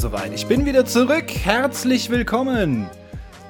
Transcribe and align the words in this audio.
Soweit. 0.00 0.32
Ich 0.32 0.46
bin 0.46 0.64
wieder 0.64 0.86
zurück. 0.86 1.30
Herzlich 1.30 2.08
willkommen 2.08 2.88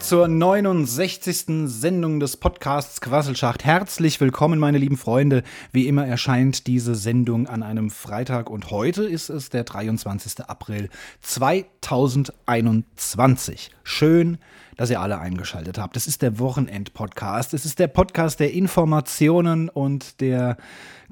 zur 0.00 0.26
69. 0.26 1.44
Sendung 1.66 2.18
des 2.18 2.36
Podcasts 2.36 3.00
Quasselschacht. 3.00 3.64
Herzlich 3.64 4.20
willkommen, 4.20 4.58
meine 4.58 4.78
lieben 4.78 4.96
Freunde. 4.96 5.44
Wie 5.70 5.86
immer 5.86 6.08
erscheint 6.08 6.66
diese 6.66 6.96
Sendung 6.96 7.46
an 7.46 7.62
einem 7.62 7.88
Freitag 7.88 8.50
und 8.50 8.72
heute 8.72 9.04
ist 9.04 9.30
es 9.30 9.50
der 9.50 9.62
23. 9.62 10.44
April 10.44 10.88
2021. 11.20 13.70
Schön, 13.84 14.38
dass 14.76 14.90
ihr 14.90 15.00
alle 15.00 15.20
eingeschaltet 15.20 15.78
habt. 15.78 15.96
Es 15.96 16.08
ist 16.08 16.20
der 16.20 16.40
Wochenend-Podcast. 16.40 17.54
Es 17.54 17.64
ist 17.64 17.78
der 17.78 17.86
Podcast 17.86 18.40
der 18.40 18.52
Informationen 18.52 19.68
und 19.68 20.20
der 20.20 20.56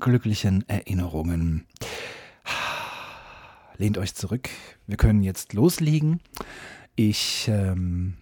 glücklichen 0.01 0.69
Erinnerungen. 0.69 1.65
Lehnt 3.77 3.99
euch 3.99 4.17
zurück. 4.17 4.51
Wir 4.89 4.97
können 4.97 5.23
jetzt 5.23 5.53
loslegen. 5.53 6.21
Ich 6.97 7.47
ähm, 7.47 8.15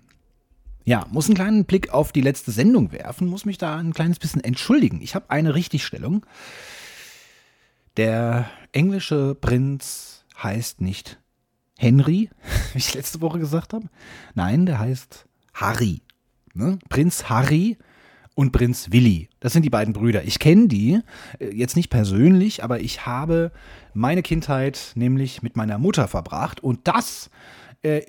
ja, 0.85 1.07
muss 1.11 1.27
einen 1.27 1.37
kleinen 1.37 1.65
Blick 1.65 1.91
auf 1.91 2.13
die 2.13 2.21
letzte 2.21 2.51
Sendung 2.51 2.93
werfen, 2.93 3.29
muss 3.29 3.45
mich 3.45 3.57
da 3.57 3.77
ein 3.77 3.95
kleines 3.95 4.19
bisschen 4.19 4.43
entschuldigen. 4.43 5.01
Ich 5.01 5.15
habe 5.15 5.31
eine 5.31 5.55
Richtigstellung. 5.55 6.27
Der 7.97 8.51
englische 8.73 9.35
Prinz 9.35 10.25
heißt 10.43 10.81
nicht 10.81 11.19
Henry, 11.79 12.31
wie 12.73 12.79
ich 12.79 12.95
letzte 12.95 13.21
Woche 13.21 13.39
gesagt 13.39 13.73
habe. 13.73 13.89
Nein, 14.35 14.67
der 14.67 14.79
heißt 14.79 15.27
Harry. 15.55 16.03
Ne? 16.53 16.79
Prinz 16.89 17.29
Harry 17.29 17.79
und 18.37 18.53
Prinz 18.53 18.93
Willi. 18.93 19.29
Das 19.41 19.55
sind 19.55 19.65
die 19.65 19.71
beiden 19.71 19.95
Brüder. 19.95 20.23
Ich 20.23 20.39
kenne 20.39 20.69
die 20.69 21.01
äh, 21.41 21.49
jetzt 21.53 21.75
nicht 21.75 21.91
persönlich, 21.91 22.63
aber 22.63 22.81
ich 22.81 23.07
habe 23.07 23.51
meine 23.95 24.23
Kindheit 24.23 24.93
nämlich 24.95 25.43
mit 25.43 25.57
meiner 25.57 25.79
Mutter 25.79 26.07
verbracht 26.07 26.63
und 26.63 26.87
das 26.87 27.31
äh, 27.83 28.03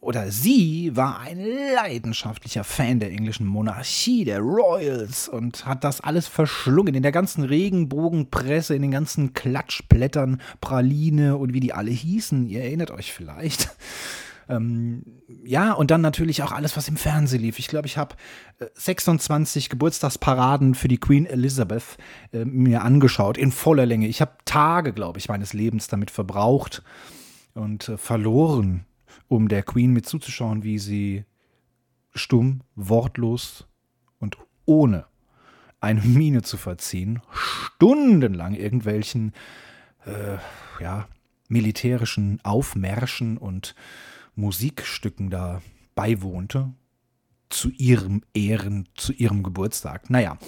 oder 0.00 0.30
sie 0.30 0.92
war 0.94 1.18
ein 1.18 1.44
leidenschaftlicher 1.74 2.62
Fan 2.62 3.00
der 3.00 3.10
englischen 3.10 3.44
Monarchie, 3.44 4.24
der 4.24 4.38
Royals 4.38 5.28
und 5.28 5.66
hat 5.66 5.82
das 5.82 6.00
alles 6.00 6.28
verschlungen 6.28 6.94
in 6.94 7.02
der 7.02 7.10
ganzen 7.10 7.42
Regenbogenpresse, 7.42 8.76
in 8.76 8.82
den 8.82 8.92
ganzen 8.92 9.32
Klatschblättern, 9.32 10.40
Praline 10.60 11.36
und 11.36 11.54
wie 11.54 11.60
die 11.60 11.72
alle 11.72 11.90
hießen. 11.90 12.46
Ihr 12.46 12.62
erinnert 12.62 12.92
euch 12.92 13.12
vielleicht. 13.12 13.74
Ähm, 14.48 15.02
ja, 15.44 15.72
und 15.72 15.90
dann 15.90 16.00
natürlich 16.00 16.42
auch 16.42 16.52
alles, 16.52 16.76
was 16.76 16.88
im 16.88 16.96
Fernsehen 16.96 17.42
lief. 17.42 17.58
Ich 17.58 17.68
glaube, 17.68 17.86
ich 17.86 17.96
habe 17.96 18.14
äh, 18.58 18.66
26 18.74 19.68
Geburtstagsparaden 19.68 20.74
für 20.74 20.88
die 20.88 20.98
Queen 20.98 21.26
Elizabeth 21.26 21.98
äh, 22.32 22.44
mir 22.44 22.82
angeschaut, 22.82 23.38
in 23.38 23.50
voller 23.52 23.86
Länge. 23.86 24.06
Ich 24.06 24.20
habe 24.20 24.36
Tage, 24.44 24.92
glaube 24.92 25.18
ich, 25.18 25.28
meines 25.28 25.52
Lebens 25.52 25.88
damit 25.88 26.10
verbraucht 26.10 26.82
und 27.54 27.88
äh, 27.88 27.96
verloren 27.96 28.86
um 29.28 29.48
der 29.48 29.62
Queen 29.62 29.92
mit 29.92 30.06
zuzuschauen, 30.06 30.62
wie 30.62 30.78
sie 30.78 31.24
stumm, 32.14 32.62
wortlos 32.74 33.66
und 34.18 34.36
ohne 34.64 35.06
eine 35.80 36.00
Miene 36.00 36.42
zu 36.42 36.56
verziehen, 36.56 37.20
stundenlang 37.32 38.54
irgendwelchen 38.54 39.32
äh, 40.04 40.38
ja, 40.82 41.08
militärischen 41.48 42.40
Aufmärschen 42.44 43.36
und 43.36 43.74
Musikstücken 44.36 45.30
da 45.30 45.62
beiwohnte, 45.94 46.72
zu 47.48 47.70
ihrem 47.70 48.22
Ehren, 48.34 48.88
zu 48.94 49.12
ihrem 49.12 49.42
Geburtstag. 49.42 50.10
Naja, 50.10 50.38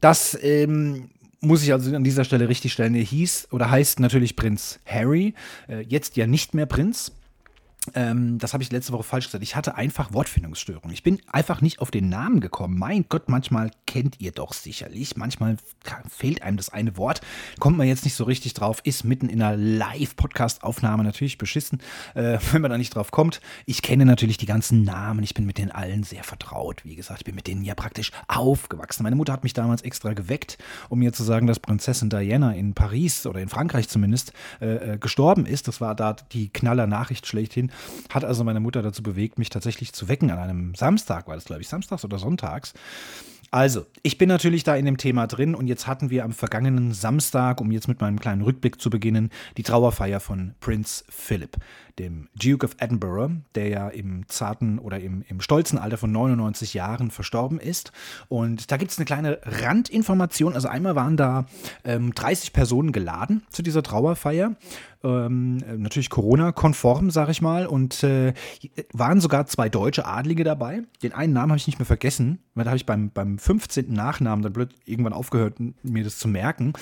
das 0.00 0.38
ähm, 0.42 1.10
muss 1.40 1.62
ich 1.62 1.72
also 1.72 1.94
an 1.94 2.04
dieser 2.04 2.24
Stelle 2.24 2.48
richtig 2.48 2.72
stellen. 2.72 2.94
Er 2.94 3.02
hieß 3.02 3.48
oder 3.50 3.70
heißt 3.70 4.00
natürlich 4.00 4.36
Prinz 4.36 4.80
Harry, 4.86 5.34
äh, 5.68 5.80
jetzt 5.80 6.16
ja 6.16 6.26
nicht 6.26 6.54
mehr 6.54 6.66
Prinz. 6.66 7.12
Ähm, 7.94 8.38
das 8.38 8.52
habe 8.52 8.62
ich 8.62 8.70
letzte 8.70 8.92
Woche 8.92 9.02
falsch 9.02 9.26
gesagt. 9.26 9.42
Ich 9.42 9.56
hatte 9.56 9.74
einfach 9.74 10.12
Wortfindungsstörungen. 10.12 10.94
Ich 10.94 11.02
bin 11.02 11.20
einfach 11.26 11.60
nicht 11.60 11.80
auf 11.80 11.90
den 11.90 12.08
Namen 12.08 12.38
gekommen. 12.38 12.78
Mein 12.78 13.06
Gott, 13.08 13.28
manchmal 13.28 13.72
kennt 13.86 14.20
ihr 14.20 14.30
doch 14.30 14.52
sicherlich. 14.52 15.16
Manchmal 15.16 15.56
fehlt 16.08 16.42
einem 16.42 16.56
das 16.56 16.68
eine 16.68 16.96
Wort. 16.96 17.22
Kommt 17.58 17.76
man 17.76 17.88
jetzt 17.88 18.04
nicht 18.04 18.14
so 18.14 18.22
richtig 18.22 18.54
drauf. 18.54 18.80
Ist 18.84 19.04
mitten 19.04 19.28
in 19.28 19.42
einer 19.42 19.56
Live-Podcast-Aufnahme 19.56 21.02
natürlich 21.02 21.38
beschissen, 21.38 21.80
äh, 22.14 22.38
wenn 22.52 22.62
man 22.62 22.70
da 22.70 22.78
nicht 22.78 22.94
drauf 22.94 23.10
kommt. 23.10 23.40
Ich 23.66 23.82
kenne 23.82 24.04
natürlich 24.04 24.36
die 24.36 24.46
ganzen 24.46 24.84
Namen. 24.84 25.24
Ich 25.24 25.34
bin 25.34 25.44
mit 25.44 25.58
denen 25.58 25.72
allen 25.72 26.04
sehr 26.04 26.22
vertraut. 26.22 26.84
Wie 26.84 26.94
gesagt, 26.94 27.20
ich 27.20 27.24
bin 27.24 27.34
mit 27.34 27.48
denen 27.48 27.64
ja 27.64 27.74
praktisch 27.74 28.12
aufgewachsen. 28.28 29.02
Meine 29.02 29.16
Mutter 29.16 29.32
hat 29.32 29.42
mich 29.42 29.54
damals 29.54 29.82
extra 29.82 30.12
geweckt, 30.12 30.56
um 30.88 31.00
mir 31.00 31.12
zu 31.12 31.24
sagen, 31.24 31.48
dass 31.48 31.58
Prinzessin 31.58 32.10
Diana 32.10 32.54
in 32.54 32.74
Paris 32.74 33.26
oder 33.26 33.40
in 33.40 33.48
Frankreich 33.48 33.88
zumindest 33.88 34.32
äh, 34.60 34.92
äh 34.94 34.98
gestorben 34.98 35.46
ist. 35.46 35.66
Das 35.66 35.80
war 35.80 35.96
da 35.96 36.12
die 36.12 36.48
Knaller-Nachricht 36.48 37.26
schlechthin 37.26 37.71
hat 38.10 38.24
also 38.24 38.44
meine 38.44 38.60
Mutter 38.60 38.82
dazu 38.82 39.02
bewegt, 39.02 39.38
mich 39.38 39.50
tatsächlich 39.50 39.92
zu 39.92 40.08
wecken 40.08 40.30
an 40.30 40.38
einem 40.38 40.74
Samstag, 40.74 41.28
war 41.28 41.34
das 41.34 41.44
glaube 41.44 41.62
ich 41.62 41.68
samstags 41.68 42.04
oder 42.04 42.18
sonntags. 42.18 42.74
Also, 43.54 43.84
ich 44.02 44.16
bin 44.16 44.30
natürlich 44.30 44.64
da 44.64 44.76
in 44.76 44.86
dem 44.86 44.96
Thema 44.96 45.26
drin 45.26 45.54
und 45.54 45.66
jetzt 45.66 45.86
hatten 45.86 46.08
wir 46.08 46.24
am 46.24 46.32
vergangenen 46.32 46.94
Samstag, 46.94 47.60
um 47.60 47.70
jetzt 47.70 47.86
mit 47.86 48.00
meinem 48.00 48.18
kleinen 48.18 48.40
Rückblick 48.40 48.80
zu 48.80 48.88
beginnen, 48.88 49.28
die 49.58 49.62
Trauerfeier 49.62 50.20
von 50.20 50.54
Prince 50.60 51.04
Philip, 51.10 51.58
dem 51.98 52.28
Duke 52.34 52.66
of 52.66 52.76
Edinburgh, 52.78 53.42
der 53.54 53.68
ja 53.68 53.88
im 53.88 54.28
zarten 54.28 54.78
oder 54.78 55.00
im, 55.00 55.24
im 55.28 55.40
stolzen 55.40 55.78
Alter 55.78 55.98
von 55.98 56.12
99 56.12 56.74
Jahren 56.74 57.10
verstorben 57.10 57.58
ist. 57.58 57.92
Und 58.28 58.70
da 58.70 58.76
gibt 58.76 58.90
es 58.90 58.98
eine 58.98 59.04
kleine 59.04 59.38
Randinformation. 59.42 60.54
Also 60.54 60.68
einmal 60.68 60.96
waren 60.96 61.16
da 61.16 61.46
ähm, 61.84 62.14
30 62.14 62.52
Personen 62.52 62.92
geladen 62.92 63.42
zu 63.50 63.62
dieser 63.62 63.82
Trauerfeier 63.82 64.56
ähm, 65.04 65.58
natürlich 65.78 66.10
Corona-konform, 66.10 67.10
sag 67.10 67.28
ich 67.28 67.42
mal. 67.42 67.66
Und 67.66 68.02
äh, 68.02 68.34
waren 68.92 69.20
sogar 69.20 69.46
zwei 69.46 69.68
deutsche 69.68 70.06
Adlige 70.06 70.44
dabei. 70.44 70.82
Den 71.02 71.12
einen 71.12 71.32
Namen 71.32 71.50
habe 71.50 71.58
ich 71.58 71.66
nicht 71.66 71.78
mehr 71.78 71.86
vergessen, 71.86 72.38
weil 72.54 72.64
da 72.64 72.70
habe 72.70 72.76
ich 72.76 72.86
beim, 72.86 73.10
beim 73.10 73.38
15. 73.38 73.92
Nachnamen 73.92 74.42
dann 74.42 74.52
blöd 74.52 74.70
irgendwann 74.84 75.12
aufgehört, 75.12 75.54
mir 75.82 76.04
das 76.04 76.18
zu 76.18 76.28
merken. 76.28 76.72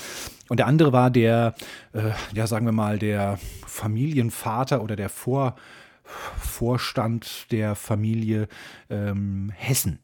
Und 0.49 0.59
der 0.59 0.67
andere 0.67 0.93
war 0.93 1.11
der, 1.11 1.55
äh, 1.93 2.11
ja, 2.35 2.47
sagen 2.47 2.67
wir 2.67 2.73
mal, 2.73 2.99
der 2.99 3.39
Familienvater 3.67 4.83
oder 4.83 4.97
der 5.01 5.09
Vor, 5.09 5.57
Vorstand 6.05 7.51
der 7.51 7.75
Familie 7.75 8.49
ähm, 8.89 9.51
Hessen. 9.55 9.99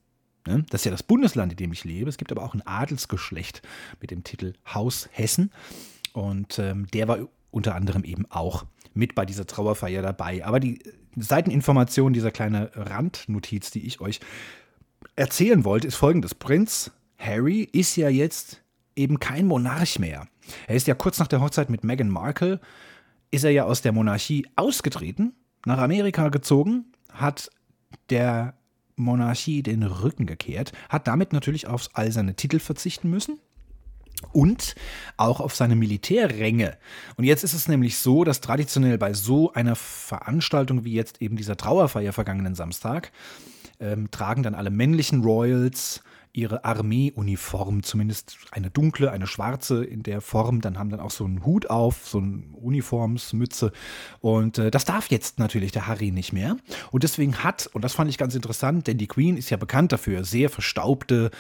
Ne? 0.47 0.65
Das 0.71 0.81
ist 0.81 0.85
ja 0.87 0.91
das 0.91 1.03
Bundesland, 1.03 1.53
in 1.53 1.57
dem 1.57 1.73
ich 1.73 1.85
lebe. 1.85 2.09
Es 2.09 2.17
gibt 2.19 2.33
aber 2.33 2.43
auch 2.43 2.55
ein 2.55 2.67
Adelsgeschlecht 2.67 3.63
mit 4.01 4.11
dem 4.11 4.25
Titel 4.25 4.55
Haus 4.73 5.09
Hessen. 5.13 5.53
Und 6.13 6.59
ähm, 6.59 6.87
der 6.93 7.09
war 7.09 7.19
unter 7.51 7.75
anderem 7.75 8.05
eben 8.05 8.27
auch 8.31 8.65
mit 8.95 9.15
bei 9.15 9.27
dieser 9.27 9.47
Trauerfeier 9.47 10.03
dabei. 10.03 10.45
Aber 10.45 10.61
die 10.61 10.79
Seiteninformation, 11.17 12.13
dieser 12.13 12.31
kleine 12.31 12.71
Randnotiz, 12.75 13.71
die 13.71 13.87
ich 13.87 14.01
euch 14.01 14.21
erzählen 15.17 15.65
wollte, 15.65 15.89
ist 15.89 15.97
folgendes. 15.97 16.35
Prinz 16.35 16.91
Harry 17.19 17.69
ist 17.73 17.97
ja 17.97 18.09
jetzt 18.09 18.63
eben 18.95 19.21
kein 19.21 19.47
Monarch 19.47 19.99
mehr. 19.99 20.27
Er 20.67 20.77
ist 20.77 20.87
ja 20.87 20.95
kurz 20.95 21.19
nach 21.19 21.27
der 21.27 21.41
Hochzeit 21.41 21.71
mit 21.71 21.85
Meghan 21.85 22.09
Markle, 22.09 22.61
ist 23.31 23.45
er 23.45 23.51
ja 23.51 23.65
aus 23.65 23.83
der 23.83 23.93
Monarchie 23.93 24.47
ausgetreten, 24.57 25.35
nach 25.65 25.79
Amerika 25.79 26.29
gezogen, 26.29 26.87
hat 27.13 27.51
der 28.11 28.55
Monarchie 28.97 29.63
den 29.63 29.83
Rücken 29.83 30.27
gekehrt, 30.27 30.73
hat 30.89 31.07
damit 31.07 31.33
natürlich 31.33 31.67
auf 31.67 31.89
all 31.93 32.13
seine 32.13 32.35
Titel 32.35 32.59
verzichten 32.59 33.11
müssen, 33.11 33.39
und 34.33 34.75
auch 35.17 35.41
auf 35.41 35.55
seine 35.55 35.77
Militärränge. 35.77 36.77
Und 37.17 37.25
jetzt 37.25 37.45
ist 37.45 37.53
es 37.53 37.69
nämlich 37.69 37.99
so, 37.99 38.25
dass 38.25 38.41
traditionell 38.41 38.99
bei 38.99 39.13
so 39.13 39.53
einer 39.53 39.77
Veranstaltung 39.77 40.85
wie 40.85 40.95
jetzt 40.95 41.21
eben 41.21 41.37
dieser 41.37 41.57
Trauerfeier 41.57 42.13
vergangenen 42.13 42.55
Samstag 42.55 43.13
ähm, 43.79 44.11
tragen 44.11 44.43
dann 44.43 44.55
alle 44.55 44.71
männlichen 44.71 45.23
Royals 45.23 46.03
ihre 46.37 46.65
Armeeuniform, 46.65 47.83
zumindest 47.83 48.37
eine 48.51 48.71
dunkle, 48.71 49.11
eine 49.11 49.27
schwarze 49.27 49.83
in 49.83 50.03
der 50.03 50.21
Form, 50.21 50.61
dann 50.61 50.79
haben 50.79 50.91
dann 50.91 51.01
auch 51.01 51.11
so 51.11 51.25
einen 51.25 51.45
Hut 51.47 51.71
auf, 51.71 52.07
so 52.07 52.19
eine 52.19 52.43
Uniformsmütze. 52.53 53.73
Und 54.21 54.59
äh, 54.59 54.71
das 54.71 54.85
darf 54.85 55.11
jetzt 55.11 55.39
natürlich 55.39 55.73
der 55.73 55.87
Harry 55.87 56.11
nicht 56.11 56.35
mehr. 56.35 56.57
Und 56.93 57.05
deswegen 57.05 57.43
hat, 57.43 57.69
und 57.73 57.83
das 57.83 57.95
fand 57.95 58.11
ich 58.11 58.19
ganz 58.19 58.35
interessant, 58.35 58.87
denn 58.87 58.99
die 58.99 59.07
Queen 59.07 59.39
ist 59.39 59.49
ja 59.49 59.57
bekannt 59.57 59.93
dafür, 59.93 60.25
sehr 60.25 60.51
verstaubte 60.51 61.31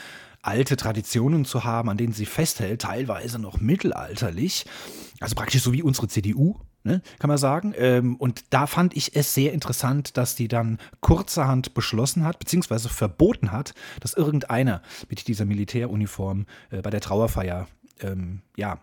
alte 0.40 0.76
Traditionen 0.76 1.44
zu 1.44 1.64
haben, 1.64 1.90
an 1.90 1.96
denen 1.96 2.12
sie 2.12 2.26
festhält, 2.26 2.82
teilweise 2.82 3.38
noch 3.38 3.60
mittelalterlich. 3.60 4.64
Also 5.20 5.34
praktisch 5.34 5.62
so 5.62 5.72
wie 5.72 5.82
unsere 5.82 6.08
CDU, 6.08 6.56
ne, 6.87 7.03
kann 7.19 7.29
man 7.29 7.37
sagen. 7.37 7.75
Ähm, 7.77 8.17
und 8.17 8.44
da 8.55 8.67
fand 8.67 8.97
ich 8.97 9.15
es 9.15 9.35
sehr 9.35 9.53
interessant, 9.53 10.17
dass 10.17 10.37
die 10.37 10.49
dann 10.49 10.79
kurzerhand 11.00 11.75
beschlossen 11.75 12.25
hat, 12.25 12.38
beziehungsweise 12.38 12.88
verboten 12.88 13.53
hat, 13.53 13.75
dass 14.00 14.15
irgendeiner 14.15 14.81
mit 15.11 15.29
dieser 15.29 15.44
Militäruniform 15.44 16.47
äh, 16.71 16.81
bei 16.81 16.91
der 16.91 17.00
Trauerfeier 17.00 17.67
ähm, 18.00 18.41
ja, 18.56 18.79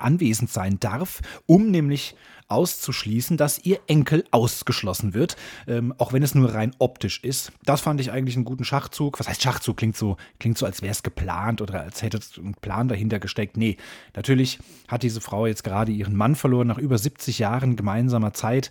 anwesend 0.00 0.50
sein 0.50 0.78
darf, 0.80 1.20
um 1.46 1.70
nämlich 1.70 2.14
auszuschließen, 2.48 3.36
dass 3.36 3.64
ihr 3.64 3.78
Enkel 3.86 4.24
ausgeschlossen 4.30 5.12
wird, 5.14 5.36
ähm, 5.66 5.94
auch 5.98 6.12
wenn 6.12 6.22
es 6.22 6.34
nur 6.34 6.54
rein 6.54 6.74
optisch 6.78 7.22
ist. 7.22 7.52
Das 7.64 7.82
fand 7.82 8.00
ich 8.00 8.10
eigentlich 8.10 8.36
einen 8.36 8.46
guten 8.46 8.64
Schachzug. 8.64 9.20
Was 9.20 9.28
heißt 9.28 9.42
Schachzug? 9.42 9.76
Klingt 9.76 9.96
so, 9.96 10.16
klingt 10.40 10.56
so 10.56 10.64
als 10.64 10.80
wäre 10.80 10.92
es 10.92 11.02
geplant 11.02 11.60
oder 11.60 11.82
als 11.82 12.02
hätte 12.02 12.16
es 12.16 12.36
ein 12.38 12.54
Plan 12.54 12.88
dahinter 12.88 13.18
gesteckt. 13.18 13.56
Nee, 13.56 13.76
natürlich 14.16 14.58
hat 14.88 15.02
diese 15.02 15.20
Frau 15.20 15.46
jetzt 15.46 15.62
gerade 15.62 15.92
ihren 15.92 16.16
Mann 16.16 16.34
verloren 16.34 16.68
nach 16.68 16.78
über 16.78 16.96
70 16.96 17.38
Jahren 17.38 17.76
gemeinsamer 17.76 18.32
Zeit. 18.32 18.70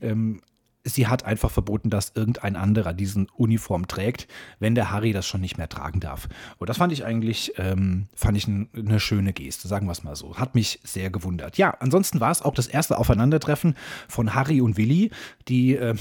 Ähm, 0.00 0.40
sie 0.84 1.06
hat 1.06 1.24
einfach 1.24 1.50
verboten, 1.50 1.90
dass 1.90 2.12
irgendein 2.14 2.56
anderer 2.56 2.92
diesen 2.92 3.28
Uniform 3.36 3.86
trägt, 3.86 4.28
wenn 4.58 4.74
der 4.74 4.90
Harry 4.90 5.12
das 5.12 5.26
schon 5.26 5.40
nicht 5.40 5.58
mehr 5.58 5.68
tragen 5.68 6.00
darf. 6.00 6.28
Und 6.58 6.70
das 6.70 6.78
fand 6.78 6.92
ich 6.92 7.04
eigentlich, 7.04 7.52
ähm, 7.58 8.06
fand 8.14 8.36
ich 8.36 8.48
eine 8.48 9.00
schöne 9.00 9.32
Geste, 9.32 9.68
sagen 9.68 9.86
wir 9.86 9.92
es 9.92 10.02
mal 10.02 10.16
so. 10.16 10.36
Hat 10.36 10.54
mich 10.54 10.80
sehr 10.82 11.10
gewundert. 11.10 11.58
Ja, 11.58 11.76
ansonsten 11.80 12.20
war 12.20 12.30
es 12.30 12.42
auch 12.42 12.54
das 12.54 12.66
erste 12.66 12.98
Aufeinandertreffen 12.98 13.74
von 14.08 14.34
Harry 14.34 14.60
und 14.60 14.76
Willi, 14.76 15.10
die 15.48 15.74
ähm, 15.74 15.98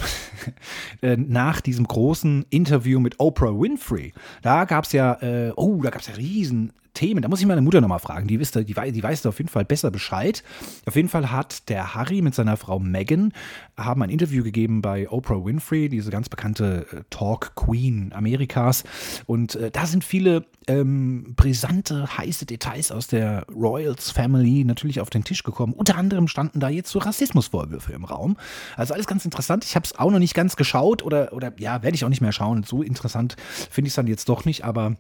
äh, 1.01 1.17
nach 1.17 1.61
diesem 1.61 1.85
großen 1.85 2.45
Interview 2.49 2.99
mit 2.99 3.19
Oprah 3.19 3.59
Winfrey, 3.59 4.13
da 4.41 4.65
gab 4.65 4.85
es 4.85 4.93
ja, 4.93 5.13
äh, 5.21 5.51
oh, 5.55 5.81
da 5.81 5.89
gab 5.89 6.01
es 6.01 6.07
ja 6.07 6.15
riesen 6.15 6.71
Themen. 6.93 7.21
Da 7.21 7.27
muss 7.27 7.39
ich 7.39 7.45
meine 7.45 7.61
Mutter 7.61 7.81
nochmal 7.81 7.99
fragen. 7.99 8.27
Die, 8.27 8.39
wisst, 8.39 8.55
die, 8.55 8.65
die 8.65 9.03
weiß 9.03 9.25
auf 9.25 9.37
jeden 9.37 9.49
Fall 9.49 9.65
besser 9.65 9.91
Bescheid. 9.91 10.43
Auf 10.85 10.95
jeden 10.95 11.09
Fall 11.09 11.31
hat 11.31 11.69
der 11.69 11.95
Harry 11.95 12.21
mit 12.21 12.35
seiner 12.35 12.57
Frau 12.57 12.79
Megan 12.79 13.33
haben 13.77 14.03
ein 14.03 14.09
Interview 14.09 14.43
gegeben 14.43 14.81
bei 14.81 15.09
Oprah 15.09 15.43
Winfrey, 15.43 15.89
diese 15.89 16.11
ganz 16.11 16.29
bekannte 16.29 16.85
äh, 16.91 17.01
Talk 17.09 17.55
Queen 17.55 18.11
Amerikas. 18.13 18.83
Und 19.25 19.55
äh, 19.55 19.71
da 19.71 19.85
sind 19.85 20.03
viele 20.03 20.45
ähm, 20.67 21.33
brisante, 21.35 22.17
heiße 22.17 22.45
Details 22.45 22.91
aus 22.91 23.07
der 23.07 23.45
Royals 23.49 24.11
Family 24.11 24.63
natürlich 24.63 24.99
auf 25.01 25.09
den 25.09 25.23
Tisch 25.23 25.43
gekommen. 25.43 25.73
Unter 25.73 25.97
anderem 25.97 26.27
standen 26.27 26.59
da 26.59 26.69
jetzt 26.69 26.91
so 26.91 26.99
Rassismusvorwürfe 26.99 27.93
im 27.93 28.03
Raum. 28.03 28.37
Also 28.75 28.93
alles 28.93 29.07
ganz 29.07 29.25
interessant. 29.25 29.63
Ich 29.63 29.75
habe 29.75 29.85
es 29.85 29.97
auch 29.97 30.11
noch 30.11 30.19
nicht 30.19 30.33
ganz 30.33 30.55
geschaut 30.55 31.03
oder, 31.03 31.33
oder 31.33 31.53
ja, 31.57 31.81
werde 31.81 31.95
ich 31.95 32.05
auch 32.05 32.09
nicht 32.09 32.21
mehr 32.21 32.31
schauen. 32.31 32.63
So 32.63 32.83
interessant 32.83 33.35
finde 33.71 33.87
ich 33.87 33.91
es 33.91 33.95
dann 33.95 34.07
jetzt 34.07 34.29
doch 34.29 34.45
nicht, 34.45 34.65
aber 34.65 34.95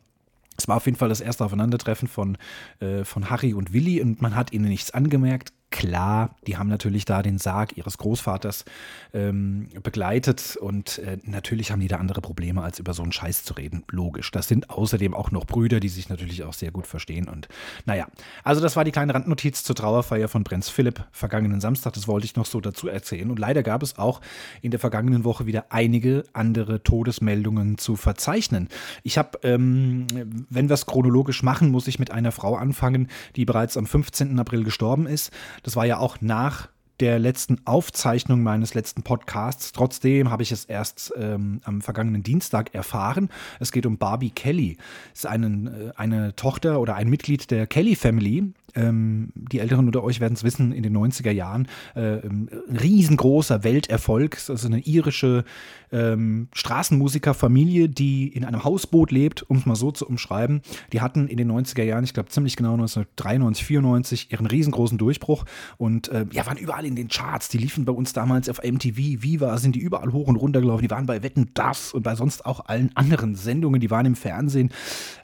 es 0.59 0.67
war 0.67 0.77
auf 0.77 0.85
jeden 0.85 0.97
Fall 0.97 1.09
das 1.09 1.21
erste 1.21 1.45
Aufeinandertreffen 1.45 2.07
von, 2.07 2.37
äh, 2.79 3.03
von 3.03 3.29
Harry 3.29 3.53
und 3.53 3.73
Willi 3.73 4.01
und 4.01 4.21
man 4.21 4.35
hat 4.35 4.53
ihnen 4.53 4.69
nichts 4.69 4.91
angemerkt. 4.91 5.53
Klar, 5.71 6.35
die 6.47 6.57
haben 6.57 6.67
natürlich 6.67 7.05
da 7.05 7.21
den 7.21 7.37
Sarg 7.37 7.77
ihres 7.77 7.99
Großvaters 7.99 8.65
ähm, 9.13 9.67
begleitet 9.83 10.57
und 10.59 10.97
äh, 10.99 11.19
natürlich 11.23 11.71
haben 11.71 11.79
die 11.79 11.87
da 11.87 11.97
andere 11.97 12.21
Probleme, 12.21 12.63
als 12.63 12.79
über 12.79 12.95
so 12.95 13.03
einen 13.03 13.11
Scheiß 13.11 13.43
zu 13.43 13.53
reden. 13.53 13.83
Logisch. 13.91 14.31
Das 14.31 14.47
sind 14.47 14.71
außerdem 14.71 15.13
auch 15.13 15.29
noch 15.29 15.45
Brüder, 15.45 15.79
die 15.79 15.89
sich 15.89 16.09
natürlich 16.09 16.43
auch 16.43 16.53
sehr 16.53 16.71
gut 16.71 16.87
verstehen. 16.87 17.27
Und 17.27 17.49
naja, 17.85 18.07
also 18.43 18.61
das 18.61 18.75
war 18.75 18.83
die 18.83 18.91
kleine 18.91 19.13
Randnotiz 19.13 19.63
zur 19.63 19.75
Trauerfeier 19.75 20.27
von 20.27 20.43
Prinz 20.43 20.69
Philipp 20.69 21.05
vergangenen 21.11 21.61
Samstag. 21.61 21.93
Das 21.93 22.07
wollte 22.07 22.25
ich 22.25 22.35
noch 22.35 22.47
so 22.47 22.61
dazu 22.61 22.87
erzählen. 22.87 23.29
Und 23.29 23.37
leider 23.37 23.61
gab 23.61 23.83
es 23.83 23.99
auch 23.99 24.21
in 24.63 24.71
der 24.71 24.79
vergangenen 24.79 25.23
Woche 25.23 25.45
wieder 25.45 25.65
einige 25.69 26.23
andere 26.33 26.81
Todesmeldungen 26.81 27.77
zu 27.77 27.95
verzeichnen. 27.95 28.69
Ich 29.03 29.19
habe, 29.19 29.37
ähm, 29.43 30.07
wenn 30.49 30.67
wir 30.67 30.73
es 30.73 30.87
chronologisch 30.87 31.43
machen, 31.43 31.69
muss 31.69 31.87
ich 31.87 31.99
mit 31.99 32.09
einer 32.09 32.31
Frau 32.31 32.55
anfangen, 32.55 33.07
die 33.35 33.45
bereits 33.45 33.77
am 33.77 33.85
15. 33.85 34.39
April 34.39 34.63
gestorben 34.63 35.05
ist. 35.05 35.31
Das 35.63 35.75
war 35.75 35.85
ja 35.85 35.97
auch 35.97 36.17
nach 36.21 36.69
der 36.99 37.19
letzten 37.19 37.57
Aufzeichnung 37.65 38.43
meines 38.43 38.73
letzten 38.73 39.03
Podcasts. 39.03 39.71
Trotzdem 39.71 40.29
habe 40.29 40.43
ich 40.43 40.51
es 40.51 40.65
erst 40.65 41.13
ähm, 41.17 41.61
am 41.63 41.81
vergangenen 41.81 42.23
Dienstag 42.23 42.73
erfahren. 42.73 43.29
Es 43.59 43.71
geht 43.71 43.85
um 43.85 43.97
Barbie 43.97 44.31
Kelly. 44.31 44.77
Es 45.13 45.19
ist 45.19 45.25
einen, 45.25 45.67
äh, 45.67 45.91
eine 45.95 46.35
Tochter 46.35 46.79
oder 46.79 46.95
ein 46.95 47.09
Mitglied 47.09 47.51
der 47.51 47.67
Kelly 47.67 47.95
Family. 47.95 48.53
Ähm, 48.75 49.31
die 49.35 49.59
Älteren 49.59 49.87
unter 49.87 50.03
euch 50.03 50.19
werden 50.19 50.33
es 50.33 50.43
wissen, 50.43 50.71
in 50.71 50.83
den 50.83 50.95
90er 50.95 51.31
Jahren 51.31 51.67
äh, 51.95 52.17
ein 52.17 52.49
riesengroßer 52.69 53.63
Welterfolg. 53.63 54.37
Es 54.37 54.49
ist 54.49 54.65
eine 54.65 54.79
irische 54.79 55.43
ähm, 55.91 56.49
Straßenmusikerfamilie, 56.53 57.89
die 57.89 58.27
in 58.27 58.45
einem 58.45 58.63
Hausboot 58.63 59.11
lebt, 59.11 59.49
um 59.49 59.57
es 59.57 59.65
mal 59.65 59.75
so 59.75 59.91
zu 59.91 60.07
umschreiben. 60.07 60.61
Die 60.93 61.01
hatten 61.01 61.27
in 61.27 61.37
den 61.37 61.51
90er 61.51 61.83
Jahren, 61.83 62.03
ich 62.03 62.13
glaube 62.13 62.29
ziemlich 62.29 62.55
genau 62.55 62.73
1993, 62.73 63.65
94, 63.65 64.31
ihren 64.31 64.45
riesengroßen 64.45 64.97
Durchbruch 64.97 65.45
und 65.77 66.09
äh, 66.09 66.25
ja, 66.31 66.45
waren 66.45 66.57
überall 66.57 66.85
in 66.89 66.95
den 66.95 67.07
Charts. 67.07 67.47
Die 67.47 67.57
liefen 67.57 67.85
bei 67.85 67.93
uns 67.93 68.11
damals 68.11 68.49
auf 68.49 68.61
MTV, 68.61 68.97
Viva, 69.21 69.57
sind 69.57 69.75
die 69.75 69.79
überall 69.79 70.11
hoch 70.11 70.27
und 70.27 70.35
runter 70.35 70.59
gelaufen. 70.59 70.81
Die 70.81 70.89
waren 70.89 71.05
bei 71.05 71.23
Wetten 71.23 71.51
Das 71.53 71.93
und 71.93 72.03
bei 72.03 72.15
sonst 72.15 72.45
auch 72.45 72.65
allen 72.65 72.91
anderen 72.95 73.35
Sendungen, 73.35 73.79
die 73.79 73.89
waren 73.89 74.05
im 74.05 74.15
Fernsehen. 74.15 74.71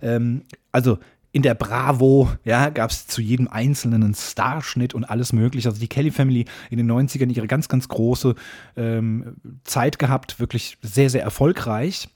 Ähm, 0.01 0.44
also 0.71 1.00
in 1.31 1.41
der 1.41 1.53
Bravo, 1.53 2.29
ja, 2.45 2.69
gab 2.69 2.91
es 2.91 3.07
zu 3.07 3.21
jedem 3.21 3.50
einzelnen 3.50 4.03
einen 4.03 4.15
Starschnitt 4.15 4.94
und 4.94 5.03
alles 5.03 5.33
mögliche. 5.33 5.67
Also 5.67 5.81
die 5.81 5.89
Kelly 5.89 6.12
Family 6.12 6.45
in 6.69 6.77
den 6.77 6.89
90ern 6.89 7.29
ihre 7.29 7.47
ganz, 7.47 7.67
ganz 7.67 7.89
große 7.89 8.35
ähm, 8.77 9.35
Zeit 9.65 10.00
gehabt, 10.00 10.39
wirklich 10.39 10.77
sehr, 10.81 11.09
sehr 11.09 11.23
erfolgreich. 11.23 12.07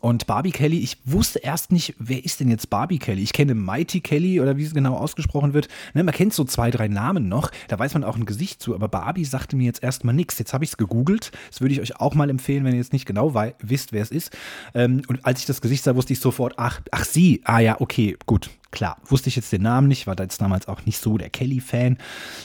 Und 0.00 0.26
Barbie 0.26 0.50
Kelly, 0.50 0.78
ich 0.78 0.98
wusste 1.04 1.38
erst 1.40 1.72
nicht, 1.72 1.94
wer 1.98 2.24
ist 2.24 2.40
denn 2.40 2.50
jetzt 2.50 2.70
Barbie 2.70 2.98
Kelly? 2.98 3.22
Ich 3.22 3.32
kenne 3.32 3.54
Mighty 3.54 4.00
Kelly 4.00 4.40
oder 4.40 4.56
wie 4.56 4.64
es 4.64 4.74
genau 4.74 4.96
ausgesprochen 4.96 5.54
wird. 5.54 5.68
Ne, 5.94 6.04
man 6.04 6.14
kennt 6.14 6.34
so 6.34 6.44
zwei, 6.44 6.70
drei 6.70 6.88
Namen 6.88 7.28
noch, 7.28 7.50
da 7.68 7.78
weiß 7.78 7.94
man 7.94 8.04
auch 8.04 8.16
ein 8.16 8.26
Gesicht 8.26 8.60
zu, 8.60 8.74
aber 8.74 8.88
Barbie 8.88 9.24
sagte 9.24 9.56
mir 9.56 9.64
jetzt 9.64 9.82
erstmal 9.82 10.14
nichts. 10.14 10.38
Jetzt 10.38 10.52
habe 10.52 10.64
ich 10.64 10.70
es 10.70 10.76
gegoogelt. 10.76 11.32
Das 11.50 11.60
würde 11.60 11.74
ich 11.74 11.80
euch 11.80 12.00
auch 12.00 12.14
mal 12.14 12.30
empfehlen, 12.30 12.64
wenn 12.64 12.72
ihr 12.72 12.78
jetzt 12.78 12.92
nicht 12.92 13.06
genau 13.06 13.34
wisst, 13.60 13.92
wer 13.92 14.02
es 14.02 14.10
ist. 14.10 14.36
Ähm, 14.74 15.02
und 15.08 15.24
als 15.24 15.40
ich 15.40 15.46
das 15.46 15.60
Gesicht 15.60 15.84
sah, 15.84 15.96
wusste 15.96 16.12
ich 16.12 16.20
sofort, 16.20 16.54
ach, 16.56 16.80
ach 16.90 17.04
sie, 17.04 17.40
ah 17.44 17.60
ja, 17.60 17.80
okay, 17.80 18.16
gut, 18.26 18.50
Klar, 18.76 18.98
wusste 19.06 19.30
ich 19.30 19.36
jetzt 19.36 19.50
den 19.52 19.62
Namen 19.62 19.88
nicht, 19.88 20.06
war 20.06 20.20
jetzt 20.20 20.38
damals 20.38 20.68
auch 20.68 20.84
nicht 20.84 20.98
so 20.98 21.16
der 21.16 21.30
Kelly-Fan. 21.30 21.96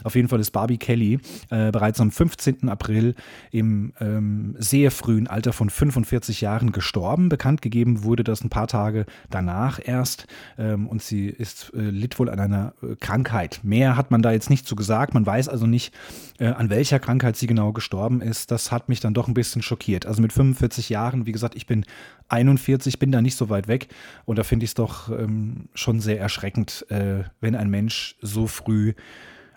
Auf 0.06 0.16
jeden 0.16 0.30
Fall 0.30 0.40
ist 0.40 0.52
Barbie 0.52 0.78
Kelly 0.78 1.20
äh, 1.50 1.74
bereits 1.74 2.00
am 2.00 2.10
15. 2.10 2.70
April 2.70 3.16
im 3.52 3.92
ähm, 4.00 4.56
sehr 4.58 4.92
frühen 4.92 5.28
Alter 5.28 5.52
von 5.52 5.70
45 5.70 6.40
Jahren 6.40 6.72
gestorben. 6.72 7.28
Bekannt 7.28 7.62
gegeben 7.62 8.06
wurde 8.06 8.24
das 8.24 8.46
ein 8.46 8.50
paar 8.50 8.68
Tage 8.68 9.08
danach 9.30 9.82
erst 9.84 10.26
ähm, 10.58 10.88
und 10.88 11.02
sie 11.02 11.28
ist 11.28 11.74
äh, 11.76 11.82
litt 11.82 12.18
wohl 12.18 12.30
an 12.30 12.40
einer 12.40 12.76
äh, 12.82 12.96
Krankheit. 12.96 13.60
Mehr 13.64 13.98
hat 13.98 14.10
man 14.10 14.22
da 14.22 14.32
jetzt 14.32 14.50
nicht 14.50 14.66
zu 14.66 14.78
gesagt. 14.78 15.14
Man 15.14 15.26
weiß 15.26 15.50
also 15.50 15.68
nicht, 15.68 15.94
äh, 16.40 16.46
an 16.46 16.70
welcher 16.70 17.00
Krankheit 17.00 17.36
sie 17.36 17.48
genau 17.48 17.74
gestorben 17.74 18.22
ist. 18.22 18.52
Das 18.52 18.72
hat 18.72 18.88
mich 18.88 19.02
dann 19.02 19.14
doch 19.14 19.28
ein 19.28 19.34
bisschen 19.34 19.64
schockiert. 19.64 20.06
Also 20.06 20.22
mit 20.22 20.32
45 20.32 20.88
Jahren, 20.88 21.26
wie 21.26 21.34
gesagt, 21.34 21.56
ich 21.56 21.68
bin 21.68 21.84
41, 22.32 23.00
bin 23.00 23.12
da 23.12 23.22
nicht 23.22 23.36
so 23.36 23.50
weit 23.50 23.68
weg 23.68 23.88
und 24.26 24.40
da 24.40 24.44
finde 24.44 24.64
ich 24.64 24.72
es 24.72 24.76
doch 24.76 25.10
ähm, 25.10 25.70
schon 25.74 26.00
sehr 26.00 26.20
erschreckend, 26.20 26.86
äh, 26.90 27.24
wenn 27.40 27.56
ein 27.56 27.70
Mensch 27.70 28.16
so 28.22 28.48
früh 28.48 28.94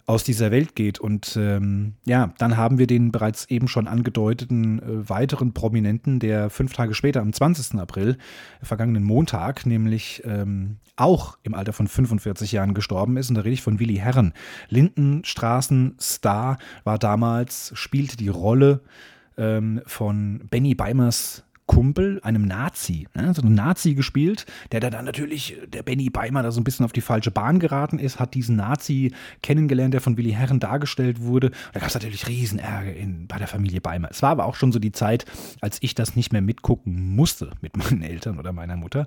aus 0.06 0.22
dieser 0.22 0.50
Welt 0.50 0.74
geht. 0.74 0.98
Und 0.98 1.36
ähm, 1.40 1.94
ja, 2.04 2.32
dann 2.38 2.56
haben 2.56 2.78
wir 2.78 2.86
den 2.86 3.10
bereits 3.10 3.46
eben 3.46 3.68
schon 3.68 3.88
angedeuteten 3.88 4.80
äh, 4.80 5.08
weiteren 5.08 5.52
Prominenten, 5.54 6.18
der 6.18 6.50
fünf 6.50 6.74
Tage 6.74 6.94
später, 6.94 7.20
am 7.20 7.32
20. 7.32 7.78
April, 7.80 8.18
vergangenen 8.62 9.02
Montag, 9.02 9.64
nämlich 9.64 10.22
ähm, 10.26 10.76
auch 10.96 11.38
im 11.42 11.54
Alter 11.54 11.72
von 11.72 11.88
45 11.88 12.52
Jahren 12.52 12.74
gestorben 12.74 13.16
ist. 13.16 13.30
Und 13.30 13.36
da 13.36 13.42
rede 13.42 13.54
ich 13.54 13.62
von 13.62 13.80
Willi 13.80 13.96
Herren. 13.96 14.34
Lindenstraßen-Star 14.68 16.58
war 16.84 16.98
damals, 16.98 17.72
spielte 17.74 18.16
die 18.16 18.28
Rolle 18.28 18.80
ähm, 19.38 19.80
von 19.86 20.42
Benny 20.50 20.74
Beimers 20.74 21.44
Kumpel, 21.66 22.20
einem 22.22 22.46
Nazi, 22.46 23.08
ne, 23.14 23.32
so 23.34 23.42
einen 23.42 23.54
Nazi 23.54 23.94
gespielt, 23.94 24.44
der 24.70 24.80
da 24.80 24.90
dann 24.90 25.04
natürlich, 25.04 25.56
der 25.66 25.82
Benny 25.82 26.10
Beimer 26.10 26.42
da 26.42 26.50
so 26.50 26.60
ein 26.60 26.64
bisschen 26.64 26.84
auf 26.84 26.92
die 26.92 27.00
falsche 27.00 27.30
Bahn 27.30 27.58
geraten 27.58 27.98
ist, 27.98 28.20
hat 28.20 28.34
diesen 28.34 28.56
Nazi 28.56 29.12
kennengelernt, 29.42 29.94
der 29.94 30.00
von 30.00 30.16
Willi 30.16 30.32
Herren 30.32 30.60
dargestellt 30.60 31.22
wurde. 31.22 31.50
Da 31.72 31.80
gab 31.80 31.88
es 31.88 31.94
natürlich 31.94 32.28
Riesenärger 32.28 32.94
in, 32.94 33.26
bei 33.26 33.38
der 33.38 33.48
Familie 33.48 33.80
Beimer. 33.80 34.08
Es 34.10 34.22
war 34.22 34.30
aber 34.30 34.44
auch 34.44 34.56
schon 34.56 34.72
so 34.72 34.78
die 34.78 34.92
Zeit, 34.92 35.24
als 35.60 35.78
ich 35.80 35.94
das 35.94 36.16
nicht 36.16 36.32
mehr 36.32 36.42
mitgucken 36.42 37.14
musste 37.14 37.52
mit 37.62 37.76
meinen 37.76 38.02
Eltern 38.02 38.38
oder 38.38 38.52
meiner 38.52 38.76
Mutter. 38.76 39.06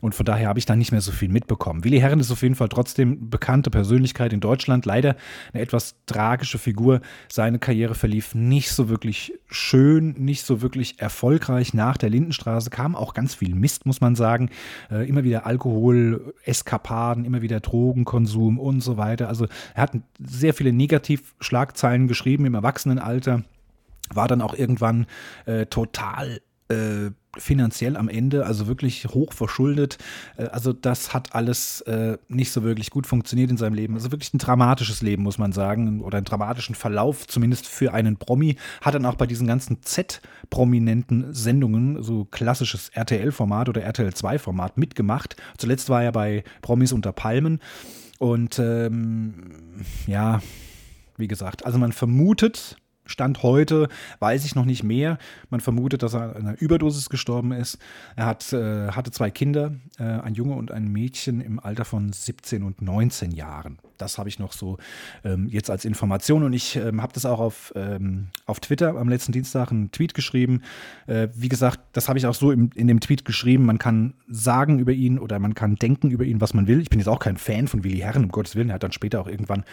Und 0.00 0.14
von 0.14 0.24
daher 0.24 0.48
habe 0.48 0.60
ich 0.60 0.66
da 0.66 0.76
nicht 0.76 0.92
mehr 0.92 1.00
so 1.00 1.10
viel 1.10 1.28
mitbekommen. 1.28 1.82
Willi 1.82 1.98
Herren 1.98 2.20
ist 2.20 2.30
auf 2.30 2.42
jeden 2.42 2.54
Fall 2.54 2.68
trotzdem 2.68 3.30
bekannte 3.30 3.68
Persönlichkeit 3.68 4.32
in 4.32 4.38
Deutschland. 4.38 4.86
Leider 4.86 5.16
eine 5.52 5.62
etwas 5.62 5.96
tragische 6.06 6.58
Figur. 6.58 7.00
Seine 7.28 7.58
Karriere 7.58 7.96
verlief 7.96 8.34
nicht 8.34 8.70
so 8.70 8.88
wirklich 8.88 9.32
schön, 9.48 10.12
nicht 10.12 10.44
so 10.44 10.62
wirklich 10.62 11.00
erfolgreich. 11.00 11.74
Nach 11.74 11.96
der 11.96 12.10
Lindenstraße 12.10 12.70
kam 12.70 12.94
auch 12.94 13.12
ganz 13.12 13.34
viel 13.34 13.56
Mist, 13.56 13.86
muss 13.86 14.00
man 14.00 14.14
sagen. 14.14 14.50
Äh, 14.90 15.08
immer 15.08 15.24
wieder 15.24 15.46
Alkohol, 15.46 16.32
Eskapaden, 16.44 17.24
immer 17.24 17.42
wieder 17.42 17.58
Drogenkonsum 17.58 18.60
und 18.60 18.80
so 18.80 18.98
weiter. 18.98 19.28
Also 19.28 19.48
er 19.74 19.82
hat 19.82 19.92
sehr 20.20 20.54
viele 20.54 20.72
Negativschlagzeilen 20.72 22.06
geschrieben 22.06 22.46
im 22.46 22.54
Erwachsenenalter 22.54 23.42
war 24.14 24.26
dann 24.26 24.40
auch 24.40 24.54
irgendwann 24.54 25.06
äh, 25.44 25.66
total 25.66 26.40
äh, 26.68 27.10
finanziell 27.36 27.96
am 27.96 28.08
Ende, 28.08 28.44
also 28.44 28.66
wirklich 28.66 29.06
hoch 29.06 29.32
verschuldet. 29.32 29.98
Äh, 30.36 30.44
also 30.44 30.72
das 30.72 31.14
hat 31.14 31.34
alles 31.34 31.80
äh, 31.82 32.18
nicht 32.28 32.52
so 32.52 32.62
wirklich 32.62 32.90
gut 32.90 33.06
funktioniert 33.06 33.50
in 33.50 33.56
seinem 33.56 33.74
Leben. 33.74 33.94
Also 33.94 34.10
wirklich 34.10 34.34
ein 34.34 34.38
dramatisches 34.38 35.02
Leben, 35.02 35.22
muss 35.22 35.38
man 35.38 35.52
sagen, 35.52 36.02
oder 36.02 36.18
einen 36.18 36.24
dramatischen 36.24 36.74
Verlauf, 36.74 37.26
zumindest 37.26 37.66
für 37.66 37.94
einen 37.94 38.16
Promi. 38.16 38.56
Hat 38.80 38.94
dann 38.94 39.06
auch 39.06 39.14
bei 39.14 39.26
diesen 39.26 39.46
ganzen 39.46 39.82
Z-prominenten 39.82 41.32
Sendungen, 41.32 42.02
so 42.02 42.24
klassisches 42.24 42.90
RTL-Format 42.90 43.68
oder 43.68 43.82
RTL 43.82 44.10
2-Format 44.10 44.76
mitgemacht. 44.76 45.36
Zuletzt 45.56 45.88
war 45.88 46.02
er 46.02 46.12
bei 46.12 46.44
Promis 46.62 46.92
unter 46.92 47.12
Palmen. 47.12 47.60
Und 48.18 48.58
ähm, 48.58 49.52
ja, 50.06 50.42
wie 51.16 51.28
gesagt, 51.28 51.64
also 51.64 51.78
man 51.78 51.92
vermutet, 51.92 52.76
Stand 53.08 53.42
heute 53.42 53.88
weiß 54.20 54.44
ich 54.44 54.54
noch 54.54 54.64
nicht 54.64 54.84
mehr. 54.84 55.18
Man 55.50 55.60
vermutet, 55.60 56.02
dass 56.02 56.14
er 56.14 56.36
an 56.36 56.46
einer 56.46 56.60
Überdosis 56.60 57.08
gestorben 57.08 57.52
ist. 57.52 57.78
Er 58.16 58.26
hat, 58.26 58.52
äh, 58.52 58.88
hatte 58.92 59.10
zwei 59.10 59.30
Kinder, 59.30 59.72
äh, 59.98 60.04
ein 60.04 60.34
Junge 60.34 60.54
und 60.54 60.70
ein 60.70 60.88
Mädchen 60.88 61.40
im 61.40 61.58
Alter 61.58 61.84
von 61.84 62.12
17 62.12 62.62
und 62.62 62.82
19 62.82 63.32
Jahren. 63.32 63.78
Das 63.96 64.18
habe 64.18 64.28
ich 64.28 64.38
noch 64.38 64.52
so 64.52 64.78
ähm, 65.24 65.48
jetzt 65.48 65.70
als 65.70 65.84
Information 65.84 66.44
und 66.44 66.52
ich 66.52 66.76
ähm, 66.76 67.02
habe 67.02 67.12
das 67.12 67.26
auch 67.26 67.40
auf, 67.40 67.72
ähm, 67.74 68.28
auf 68.46 68.60
Twitter 68.60 68.96
am 68.96 69.08
letzten 69.08 69.32
Dienstag 69.32 69.72
einen 69.72 69.90
Tweet 69.90 70.14
geschrieben. 70.14 70.62
Äh, 71.06 71.28
wie 71.34 71.48
gesagt, 71.48 71.80
das 71.92 72.08
habe 72.08 72.18
ich 72.18 72.26
auch 72.26 72.34
so 72.34 72.52
im, 72.52 72.70
in 72.74 72.86
dem 72.86 73.00
Tweet 73.00 73.24
geschrieben. 73.24 73.64
Man 73.64 73.78
kann 73.78 74.14
sagen 74.28 74.78
über 74.78 74.92
ihn 74.92 75.18
oder 75.18 75.38
man 75.38 75.54
kann 75.54 75.76
denken 75.76 76.10
über 76.10 76.24
ihn, 76.24 76.40
was 76.40 76.54
man 76.54 76.66
will. 76.66 76.80
Ich 76.80 76.90
bin 76.90 77.00
jetzt 77.00 77.08
auch 77.08 77.18
kein 77.18 77.38
Fan 77.38 77.68
von 77.68 77.82
Willi 77.82 77.98
Herren, 77.98 78.24
um 78.24 78.30
Gottes 78.30 78.54
Willen. 78.54 78.68
Er 78.68 78.74
hat 78.74 78.82
dann 78.82 78.92
später 78.92 79.20
auch 79.20 79.26
irgendwann 79.26 79.64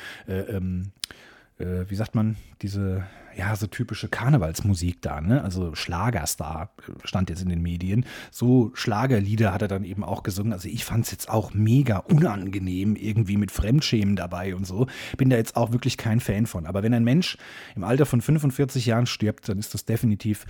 äh, 1.59 1.63
äh, 1.65 1.89
wie 1.89 1.95
sagt 1.95 2.15
man, 2.15 2.35
diese, 2.61 3.05
ja, 3.35 3.55
so 3.55 3.67
typische 3.67 4.07
Karnevalsmusik 4.07 5.01
da, 5.01 5.21
ne? 5.21 5.43
Also 5.43 5.75
Schlagerstar 5.75 6.71
stand 7.03 7.29
jetzt 7.29 7.41
in 7.41 7.49
den 7.49 7.61
Medien. 7.61 8.05
So 8.31 8.71
Schlagerlieder 8.73 9.53
hat 9.53 9.61
er 9.61 9.67
dann 9.67 9.83
eben 9.83 10.03
auch 10.03 10.23
gesungen. 10.23 10.53
Also 10.53 10.67
ich 10.67 10.85
fand 10.85 11.05
es 11.05 11.11
jetzt 11.11 11.29
auch 11.29 11.53
mega 11.53 11.97
unangenehm, 11.97 12.95
irgendwie 12.95 13.37
mit 13.37 13.51
Fremdschämen 13.51 14.15
dabei 14.15 14.55
und 14.55 14.65
so. 14.65 14.87
Bin 15.17 15.29
da 15.29 15.37
jetzt 15.37 15.55
auch 15.55 15.71
wirklich 15.71 15.97
kein 15.97 16.19
Fan 16.19 16.45
von. 16.45 16.65
Aber 16.65 16.83
wenn 16.83 16.93
ein 16.93 17.03
Mensch 17.03 17.37
im 17.75 17.83
Alter 17.83 18.05
von 18.05 18.21
45 18.21 18.85
Jahren 18.85 19.05
stirbt, 19.05 19.49
dann 19.49 19.59
ist 19.59 19.73
das 19.73 19.85
definitiv 19.85 20.45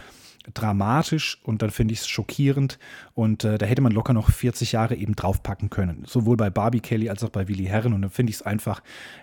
dramatisch 0.53 1.39
und 1.43 1.61
dann 1.61 1.69
finde 1.69 1.93
ich 1.93 2.01
es 2.01 2.07
schockierend 2.07 2.79
und 3.13 3.43
äh, 3.43 3.57
da 3.57 3.65
hätte 3.65 3.81
man 3.81 3.91
locker 3.91 4.13
noch 4.13 4.29
40 4.29 4.73
Jahre 4.73 4.95
eben 4.95 5.15
draufpacken 5.15 5.69
können. 5.69 6.03
Sowohl 6.05 6.37
bei 6.37 6.49
Barbie 6.49 6.79
Kelly 6.79 7.09
als 7.09 7.23
auch 7.23 7.29
bei 7.29 7.47
Willi 7.47 7.65
Herren 7.65 7.93
und 7.93 8.01
dann 8.01 8.11
finde 8.11 8.29
ich 8.31 8.37
es 8.37 8.41
einfach 8.41 8.81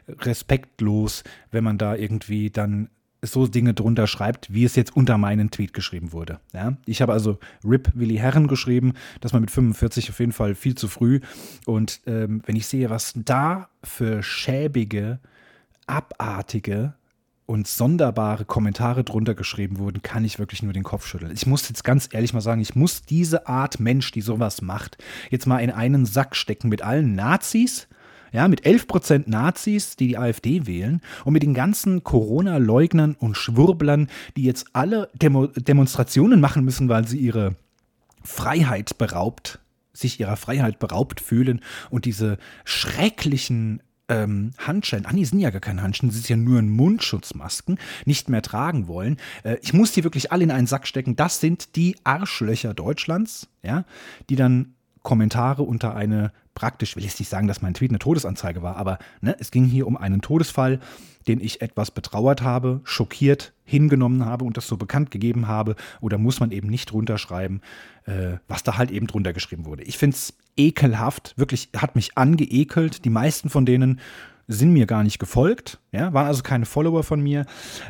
respektlos, 0.08 1.24
wenn 1.50 1.64
man 1.64 1.78
da 1.78 1.94
irgendwie 1.94 2.50
dann 2.50 2.88
so 3.24 3.46
Dinge 3.46 3.72
drunter 3.72 4.08
schreibt, 4.08 4.52
wie 4.52 4.64
es 4.64 4.74
jetzt 4.74 4.96
unter 4.96 5.16
meinen 5.16 5.50
Tweet 5.50 5.72
geschrieben 5.72 6.12
wurde. 6.12 6.40
Ja? 6.52 6.76
Ich 6.86 7.00
habe 7.00 7.12
also 7.12 7.38
RIP 7.64 7.92
Willi 7.94 8.16
Herren 8.16 8.48
geschrieben, 8.48 8.94
das 9.20 9.32
war 9.32 9.40
mit 9.40 9.52
45 9.52 10.10
auf 10.10 10.18
jeden 10.18 10.32
Fall 10.32 10.56
viel 10.56 10.74
zu 10.74 10.88
früh. 10.88 11.20
Und 11.64 12.00
ähm, 12.06 12.42
wenn 12.46 12.56
ich 12.56 12.66
sehe, 12.66 12.90
was 12.90 13.12
da 13.14 13.68
für 13.84 14.22
schäbige, 14.24 15.20
abartige 15.86 16.94
und 17.52 17.68
sonderbare 17.68 18.46
Kommentare 18.46 19.04
drunter 19.04 19.34
geschrieben 19.34 19.78
wurden, 19.78 20.00
kann 20.00 20.24
ich 20.24 20.38
wirklich 20.38 20.62
nur 20.62 20.72
den 20.72 20.84
Kopf 20.84 21.06
schütteln. 21.06 21.32
Ich 21.34 21.46
muss 21.46 21.68
jetzt 21.68 21.84
ganz 21.84 22.08
ehrlich 22.10 22.32
mal 22.32 22.40
sagen, 22.40 22.62
ich 22.62 22.74
muss 22.74 23.02
diese 23.02 23.46
Art 23.46 23.78
Mensch, 23.78 24.10
die 24.10 24.22
sowas 24.22 24.62
macht, 24.62 24.96
jetzt 25.28 25.46
mal 25.46 25.58
in 25.58 25.70
einen 25.70 26.06
Sack 26.06 26.34
stecken 26.34 26.70
mit 26.70 26.80
allen 26.80 27.14
Nazis, 27.14 27.88
ja, 28.32 28.48
mit 28.48 28.64
11% 28.64 29.24
Nazis, 29.26 29.96
die 29.96 30.08
die 30.08 30.16
AfD 30.16 30.66
wählen 30.66 31.02
und 31.26 31.34
mit 31.34 31.42
den 31.42 31.52
ganzen 31.52 32.02
Corona-Leugnern 32.02 33.16
und 33.16 33.36
Schwurblern, 33.36 34.08
die 34.34 34.44
jetzt 34.44 34.68
alle 34.72 35.10
Demo 35.12 35.48
Demonstrationen 35.48 36.40
machen 36.40 36.64
müssen, 36.64 36.88
weil 36.88 37.06
sie 37.06 37.18
ihre 37.18 37.56
Freiheit 38.24 38.96
beraubt, 38.96 39.58
sich 39.92 40.18
ihrer 40.18 40.38
Freiheit 40.38 40.78
beraubt 40.78 41.20
fühlen 41.20 41.60
und 41.90 42.06
diese 42.06 42.38
schrecklichen 42.64 43.82
ähm, 44.12 44.52
Handschellen, 44.58 45.06
ah, 45.06 45.12
die 45.12 45.24
sind 45.24 45.40
ja 45.40 45.50
gar 45.50 45.60
keine 45.60 45.82
Handschellen, 45.82 46.14
ist 46.14 46.28
ja 46.28 46.36
nur 46.36 46.58
ein 46.58 46.70
Mundschutzmasken, 46.70 47.78
nicht 48.04 48.28
mehr 48.28 48.42
tragen 48.42 48.86
wollen. 48.86 49.16
Äh, 49.42 49.56
ich 49.62 49.72
muss 49.72 49.92
die 49.92 50.04
wirklich 50.04 50.32
alle 50.32 50.44
in 50.44 50.50
einen 50.50 50.66
Sack 50.66 50.86
stecken. 50.86 51.16
Das 51.16 51.40
sind 51.40 51.76
die 51.76 51.96
Arschlöcher 52.04 52.74
Deutschlands, 52.74 53.48
ja, 53.62 53.84
die 54.28 54.36
dann 54.36 54.74
Kommentare 55.02 55.62
unter 55.62 55.96
eine 55.96 56.32
praktisch, 56.54 56.96
will 56.96 57.04
ich 57.04 57.18
nicht 57.18 57.28
sagen, 57.28 57.48
dass 57.48 57.62
mein 57.62 57.74
Tweet 57.74 57.90
eine 57.90 57.98
Todesanzeige 57.98 58.62
war, 58.62 58.76
aber 58.76 58.98
ne, 59.22 59.34
es 59.38 59.50
ging 59.50 59.64
hier 59.64 59.86
um 59.86 59.96
einen 59.96 60.20
Todesfall, 60.20 60.80
den 61.26 61.40
ich 61.40 61.62
etwas 61.62 61.90
betrauert 61.90 62.42
habe, 62.42 62.82
schockiert 62.84 63.54
hingenommen 63.64 64.26
habe 64.26 64.44
und 64.44 64.56
das 64.56 64.66
so 64.66 64.76
bekannt 64.76 65.10
gegeben 65.10 65.48
habe. 65.48 65.76
Oder 66.00 66.18
muss 66.18 66.40
man 66.40 66.50
eben 66.50 66.68
nicht 66.68 66.92
runterschreiben, 66.92 67.62
äh, 68.04 68.36
was 68.48 68.64
da 68.64 68.76
halt 68.76 68.90
eben 68.90 69.06
drunter 69.06 69.32
geschrieben 69.32 69.64
wurde. 69.64 69.84
Ich 69.84 69.96
finde 69.96 70.16
es 70.16 70.34
ekelhaft, 70.56 71.34
wirklich 71.36 71.70
hat 71.76 71.96
mich 71.96 72.16
angeekelt. 72.16 73.04
Die 73.04 73.10
meisten 73.10 73.48
von 73.48 73.66
denen 73.66 74.00
sind 74.48 74.72
mir 74.72 74.86
gar 74.86 75.02
nicht 75.02 75.18
gefolgt, 75.18 75.80
ja, 75.92 76.12
waren 76.12 76.26
also 76.26 76.42
keine 76.42 76.66
Follower 76.66 77.02
von 77.02 77.22
mir. 77.22 77.46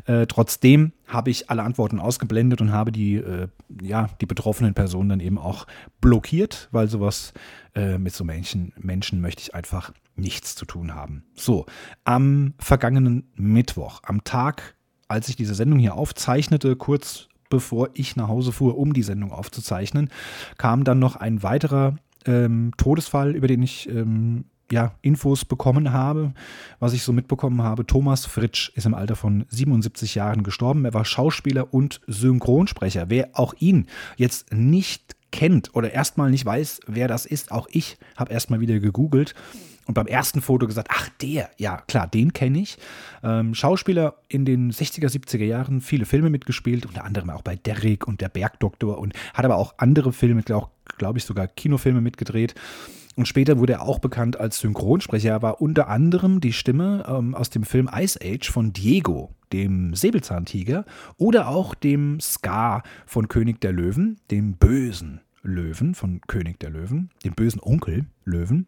Äh, 0.07 0.27
trotzdem 0.27 0.93
habe 1.07 1.31
ich 1.31 1.51
alle 1.51 1.63
Antworten 1.63 1.99
ausgeblendet 1.99 2.61
und 2.61 2.73
habe 2.73 2.93
die, 2.93 3.17
äh, 3.17 3.49
ja, 3.83 4.09
die 4.21 4.27
betroffenen 4.27 4.75
Personen 4.75 5.09
dann 5.09 5.21
eben 5.21 5.39
auch 5.39 5.67
blockiert, 6.01 6.69
weil 6.71 6.89
sowas 6.89 7.33
äh, 7.75 7.99
mit 7.99 8.15
so 8.15 8.25
Menschen, 8.25 8.73
Menschen 8.79 9.21
möchte 9.21 9.43
ich 9.43 9.55
einfach 9.55 9.93
nichts 10.15 10.55
zu 10.55 10.67
tun 10.67 10.95
haben. 10.95 11.25
So, 11.35 11.67
am 12.05 12.55
vergangenen 12.59 13.31
Mittwoch, 13.35 14.01
am 14.05 14.25
Tag, 14.25 14.77
als 15.09 15.29
ich 15.29 15.37
diese 15.37 15.55
Sendung 15.55 15.79
hier 15.79 15.95
aufzeichnete, 15.95 16.77
kurz 16.77 17.29
bevor 17.49 17.91
ich 17.95 18.17
nach 18.17 18.29
Hause 18.29 18.51
fuhr, 18.51 18.79
um 18.79 18.95
die 18.95 19.03
Sendung 19.03 19.31
aufzuzeichnen, 19.31 20.09
kam 20.57 20.85
dann 20.85 20.99
noch 20.99 21.17
ein 21.17 21.43
weiterer 21.43 21.97
ähm, 22.27 22.73
Todesfall, 22.77 23.35
über 23.35 23.47
den 23.47 23.63
ich 23.63 23.89
ähm, 23.89 24.45
ja, 24.71 24.95
Infos 25.03 25.45
bekommen 25.45 25.93
habe, 25.93 26.33
was 26.81 26.95
ich 26.95 27.03
so 27.03 27.13
mitbekommen 27.13 27.63
habe. 27.63 27.87
Thomas 27.87 28.25
Fritsch 28.25 28.71
ist 28.75 28.87
im 28.87 28.95
Alter 28.95 29.17
von 29.17 29.45
77 29.49 30.15
Jahren 30.15 30.43
gestorben. 30.43 30.85
Er 30.85 30.95
war 30.95 31.05
Schauspieler 31.05 31.73
und 31.75 32.01
Synchronsprecher. 32.07 33.11
Wer 33.11 33.31
auch 33.35 33.55
ihn 33.59 33.87
jetzt 34.17 34.53
nicht 34.53 35.15
kennt 35.31 35.75
oder 35.75 35.93
erstmal 35.93 36.31
nicht 36.31 36.45
weiß, 36.45 36.81
wer 36.87 37.09
das 37.09 37.27
ist, 37.27 37.53
auch 37.53 37.67
ich 37.71 37.99
habe 38.17 38.33
erstmal 38.33 38.61
wieder 38.61 38.79
gegoogelt 38.81 39.35
und 39.87 39.95
beim 39.95 40.07
ersten 40.07 40.41
Foto 40.41 40.67
gesagt, 40.67 40.89
ach 40.93 41.09
der, 41.21 41.51
ja 41.59 41.79
klar, 41.89 42.07
den 42.07 42.33
kenne 42.33 42.61
ich. 42.61 42.79
Ähm, 43.23 43.55
Schauspieler 43.55 44.15
in 44.29 44.45
den 44.45 44.71
60er, 44.71 45.09
70er 45.09 45.45
Jahren, 45.45 45.81
viele 45.81 46.07
Filme 46.07 46.31
mitgespielt, 46.31 46.87
unter 46.87 47.05
anderem 47.05 47.31
auch 47.31 47.43
bei 47.43 47.57
Derrick 47.57 48.07
und 48.07 48.21
der 48.21 48.29
Bergdoktor 48.29 48.99
und 48.99 49.13
hat 49.35 49.45
aber 49.45 49.57
auch 49.57 49.75
andere 49.79 50.13
Filme, 50.13 50.45
auch 50.53 50.71
glaube 50.99 51.19
ich 51.19 51.25
sogar 51.25 51.47
Kinofilme 51.47 52.01
mitgedreht. 52.01 52.55
Und 53.15 53.29
später 53.29 53.59
wurde 53.59 53.75
er 53.75 53.83
auch 53.83 53.99
bekannt 53.99 54.41
als 54.41 54.59
Synchronsprecher. 54.59 55.31
Er 55.31 55.43
war 55.43 55.61
unter 55.61 55.89
anderem 55.89 56.41
die 56.41 56.53
Stimme 56.53 57.05
ähm, 57.07 57.35
aus 57.35 57.51
dem 57.51 57.65
Film 57.65 57.91
Ice 57.95 58.19
Age 58.23 58.51
von 58.51 58.73
Diego, 58.73 59.35
dem 59.53 59.95
Säbelzahntiger, 59.95 60.87
oder 61.19 61.49
auch 61.49 61.75
dem 61.75 62.21
Scar 62.21 62.83
von 63.05 63.29
König 63.29 63.61
der 63.61 63.73
Löwen, 63.73 64.19
dem 64.31 64.55
bösen 64.55 65.21
Löwen 65.43 65.95
von 65.95 66.21
König 66.27 66.61
der 66.61 66.71
Löwen, 66.71 67.11
dem 67.25 67.35
bösen 67.35 67.61
Onkel 67.61 68.07
Löwen. 68.25 68.67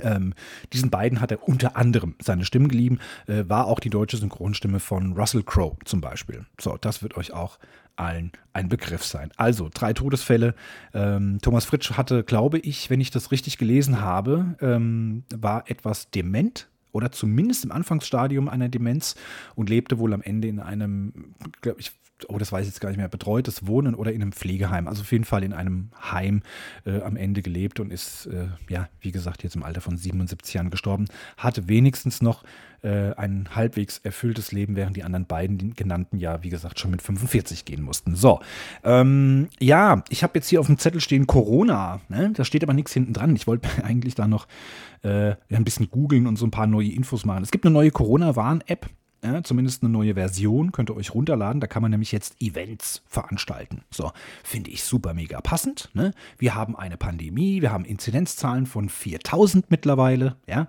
Ähm, 0.00 0.32
diesen 0.72 0.90
beiden 0.90 1.20
hat 1.20 1.30
er 1.30 1.46
unter 1.46 1.76
anderem 1.76 2.14
seine 2.20 2.44
Stimmen 2.44 2.68
geliehen, 2.68 3.00
äh, 3.26 3.44
war 3.46 3.66
auch 3.66 3.78
die 3.78 3.90
deutsche 3.90 4.16
Synchronstimme 4.16 4.80
von 4.80 5.12
Russell 5.12 5.42
Crowe 5.42 5.76
zum 5.84 6.00
Beispiel. 6.00 6.46
So, 6.58 6.78
das 6.80 7.02
wird 7.02 7.16
euch 7.16 7.32
auch 7.32 7.58
allen 7.96 8.32
ein 8.54 8.68
Begriff 8.68 9.04
sein. 9.04 9.30
Also, 9.36 9.68
drei 9.72 9.92
Todesfälle. 9.92 10.54
Ähm, 10.94 11.38
Thomas 11.42 11.66
Fritsch 11.66 11.92
hatte, 11.92 12.24
glaube 12.24 12.58
ich, 12.58 12.88
wenn 12.88 13.00
ich 13.00 13.10
das 13.10 13.30
richtig 13.30 13.58
gelesen 13.58 14.00
habe, 14.00 14.56
ähm, 14.60 15.24
war 15.34 15.70
etwas 15.70 16.10
dement 16.10 16.68
oder 16.92 17.10
zumindest 17.10 17.64
im 17.64 17.72
Anfangsstadium 17.72 18.48
einer 18.48 18.68
Demenz 18.68 19.14
und 19.54 19.68
lebte 19.68 19.98
wohl 19.98 20.12
am 20.14 20.22
Ende 20.22 20.48
in 20.48 20.60
einem, 20.60 21.34
glaube 21.60 21.80
ich, 21.80 21.92
oh, 22.28 22.38
das 22.38 22.52
weiß 22.52 22.62
ich 22.62 22.72
jetzt 22.72 22.80
gar 22.80 22.88
nicht 22.88 22.98
mehr, 22.98 23.08
betreutes 23.08 23.66
Wohnen 23.66 23.94
oder 23.94 24.12
in 24.12 24.22
einem 24.22 24.32
Pflegeheim. 24.32 24.88
Also 24.88 25.02
auf 25.02 25.12
jeden 25.12 25.24
Fall 25.24 25.44
in 25.44 25.52
einem 25.52 25.90
Heim 26.00 26.42
äh, 26.84 27.00
am 27.02 27.16
Ende 27.16 27.42
gelebt 27.42 27.80
und 27.80 27.92
ist, 27.92 28.26
äh, 28.26 28.48
ja, 28.68 28.88
wie 29.00 29.12
gesagt, 29.12 29.42
jetzt 29.42 29.56
im 29.56 29.62
Alter 29.62 29.80
von 29.80 29.96
77 29.96 30.54
Jahren 30.54 30.70
gestorben. 30.70 31.06
Hatte 31.36 31.68
wenigstens 31.68 32.22
noch 32.22 32.44
äh, 32.82 33.14
ein 33.14 33.48
halbwegs 33.54 33.98
erfülltes 33.98 34.52
Leben, 34.52 34.76
während 34.76 34.96
die 34.96 35.04
anderen 35.04 35.26
beiden 35.26 35.58
die 35.58 35.70
genannten 35.70 36.18
ja, 36.18 36.42
wie 36.42 36.48
gesagt, 36.48 36.80
schon 36.80 36.90
mit 36.90 37.02
45 37.02 37.64
gehen 37.64 37.82
mussten. 37.82 38.16
So, 38.16 38.40
ähm, 38.84 39.48
ja, 39.60 40.02
ich 40.08 40.22
habe 40.22 40.32
jetzt 40.34 40.48
hier 40.48 40.60
auf 40.60 40.66
dem 40.66 40.78
Zettel 40.78 41.00
stehen 41.00 41.26
Corona. 41.26 42.00
Ne? 42.08 42.32
Da 42.34 42.44
steht 42.44 42.62
aber 42.62 42.74
nichts 42.74 42.92
hinten 42.92 43.12
dran. 43.12 43.36
Ich 43.36 43.46
wollte 43.46 43.68
eigentlich 43.84 44.14
da 44.14 44.26
noch 44.26 44.46
äh, 45.02 45.34
ein 45.50 45.64
bisschen 45.64 45.90
googeln 45.90 46.26
und 46.26 46.36
so 46.36 46.46
ein 46.46 46.50
paar 46.50 46.66
neue 46.66 46.90
Infos 46.90 47.24
machen. 47.24 47.42
Es 47.42 47.50
gibt 47.50 47.64
eine 47.64 47.72
neue 47.72 47.90
Corona-Warn-App. 47.90 48.88
Ja, 49.24 49.44
zumindest 49.44 49.82
eine 49.82 49.92
neue 49.92 50.14
Version 50.14 50.72
könnt 50.72 50.90
ihr 50.90 50.96
euch 50.96 51.14
runterladen. 51.14 51.60
Da 51.60 51.68
kann 51.68 51.80
man 51.80 51.92
nämlich 51.92 52.10
jetzt 52.10 52.40
Events 52.40 53.02
veranstalten. 53.06 53.82
So, 53.90 54.10
finde 54.42 54.70
ich 54.70 54.82
super 54.82 55.14
mega 55.14 55.40
passend. 55.40 55.90
Ne? 55.94 56.12
Wir 56.38 56.56
haben 56.56 56.74
eine 56.74 56.96
Pandemie, 56.96 57.62
wir 57.62 57.70
haben 57.70 57.84
Inzidenzzahlen 57.84 58.66
von 58.66 58.88
4000 58.88 59.70
mittlerweile. 59.70 60.36
Ja, 60.48 60.66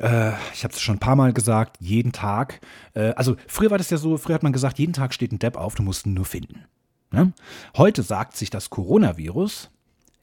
äh, 0.00 0.32
ich 0.54 0.62
habe 0.62 0.72
es 0.72 0.80
schon 0.80 0.96
ein 0.96 1.00
paar 1.00 1.16
Mal 1.16 1.32
gesagt, 1.32 1.76
jeden 1.80 2.12
Tag. 2.12 2.60
Äh, 2.94 3.10
also 3.14 3.36
früher 3.48 3.70
war 3.70 3.78
das 3.78 3.90
ja 3.90 3.96
so, 3.96 4.16
früher 4.16 4.34
hat 4.34 4.44
man 4.44 4.52
gesagt, 4.52 4.78
jeden 4.78 4.92
Tag 4.92 5.12
steht 5.12 5.32
ein 5.32 5.40
Depp 5.40 5.56
auf, 5.56 5.74
du 5.74 5.82
musst 5.82 6.06
ihn 6.06 6.14
nur 6.14 6.24
finden. 6.24 6.64
Ne? 7.10 7.32
Heute 7.76 8.02
sagt 8.02 8.36
sich 8.36 8.50
das 8.50 8.70
Coronavirus, 8.70 9.70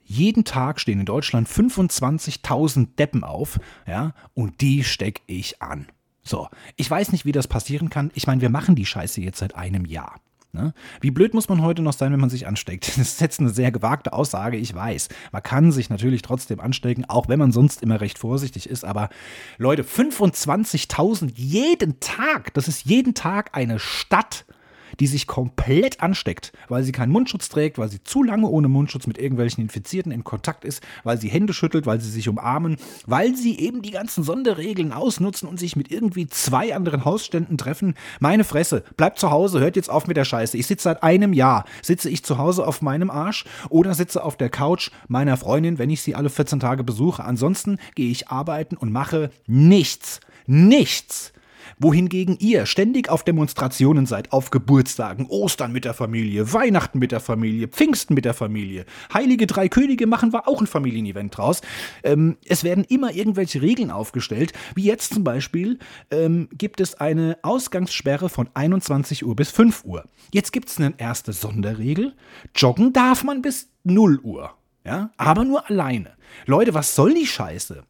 jeden 0.02 0.44
Tag 0.44 0.80
stehen 0.80 1.00
in 1.00 1.06
Deutschland 1.06 1.46
25.000 1.46 2.96
Deppen 2.96 3.22
auf, 3.22 3.60
ja, 3.86 4.14
und 4.32 4.62
die 4.62 4.82
stecke 4.82 5.20
ich 5.26 5.60
an. 5.60 5.86
So, 6.28 6.48
ich 6.76 6.90
weiß 6.90 7.12
nicht, 7.12 7.24
wie 7.24 7.32
das 7.32 7.48
passieren 7.48 7.88
kann. 7.88 8.10
Ich 8.14 8.26
meine, 8.26 8.42
wir 8.42 8.50
machen 8.50 8.74
die 8.74 8.84
Scheiße 8.84 9.22
jetzt 9.22 9.38
seit 9.38 9.56
einem 9.56 9.86
Jahr. 9.86 10.16
Ne? 10.52 10.74
Wie 11.00 11.10
blöd 11.10 11.32
muss 11.32 11.48
man 11.48 11.62
heute 11.62 11.80
noch 11.80 11.94
sein, 11.94 12.12
wenn 12.12 12.20
man 12.20 12.28
sich 12.28 12.46
ansteckt? 12.46 12.86
Das 12.98 13.08
ist 13.08 13.20
jetzt 13.22 13.40
eine 13.40 13.48
sehr 13.48 13.72
gewagte 13.72 14.12
Aussage, 14.12 14.58
ich 14.58 14.74
weiß. 14.74 15.08
Man 15.32 15.42
kann 15.42 15.72
sich 15.72 15.88
natürlich 15.88 16.20
trotzdem 16.20 16.60
anstecken, 16.60 17.06
auch 17.06 17.28
wenn 17.28 17.38
man 17.38 17.50
sonst 17.50 17.82
immer 17.82 18.02
recht 18.02 18.18
vorsichtig 18.18 18.68
ist. 18.68 18.84
Aber 18.84 19.08
Leute, 19.56 19.84
25.000 19.84 21.32
jeden 21.34 21.98
Tag, 22.00 22.52
das 22.52 22.68
ist 22.68 22.84
jeden 22.84 23.14
Tag 23.14 23.56
eine 23.56 23.78
Stadt 23.78 24.44
die 25.00 25.06
sich 25.06 25.26
komplett 25.26 26.00
ansteckt, 26.00 26.52
weil 26.68 26.82
sie 26.82 26.92
keinen 26.92 27.12
Mundschutz 27.12 27.48
trägt, 27.48 27.78
weil 27.78 27.88
sie 27.88 28.02
zu 28.02 28.22
lange 28.22 28.48
ohne 28.48 28.68
Mundschutz 28.68 29.06
mit 29.06 29.18
irgendwelchen 29.18 29.62
Infizierten 29.62 30.12
in 30.12 30.24
Kontakt 30.24 30.64
ist, 30.64 30.82
weil 31.04 31.20
sie 31.20 31.28
Hände 31.28 31.52
schüttelt, 31.52 31.86
weil 31.86 32.00
sie 32.00 32.10
sich 32.10 32.28
umarmen, 32.28 32.76
weil 33.06 33.34
sie 33.36 33.58
eben 33.58 33.82
die 33.82 33.90
ganzen 33.90 34.24
Sonderregeln 34.24 34.92
ausnutzen 34.92 35.48
und 35.48 35.58
sich 35.58 35.76
mit 35.76 35.90
irgendwie 35.90 36.26
zwei 36.26 36.74
anderen 36.74 37.04
Hausständen 37.04 37.58
treffen. 37.58 37.94
Meine 38.20 38.44
Fresse, 38.44 38.84
bleibt 38.96 39.18
zu 39.18 39.30
Hause, 39.30 39.60
hört 39.60 39.76
jetzt 39.76 39.90
auf 39.90 40.06
mit 40.06 40.16
der 40.16 40.24
Scheiße. 40.24 40.56
Ich 40.56 40.66
sitze 40.66 40.84
seit 40.84 41.02
einem 41.02 41.32
Jahr, 41.32 41.64
sitze 41.82 42.10
ich 42.10 42.24
zu 42.24 42.38
Hause 42.38 42.66
auf 42.66 42.82
meinem 42.82 43.10
Arsch 43.10 43.44
oder 43.68 43.94
sitze 43.94 44.24
auf 44.24 44.36
der 44.36 44.50
Couch 44.50 44.90
meiner 45.06 45.36
Freundin, 45.36 45.78
wenn 45.78 45.90
ich 45.90 46.02
sie 46.02 46.14
alle 46.14 46.30
14 46.30 46.60
Tage 46.60 46.84
besuche. 46.84 47.24
Ansonsten 47.24 47.78
gehe 47.94 48.10
ich 48.10 48.28
arbeiten 48.28 48.76
und 48.76 48.92
mache 48.92 49.30
nichts. 49.46 50.20
Nichts 50.46 51.32
wohingegen 51.78 52.36
ihr 52.38 52.66
ständig 52.66 53.08
auf 53.08 53.24
Demonstrationen 53.24 54.06
seid, 54.06 54.32
auf 54.32 54.50
Geburtstagen, 54.50 55.26
Ostern 55.26 55.72
mit 55.72 55.84
der 55.84 55.94
Familie, 55.94 56.52
Weihnachten 56.52 56.98
mit 56.98 57.12
der 57.12 57.20
Familie, 57.20 57.68
Pfingsten 57.68 58.14
mit 58.14 58.24
der 58.24 58.34
Familie, 58.34 58.84
Heilige 59.12 59.46
Drei 59.46 59.68
Könige 59.68 60.06
machen 60.06 60.32
wir 60.32 60.48
auch 60.48 60.60
ein 60.60 60.66
Familienevent 60.66 61.36
draus. 61.36 61.60
Ähm, 62.02 62.36
es 62.46 62.64
werden 62.64 62.84
immer 62.84 63.14
irgendwelche 63.14 63.62
Regeln 63.62 63.90
aufgestellt, 63.90 64.52
wie 64.74 64.84
jetzt 64.84 65.14
zum 65.14 65.24
Beispiel 65.24 65.78
ähm, 66.10 66.48
gibt 66.52 66.80
es 66.80 66.94
eine 66.94 67.38
Ausgangssperre 67.42 68.28
von 68.28 68.48
21 68.54 69.24
Uhr 69.24 69.36
bis 69.36 69.50
5 69.50 69.84
Uhr. 69.84 70.04
Jetzt 70.32 70.52
gibt 70.52 70.68
es 70.68 70.78
eine 70.78 70.94
erste 70.98 71.32
Sonderregel, 71.32 72.14
joggen 72.54 72.92
darf 72.92 73.24
man 73.24 73.42
bis 73.42 73.70
0 73.84 74.20
Uhr. 74.20 74.54
Ja, 74.84 75.10
aber 75.16 75.44
nur 75.44 75.68
alleine. 75.68 76.12
Leute, 76.46 76.72
was 76.72 76.94
soll 76.94 77.12
die 77.14 77.26
Scheiße? 77.26 77.84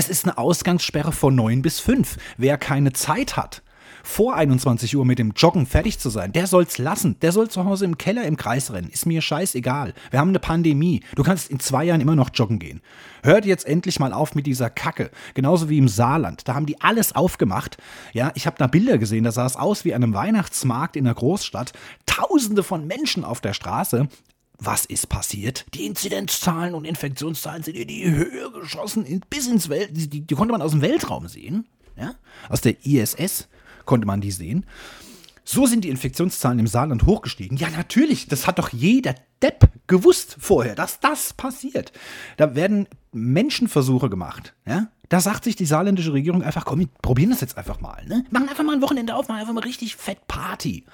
Es 0.00 0.08
ist 0.08 0.26
eine 0.26 0.38
Ausgangssperre 0.38 1.10
von 1.10 1.34
9 1.34 1.60
bis 1.60 1.80
5. 1.80 2.18
Wer 2.36 2.56
keine 2.56 2.92
Zeit 2.92 3.36
hat, 3.36 3.64
vor 4.04 4.36
21 4.36 4.96
Uhr 4.96 5.04
mit 5.04 5.18
dem 5.18 5.32
Joggen 5.32 5.66
fertig 5.66 5.98
zu 5.98 6.08
sein, 6.08 6.30
der 6.30 6.46
soll's 6.46 6.78
lassen. 6.78 7.18
Der 7.18 7.32
soll 7.32 7.48
zu 7.48 7.64
Hause 7.64 7.84
im 7.84 7.98
Keller 7.98 8.22
im 8.22 8.36
Kreis 8.36 8.72
rennen. 8.72 8.90
Ist 8.90 9.06
mir 9.06 9.20
scheißegal. 9.20 9.94
Wir 10.12 10.20
haben 10.20 10.28
eine 10.28 10.38
Pandemie. 10.38 11.02
Du 11.16 11.24
kannst 11.24 11.50
in 11.50 11.58
zwei 11.58 11.82
Jahren 11.82 12.00
immer 12.00 12.14
noch 12.14 12.30
joggen 12.32 12.60
gehen. 12.60 12.80
Hört 13.24 13.44
jetzt 13.44 13.66
endlich 13.66 13.98
mal 13.98 14.12
auf 14.12 14.36
mit 14.36 14.46
dieser 14.46 14.70
Kacke. 14.70 15.10
Genauso 15.34 15.68
wie 15.68 15.78
im 15.78 15.88
Saarland. 15.88 16.46
Da 16.46 16.54
haben 16.54 16.66
die 16.66 16.80
alles 16.80 17.16
aufgemacht. 17.16 17.76
Ja, 18.12 18.30
ich 18.36 18.46
habe 18.46 18.56
da 18.56 18.68
Bilder 18.68 18.98
gesehen. 18.98 19.24
Da 19.24 19.32
sah 19.32 19.46
es 19.46 19.56
aus 19.56 19.84
wie 19.84 19.94
an 19.94 20.04
einem 20.04 20.14
Weihnachtsmarkt 20.14 20.94
in 20.94 21.08
einer 21.08 21.14
Großstadt. 21.16 21.72
Tausende 22.06 22.62
von 22.62 22.86
Menschen 22.86 23.24
auf 23.24 23.40
der 23.40 23.52
Straße. 23.52 24.06
Was 24.58 24.84
ist 24.84 25.08
passiert? 25.08 25.66
Die 25.74 25.86
Inzidenzzahlen 25.86 26.74
und 26.74 26.84
Infektionszahlen 26.84 27.62
sind 27.62 27.76
in 27.76 27.86
die 27.86 28.10
Höhe 28.10 28.50
geschossen, 28.50 29.22
bis 29.30 29.46
ins 29.46 29.68
Welt. 29.68 29.90
Die, 29.96 30.08
die, 30.08 30.20
die, 30.22 30.34
konnte 30.34 30.52
man 30.52 30.62
aus 30.62 30.72
dem 30.72 30.82
Weltraum 30.82 31.28
sehen. 31.28 31.66
Ja? 31.96 32.14
Aus 32.48 32.60
der 32.60 32.84
ISS 32.84 33.48
konnte 33.84 34.06
man 34.06 34.20
die 34.20 34.32
sehen. 34.32 34.66
So 35.44 35.66
sind 35.66 35.84
die 35.84 35.88
Infektionszahlen 35.88 36.58
im 36.58 36.66
Saarland 36.66 37.06
hochgestiegen. 37.06 37.56
Ja, 37.56 37.70
natürlich, 37.70 38.26
das 38.26 38.46
hat 38.46 38.58
doch 38.58 38.70
jeder 38.70 39.14
Depp 39.40 39.70
gewusst 39.86 40.36
vorher, 40.38 40.74
dass 40.74 41.00
das 41.00 41.32
passiert. 41.32 41.92
Da 42.36 42.54
werden 42.54 42.86
Menschenversuche 43.12 44.10
gemacht. 44.10 44.54
Ja? 44.66 44.88
Da 45.08 45.20
sagt 45.20 45.44
sich 45.44 45.56
die 45.56 45.64
saarländische 45.64 46.12
Regierung 46.12 46.42
einfach, 46.42 46.64
komm, 46.64 46.80
wir 46.80 46.88
probieren 47.00 47.30
das 47.30 47.40
jetzt 47.40 47.56
einfach 47.56 47.80
mal. 47.80 48.04
Ne? 48.06 48.24
Machen 48.30 48.48
einfach 48.48 48.64
mal 48.64 48.74
ein 48.74 48.82
Wochenende 48.82 49.14
auf, 49.14 49.28
machen 49.28 49.40
einfach 49.40 49.54
mal 49.54 49.64
richtig 49.64 49.96
fett 49.96 50.26
Party. 50.26 50.84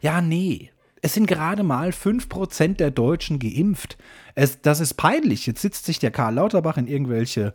Ja, 0.00 0.22
nee. 0.22 0.70
Es 1.02 1.14
sind 1.14 1.26
gerade 1.26 1.64
mal 1.64 1.90
5% 1.90 2.76
der 2.76 2.92
Deutschen 2.92 3.40
geimpft. 3.40 3.98
Es, 4.36 4.62
das 4.62 4.78
ist 4.78 4.94
peinlich. 4.94 5.46
Jetzt 5.46 5.60
sitzt 5.60 5.84
sich 5.84 5.98
der 5.98 6.12
Karl 6.12 6.34
Lauterbach 6.34 6.76
in 6.76 6.86
irgendwelche 6.86 7.52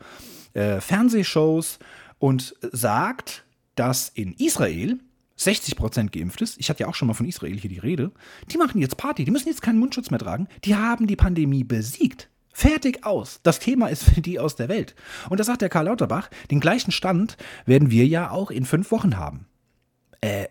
äh, 0.53 0.81
Fernsehshows 0.81 1.79
und 2.19 2.55
sagt, 2.73 3.45
dass 3.75 4.09
in 4.09 4.33
Israel 4.33 4.99
60% 5.39 6.09
geimpft 6.09 6.41
ist. 6.41 6.59
Ich 6.59 6.69
hatte 6.69 6.81
ja 6.81 6.87
auch 6.87 6.95
schon 6.95 7.07
mal 7.07 7.13
von 7.13 7.25
Israel 7.25 7.57
hier 7.57 7.69
die 7.69 7.79
Rede. 7.79 8.11
Die 8.51 8.57
machen 8.57 8.81
jetzt 8.81 8.97
Party. 8.97 9.23
Die 9.23 9.31
müssen 9.31 9.47
jetzt 9.47 9.61
keinen 9.61 9.79
Mundschutz 9.79 10.09
mehr 10.11 10.19
tragen. 10.19 10.47
Die 10.65 10.75
haben 10.75 11.07
die 11.07 11.15
Pandemie 11.15 11.63
besiegt. 11.63 12.29
Fertig 12.51 13.05
aus. 13.05 13.39
Das 13.43 13.59
Thema 13.59 13.87
ist 13.87 14.03
für 14.03 14.19
die 14.19 14.39
aus 14.39 14.55
der 14.55 14.67
Welt. 14.67 14.95
Und 15.29 15.39
da 15.39 15.45
sagt 15.45 15.61
der 15.61 15.69
Karl 15.69 15.85
Lauterbach, 15.85 16.29
den 16.51 16.59
gleichen 16.59 16.91
Stand 16.91 17.37
werden 17.65 17.91
wir 17.91 18.07
ja 18.07 18.31
auch 18.31 18.51
in 18.51 18.65
fünf 18.65 18.91
Wochen 18.91 19.15
haben. 19.15 19.45
Äh, 20.19 20.47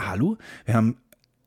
hallo? 0.00 0.38
Wir 0.64 0.74
haben 0.74 0.96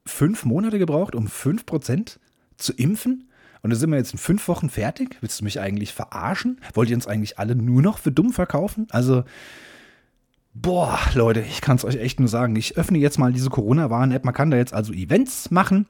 fünf 0.05 0.45
Monate 0.45 0.79
gebraucht, 0.79 1.15
um 1.15 1.27
fünf 1.27 1.65
Prozent 1.65 2.19
zu 2.57 2.73
impfen. 2.73 3.29
Und 3.61 3.71
da 3.71 3.75
sind 3.75 3.89
wir 3.89 3.97
jetzt 3.97 4.13
in 4.13 4.19
fünf 4.19 4.47
Wochen 4.47 4.69
fertig. 4.69 5.17
Willst 5.21 5.39
du 5.39 5.43
mich 5.43 5.59
eigentlich 5.59 5.93
verarschen? 5.93 6.61
Wollt 6.73 6.89
ihr 6.89 6.95
uns 6.95 7.07
eigentlich 7.07 7.39
alle 7.39 7.55
nur 7.55 7.81
noch 7.81 7.97
für 7.97 8.11
dumm 8.11 8.31
verkaufen? 8.31 8.87
Also, 8.91 9.23
boah, 10.53 10.99
Leute, 11.15 11.41
ich 11.41 11.61
kann 11.61 11.77
es 11.77 11.83
euch 11.83 11.95
echt 11.95 12.19
nur 12.19 12.29
sagen. 12.29 12.55
Ich 12.55 12.77
öffne 12.77 12.99
jetzt 12.99 13.17
mal 13.17 13.33
diese 13.33 13.49
Corona-Warn-App. 13.49 14.23
Man 14.23 14.35
kann 14.35 14.51
da 14.51 14.57
jetzt 14.57 14.73
also 14.73 14.93
Events 14.93 15.49
machen, 15.49 15.87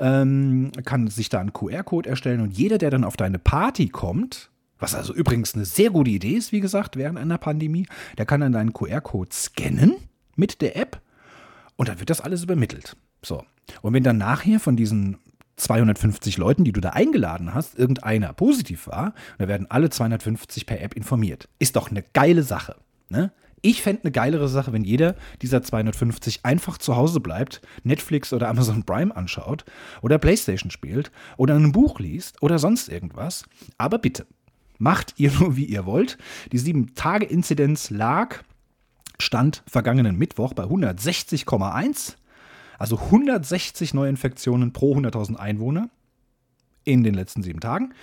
ähm, 0.00 0.72
kann 0.84 1.06
sich 1.06 1.28
da 1.28 1.40
einen 1.40 1.52
QR-Code 1.52 2.08
erstellen 2.08 2.40
und 2.40 2.56
jeder, 2.56 2.78
der 2.78 2.90
dann 2.90 3.04
auf 3.04 3.16
deine 3.16 3.38
Party 3.38 3.88
kommt, 3.88 4.50
was 4.80 4.96
also 4.96 5.14
übrigens 5.14 5.54
eine 5.54 5.64
sehr 5.64 5.90
gute 5.90 6.10
Idee 6.10 6.34
ist, 6.34 6.50
wie 6.50 6.60
gesagt, 6.60 6.96
während 6.96 7.18
einer 7.18 7.38
Pandemie, 7.38 7.86
der 8.18 8.26
kann 8.26 8.40
dann 8.40 8.52
deinen 8.52 8.72
QR-Code 8.72 9.30
scannen 9.32 9.94
mit 10.36 10.60
der 10.60 10.76
App 10.76 11.00
und 11.76 11.88
dann 11.88 11.98
wird 11.98 12.10
das 12.10 12.20
alles 12.20 12.42
übermittelt. 12.42 12.96
So. 13.22 13.44
Und 13.82 13.94
wenn 13.94 14.02
dann 14.02 14.18
nachher 14.18 14.60
von 14.60 14.76
diesen 14.76 15.18
250 15.56 16.36
Leuten, 16.36 16.64
die 16.64 16.72
du 16.72 16.80
da 16.80 16.90
eingeladen 16.90 17.54
hast, 17.54 17.78
irgendeiner 17.78 18.32
positiv 18.32 18.86
war, 18.86 19.14
dann 19.38 19.48
werden 19.48 19.70
alle 19.70 19.90
250 19.90 20.66
per 20.66 20.80
App 20.80 20.94
informiert. 20.94 21.48
Ist 21.58 21.76
doch 21.76 21.90
eine 21.90 22.02
geile 22.02 22.42
Sache. 22.42 22.76
Ne? 23.08 23.32
Ich 23.62 23.80
fände 23.82 24.02
eine 24.02 24.12
geilere 24.12 24.48
Sache, 24.48 24.72
wenn 24.72 24.84
jeder 24.84 25.14
dieser 25.40 25.62
250 25.62 26.44
einfach 26.44 26.76
zu 26.76 26.96
Hause 26.96 27.20
bleibt, 27.20 27.62
Netflix 27.82 28.32
oder 28.32 28.48
Amazon 28.48 28.84
Prime 28.84 29.14
anschaut 29.16 29.64
oder 30.02 30.18
Playstation 30.18 30.70
spielt 30.70 31.10
oder 31.36 31.54
ein 31.54 31.72
Buch 31.72 31.98
liest 32.00 32.42
oder 32.42 32.58
sonst 32.58 32.88
irgendwas. 32.88 33.44
Aber 33.78 33.98
bitte, 33.98 34.26
macht 34.78 35.14
ihr 35.16 35.32
nur, 35.38 35.56
wie 35.56 35.64
ihr 35.64 35.86
wollt. 35.86 36.18
Die 36.52 36.60
7-Tage-Inzidenz 36.60 37.90
lag, 37.90 38.42
stand 39.18 39.62
vergangenen 39.66 40.16
Mittwoch 40.18 40.54
bei 40.54 40.64
160,1 40.64 42.16
also 42.78 42.98
160 42.98 43.94
Neuinfektionen 43.94 44.72
pro 44.72 44.96
100.000 44.96 45.36
Einwohner 45.36 45.90
in 46.84 47.02
den 47.02 47.14
letzten 47.14 47.42
sieben 47.42 47.60
Tagen. 47.60 47.94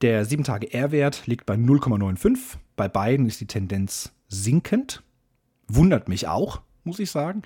Der 0.00 0.26
7-Tage-R-Wert 0.26 1.26
liegt 1.26 1.46
bei 1.46 1.54
0,95. 1.54 2.56
Bei 2.76 2.88
beiden 2.88 3.26
ist 3.26 3.40
die 3.40 3.46
Tendenz 3.46 4.12
sinkend. 4.28 5.02
Wundert 5.68 6.08
mich 6.08 6.28
auch, 6.28 6.62
muss 6.84 6.98
ich 6.98 7.10
sagen. 7.10 7.42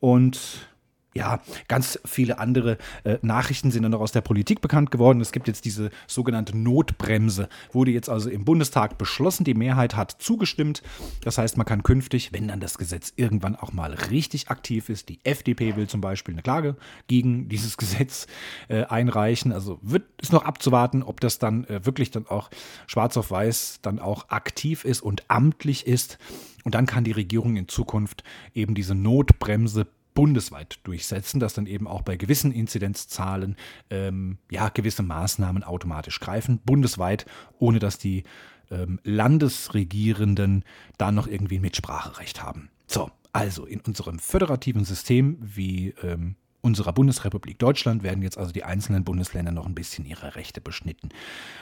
Und 0.00 0.68
ja, 1.14 1.40
ganz 1.68 1.98
viele 2.04 2.38
andere 2.38 2.76
äh, 3.04 3.18
Nachrichten 3.22 3.70
sind 3.70 3.84
dann 3.84 3.92
noch 3.92 4.00
aus 4.00 4.12
der 4.12 4.20
Politik 4.20 4.60
bekannt 4.60 4.90
geworden. 4.90 5.20
Es 5.20 5.32
gibt 5.32 5.46
jetzt 5.46 5.64
diese 5.64 5.90
sogenannte 6.06 6.56
Notbremse, 6.56 7.48
wurde 7.72 7.92
jetzt 7.92 8.08
also 8.08 8.28
im 8.28 8.44
Bundestag 8.44 8.98
beschlossen. 8.98 9.44
Die 9.44 9.54
Mehrheit 9.54 9.96
hat 9.96 10.16
zugestimmt. 10.18 10.82
Das 11.22 11.38
heißt, 11.38 11.56
man 11.56 11.66
kann 11.66 11.84
künftig, 11.84 12.32
wenn 12.32 12.48
dann 12.48 12.60
das 12.60 12.78
Gesetz 12.78 13.12
irgendwann 13.16 13.54
auch 13.54 13.72
mal 13.72 13.94
richtig 13.94 14.48
aktiv 14.48 14.88
ist, 14.88 15.08
die 15.08 15.20
FDP 15.24 15.76
will 15.76 15.86
zum 15.86 16.00
Beispiel 16.00 16.34
eine 16.34 16.42
Klage 16.42 16.76
gegen 17.06 17.48
dieses 17.48 17.76
Gesetz 17.84 18.26
äh, 18.68 18.84
einreichen. 18.84 19.52
Also 19.52 19.78
wird 19.82 20.04
ist 20.20 20.32
noch 20.32 20.44
abzuwarten, 20.44 21.02
ob 21.02 21.20
das 21.20 21.38
dann 21.38 21.64
äh, 21.64 21.86
wirklich 21.86 22.10
dann 22.10 22.26
auch 22.26 22.50
schwarz 22.86 23.16
auf 23.16 23.30
weiß 23.30 23.80
dann 23.82 23.98
auch 23.98 24.28
aktiv 24.30 24.84
ist 24.84 25.00
und 25.00 25.24
amtlich 25.28 25.86
ist. 25.86 26.18
Und 26.64 26.74
dann 26.74 26.86
kann 26.86 27.04
die 27.04 27.12
Regierung 27.12 27.56
in 27.56 27.68
Zukunft 27.68 28.24
eben 28.54 28.74
diese 28.74 28.94
Notbremse 28.94 29.86
bundesweit 30.14 30.78
durchsetzen, 30.84 31.40
dass 31.40 31.54
dann 31.54 31.66
eben 31.66 31.86
auch 31.86 32.02
bei 32.02 32.16
gewissen 32.16 32.52
Inzidenzzahlen 32.52 33.56
ähm, 33.90 34.38
ja 34.50 34.68
gewisse 34.68 35.02
Maßnahmen 35.02 35.64
automatisch 35.64 36.20
greifen, 36.20 36.60
bundesweit, 36.64 37.26
ohne 37.58 37.80
dass 37.80 37.98
die 37.98 38.22
ähm, 38.70 39.00
Landesregierenden 39.02 40.64
da 40.96 41.12
noch 41.12 41.26
irgendwie 41.26 41.58
ein 41.58 41.62
Mitspracherecht 41.62 42.42
haben. 42.42 42.70
So, 42.86 43.10
also 43.32 43.66
in 43.66 43.80
unserem 43.80 44.18
föderativen 44.18 44.84
System 44.84 45.36
wie 45.40 45.90
ähm, 46.02 46.36
unserer 46.60 46.92
Bundesrepublik 46.92 47.58
Deutschland 47.58 48.02
werden 48.02 48.22
jetzt 48.22 48.38
also 48.38 48.52
die 48.52 48.64
einzelnen 48.64 49.04
Bundesländer 49.04 49.52
noch 49.52 49.66
ein 49.66 49.74
bisschen 49.74 50.06
ihre 50.06 50.34
Rechte 50.34 50.60
beschnitten. 50.60 51.10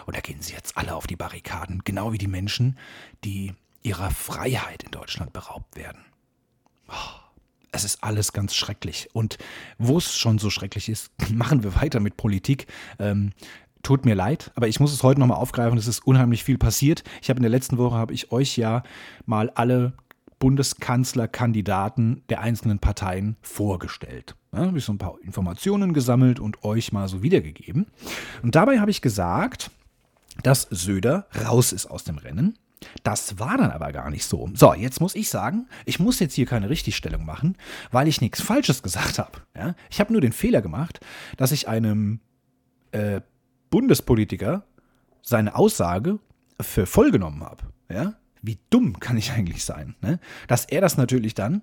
Und 0.06 0.16
da 0.16 0.20
gehen 0.20 0.42
sie 0.42 0.52
jetzt 0.52 0.76
alle 0.76 0.94
auf 0.94 1.06
die 1.06 1.16
Barrikaden, 1.16 1.82
genau 1.84 2.12
wie 2.12 2.18
die 2.18 2.28
Menschen, 2.28 2.78
die 3.24 3.52
ihrer 3.82 4.10
Freiheit 4.10 4.84
in 4.84 4.92
Deutschland 4.92 5.32
beraubt 5.32 5.74
werden. 5.74 6.04
Oh 6.88 7.21
es 7.72 7.84
ist 7.84 8.04
alles 8.04 8.32
ganz 8.32 8.54
schrecklich. 8.54 9.08
Und 9.12 9.38
wo 9.78 9.98
es 9.98 10.16
schon 10.16 10.38
so 10.38 10.50
schrecklich 10.50 10.88
ist, 10.88 11.10
machen 11.32 11.62
wir 11.64 11.74
weiter 11.76 12.00
mit 12.00 12.16
Politik. 12.16 12.66
Ähm, 12.98 13.32
tut 13.82 14.04
mir 14.04 14.14
leid, 14.14 14.52
aber 14.54 14.68
ich 14.68 14.78
muss 14.78 14.92
es 14.92 15.02
heute 15.02 15.18
nochmal 15.18 15.38
aufgreifen. 15.38 15.76
Es 15.76 15.88
ist 15.88 16.06
unheimlich 16.06 16.44
viel 16.44 16.58
passiert. 16.58 17.02
Ich 17.20 17.30
habe 17.30 17.38
in 17.38 17.42
der 17.42 17.50
letzten 17.50 17.78
Woche, 17.78 17.96
habe 17.96 18.14
ich 18.14 18.30
euch 18.30 18.56
ja 18.56 18.84
mal 19.26 19.50
alle 19.50 19.94
Bundeskanzlerkandidaten 20.38 22.22
der 22.28 22.40
einzelnen 22.40 22.78
Parteien 22.78 23.36
vorgestellt. 23.42 24.36
Ja, 24.52 24.66
habe 24.66 24.78
ich 24.78 24.84
so 24.84 24.92
ein 24.92 24.98
paar 24.98 25.14
Informationen 25.22 25.92
gesammelt 25.92 26.40
und 26.40 26.64
euch 26.64 26.92
mal 26.92 27.08
so 27.08 27.22
wiedergegeben. 27.22 27.86
Und 28.42 28.54
dabei 28.54 28.80
habe 28.80 28.90
ich 28.90 29.02
gesagt, 29.02 29.70
dass 30.42 30.66
Söder 30.70 31.26
raus 31.44 31.72
ist 31.72 31.86
aus 31.86 32.04
dem 32.04 32.18
Rennen. 32.18 32.58
Das 33.02 33.38
war 33.38 33.56
dann 33.56 33.70
aber 33.70 33.92
gar 33.92 34.10
nicht 34.10 34.24
so. 34.24 34.50
So, 34.54 34.74
jetzt 34.74 35.00
muss 35.00 35.14
ich 35.14 35.28
sagen, 35.28 35.68
ich 35.84 35.98
muss 35.98 36.18
jetzt 36.20 36.34
hier 36.34 36.46
keine 36.46 36.70
Richtigstellung 36.70 37.24
machen, 37.24 37.56
weil 37.90 38.08
ich 38.08 38.20
nichts 38.20 38.40
Falsches 38.40 38.82
gesagt 38.82 39.18
habe. 39.18 39.42
Ja? 39.56 39.74
Ich 39.90 40.00
habe 40.00 40.12
nur 40.12 40.20
den 40.20 40.32
Fehler 40.32 40.62
gemacht, 40.62 41.00
dass 41.36 41.52
ich 41.52 41.68
einem 41.68 42.20
äh, 42.92 43.20
Bundespolitiker 43.70 44.64
seine 45.22 45.54
Aussage 45.54 46.18
für 46.60 46.86
voll 46.86 47.10
genommen 47.10 47.42
habe. 47.42 47.64
Ja? 47.90 48.14
Wie 48.42 48.58
dumm 48.70 49.00
kann 49.00 49.16
ich 49.16 49.32
eigentlich 49.32 49.64
sein? 49.64 49.94
Ne? 50.00 50.18
Dass 50.48 50.64
er 50.64 50.80
das 50.80 50.96
natürlich 50.96 51.34
dann 51.34 51.62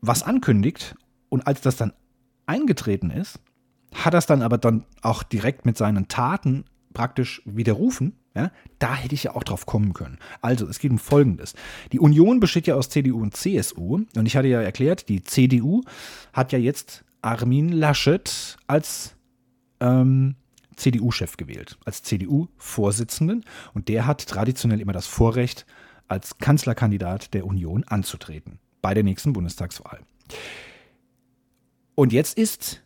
was 0.00 0.22
ankündigt 0.22 0.96
und 1.28 1.46
als 1.46 1.60
das 1.60 1.76
dann 1.76 1.92
eingetreten 2.46 3.10
ist, 3.10 3.38
hat 3.94 4.14
es 4.14 4.26
dann 4.26 4.42
aber 4.42 4.58
dann 4.58 4.84
auch 5.02 5.22
direkt 5.22 5.64
mit 5.64 5.76
seinen 5.76 6.08
Taten 6.08 6.64
praktisch 6.92 7.42
widerrufen. 7.44 8.18
Ja? 8.34 8.50
Da 8.78 8.94
hätte 8.94 9.14
ich 9.14 9.24
ja 9.24 9.34
auch 9.34 9.44
drauf 9.44 9.66
kommen 9.66 9.92
können. 9.92 10.18
Also, 10.40 10.66
es 10.66 10.78
geht 10.78 10.90
um 10.90 10.98
Folgendes. 10.98 11.54
Die 11.92 12.00
Union 12.00 12.40
besteht 12.40 12.66
ja 12.66 12.74
aus 12.74 12.88
CDU 12.88 13.20
und 13.20 13.36
CSU. 13.36 14.04
Und 14.16 14.26
ich 14.26 14.36
hatte 14.36 14.48
ja 14.48 14.60
erklärt, 14.60 15.08
die 15.08 15.22
CDU 15.22 15.82
hat 16.32 16.52
ja 16.52 16.58
jetzt 16.58 17.04
Armin 17.20 17.70
Laschet 17.70 18.56
als 18.66 19.14
ähm, 19.80 20.36
CDU-Chef 20.76 21.36
gewählt, 21.36 21.78
als 21.84 22.02
CDU-Vorsitzenden. 22.02 23.44
Und 23.74 23.88
der 23.88 24.06
hat 24.06 24.26
traditionell 24.26 24.80
immer 24.80 24.92
das 24.92 25.06
Vorrecht, 25.06 25.66
als 26.08 26.38
Kanzlerkandidat 26.38 27.32
der 27.32 27.46
Union 27.46 27.84
anzutreten 27.84 28.58
bei 28.82 28.92
der 28.92 29.02
nächsten 29.02 29.32
Bundestagswahl. 29.32 30.00
Und 31.94 32.12
jetzt 32.12 32.36
ist 32.36 32.82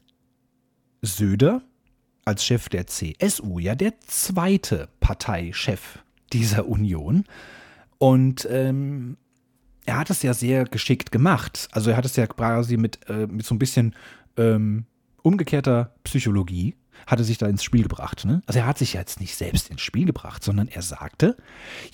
Söder 1.02 1.62
als 2.26 2.44
Chef 2.44 2.68
der 2.68 2.86
CSU 2.86 3.58
ja 3.58 3.74
der 3.74 3.98
zweite 4.00 4.88
Parteichef 5.00 6.00
dieser 6.32 6.66
Union. 6.66 7.24
Und 7.98 8.46
ähm, 8.50 9.16
er 9.86 9.98
hat 9.98 10.10
es 10.10 10.22
ja 10.22 10.34
sehr 10.34 10.64
geschickt 10.64 11.12
gemacht. 11.12 11.68
Also 11.72 11.90
er 11.90 11.96
hat 11.96 12.04
es 12.04 12.16
ja 12.16 12.26
quasi 12.26 12.76
mit, 12.76 13.08
äh, 13.08 13.26
mit 13.26 13.46
so 13.46 13.54
ein 13.54 13.58
bisschen 13.58 13.94
ähm, 14.36 14.84
umgekehrter 15.22 15.94
Psychologie 16.04 16.74
hat 17.06 17.18
er 17.18 17.24
sich 17.24 17.38
da 17.38 17.46
ins 17.46 17.62
Spiel 17.62 17.82
gebracht. 17.82 18.24
Ne? 18.24 18.42
Also 18.46 18.60
er 18.60 18.66
hat 18.66 18.78
sich 18.78 18.94
jetzt 18.94 19.20
nicht 19.20 19.36
selbst 19.36 19.70
ins 19.70 19.82
Spiel 19.82 20.06
gebracht, 20.06 20.42
sondern 20.42 20.68
er 20.68 20.82
sagte, 20.82 21.36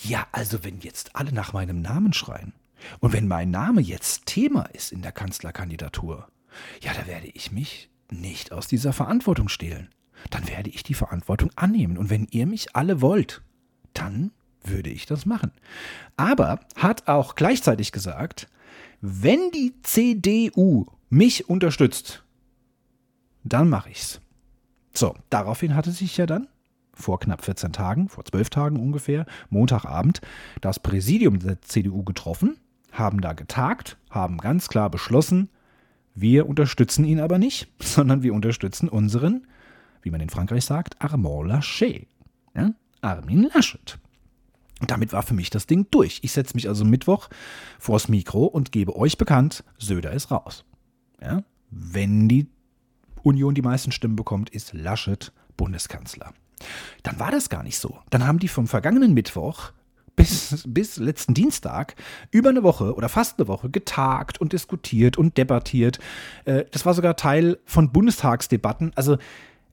ja, 0.03 0.27
also 0.33 0.65
wenn 0.65 0.81
jetzt 0.81 1.15
alle 1.17 1.33
nach 1.33 1.53
meinem 1.53 1.83
Namen 1.83 2.13
schreien 2.13 2.53
und 3.01 3.13
wenn 3.13 3.29
mein 3.29 3.51
Name 3.51 3.81
jetzt 3.81 4.27
Thema 4.27 4.63
ist 4.73 4.93
in 4.93 5.03
der 5.03 5.13
Kanzlerkandidatur, 5.13 6.29
ja, 6.83 6.93
da 6.95 7.07
werde 7.07 7.29
ich 7.29 7.53
mich 7.53 7.91
nicht 8.11 8.53
aus 8.53 8.69
dieser 8.69 8.93
Verantwortung 8.93 9.49
stehlen. 9.49 9.89
Dann 10.31 10.49
werde 10.49 10.71
ich 10.71 10.83
die 10.83 10.95
Verantwortung 10.95 11.51
annehmen. 11.57 11.99
Und 11.99 12.11
wenn 12.11 12.27
ihr 12.31 12.47
mich 12.47 12.75
alle 12.77 13.01
wollt, 13.01 13.43
dann 13.95 14.33
würde 14.65 14.91
ich 14.91 15.07
das 15.07 15.27
machen. 15.27 15.53
Aber 16.17 16.61
hat 16.77 17.09
auch 17.09 17.35
gleichzeitig 17.35 17.93
gesagt, 17.93 18.49
wenn 19.01 19.51
die 19.51 19.75
CDU 19.83 20.87
mich 21.11 21.49
unterstützt, 21.49 22.25
dann 23.45 23.69
mache 23.69 23.91
ich's. 23.91 24.21
So, 24.95 25.15
daraufhin 25.31 25.75
hatte 25.75 25.91
sich 25.91 26.17
ja 26.17 26.27
dann 26.27 26.49
vor 26.95 27.19
knapp 27.19 27.45
14 27.45 27.73
Tagen, 27.73 28.09
vor 28.09 28.25
12 28.25 28.51
Tagen 28.51 28.77
ungefähr, 28.77 29.27
Montagabend, 29.51 30.21
das 30.61 30.79
Präsidium 30.79 31.39
der 31.39 31.61
CDU 31.63 32.05
getroffen, 32.05 32.57
haben 32.93 33.21
da 33.21 33.33
getagt, 33.33 33.97
haben 34.11 34.39
ganz 34.39 34.69
klar 34.69 34.91
beschlossen, 34.91 35.49
wir 36.15 36.47
unterstützen 36.47 37.05
ihn 37.05 37.21
aber 37.21 37.39
nicht, 37.39 37.69
sondern 37.81 38.23
wir 38.23 38.35
unterstützen 38.35 38.89
unseren, 38.89 39.47
wie 40.03 40.11
man 40.11 40.21
in 40.21 40.31
Frankreich 40.31 40.65
sagt, 40.65 41.01
Armand 41.01 41.49
Laschet. 41.49 42.07
Ja? 42.55 42.73
Armin 43.01 43.51
Laschet. 43.55 43.99
Und 44.81 44.91
damit 44.91 45.13
war 45.13 45.23
für 45.23 45.35
mich 45.35 45.51
das 45.51 45.67
Ding 45.67 45.87
durch. 45.91 46.19
Ich 46.23 46.33
setze 46.33 46.55
mich 46.55 46.69
also 46.69 46.85
Mittwoch 46.85 47.29
vors 47.79 48.09
Mikro 48.09 48.45
und 48.45 48.73
gebe 48.73 48.97
euch 48.97 49.17
bekannt, 49.17 49.65
Söder 49.79 50.13
ist 50.13 50.31
raus. 50.31 50.65
Ja? 51.21 51.45
Wenn 51.71 52.29
die 52.29 52.49
Union 53.23 53.55
die 53.55 53.63
meisten 53.63 53.93
Stimmen 53.93 54.17
bekommt, 54.17 54.51
ist 54.51 54.73
Laschet 54.73 55.33
Bundeskanzler. 55.57 56.33
Dann 57.03 57.19
war 57.19 57.31
das 57.31 57.49
gar 57.49 57.63
nicht 57.63 57.79
so. 57.79 57.99
Dann 58.11 58.27
haben 58.27 58.39
die 58.39 58.49
vom 58.49 58.67
vergangenen 58.67 59.15
Mittwoch 59.15 59.73
bis, 60.17 60.65
bis 60.67 60.97
letzten 60.97 61.35
Dienstag 61.35 61.95
über 62.31 62.51
eine 62.51 62.63
Woche 62.63 62.95
oder 62.95 63.09
fast 63.09 63.39
eine 63.39 63.49
Woche 63.49 63.71
getagt 63.71 64.41
und 64.41 64.53
diskutiert 64.53 65.17
und 65.17 65.39
debattiert. 65.39 65.99
Äh, 66.45 66.65
das 66.71 66.85
war 66.85 66.95
sogar 66.95 67.17
Teil 67.17 67.59
von 67.65 67.93
Bundestagsdebatten. 67.93 68.93
Also 68.95 69.19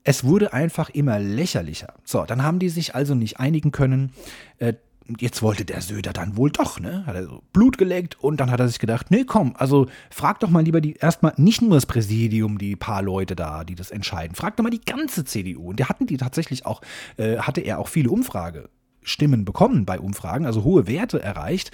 es 0.04 0.24
wurde 0.24 0.54
einfach 0.54 0.90
immer 0.90 1.20
lächerlicher. 1.20 1.94
So, 2.04 2.26
dann 2.26 2.44
haben 2.44 2.60
die 2.60 2.70
sich 2.70 2.96
also 2.96 3.16
nicht 3.16 3.40
einigen 3.40 3.72
können. 3.72 4.12
Äh, 4.58 4.74
jetzt 5.18 5.42
wollte 5.42 5.66
der 5.66 5.82
Söder 5.82 6.14
dann 6.14 6.38
wohl 6.38 6.52
doch, 6.52 6.80
ne? 6.80 7.06
Hat 7.06 7.16
er 7.16 7.26
so 7.26 7.42
Blut 7.54 7.78
geleckt 7.78 8.18
und 8.22 8.40
dann 8.40 8.52
hat 8.52 8.60
er 8.60 8.68
sich 8.68 8.80
gedacht, 8.80 9.10
nee, 9.10 9.24
komm, 9.24 9.56
also 9.58 9.88
frag 10.10 10.40
doch 10.40 10.50
mal 10.50 10.64
lieber 10.64 10.82
die 10.82 10.94
erstmal 10.94 11.34
nicht 11.38 11.62
nur 11.62 11.72
das 11.72 11.86
Präsidium, 11.86 12.58
die 12.58 12.76
paar 12.76 13.02
Leute 13.02 13.36
da, 13.36 13.64
die 13.64 13.76
das 13.76 13.92
entscheiden, 13.92 14.36
frag 14.36 14.58
doch 14.58 14.64
mal 14.64 14.70
die 14.70 14.82
ganze 14.82 15.26
CDU. 15.26 15.70
Und 15.70 15.80
der 15.80 15.90
hatten 15.90 16.06
die 16.06 16.18
tatsächlich 16.18 16.66
auch, 16.66 16.82
äh, 17.18 17.38
hatte 17.38 17.62
er 17.62 17.80
auch 17.80 17.88
viele 17.88 18.10
Umfragestimmen 18.10 19.46
bekommen 19.46 19.86
bei 19.86 20.00
Umfragen, 20.00 20.46
also 20.46 20.64
hohe 20.64 20.88
Werte 20.88 21.22
erreicht. 21.22 21.72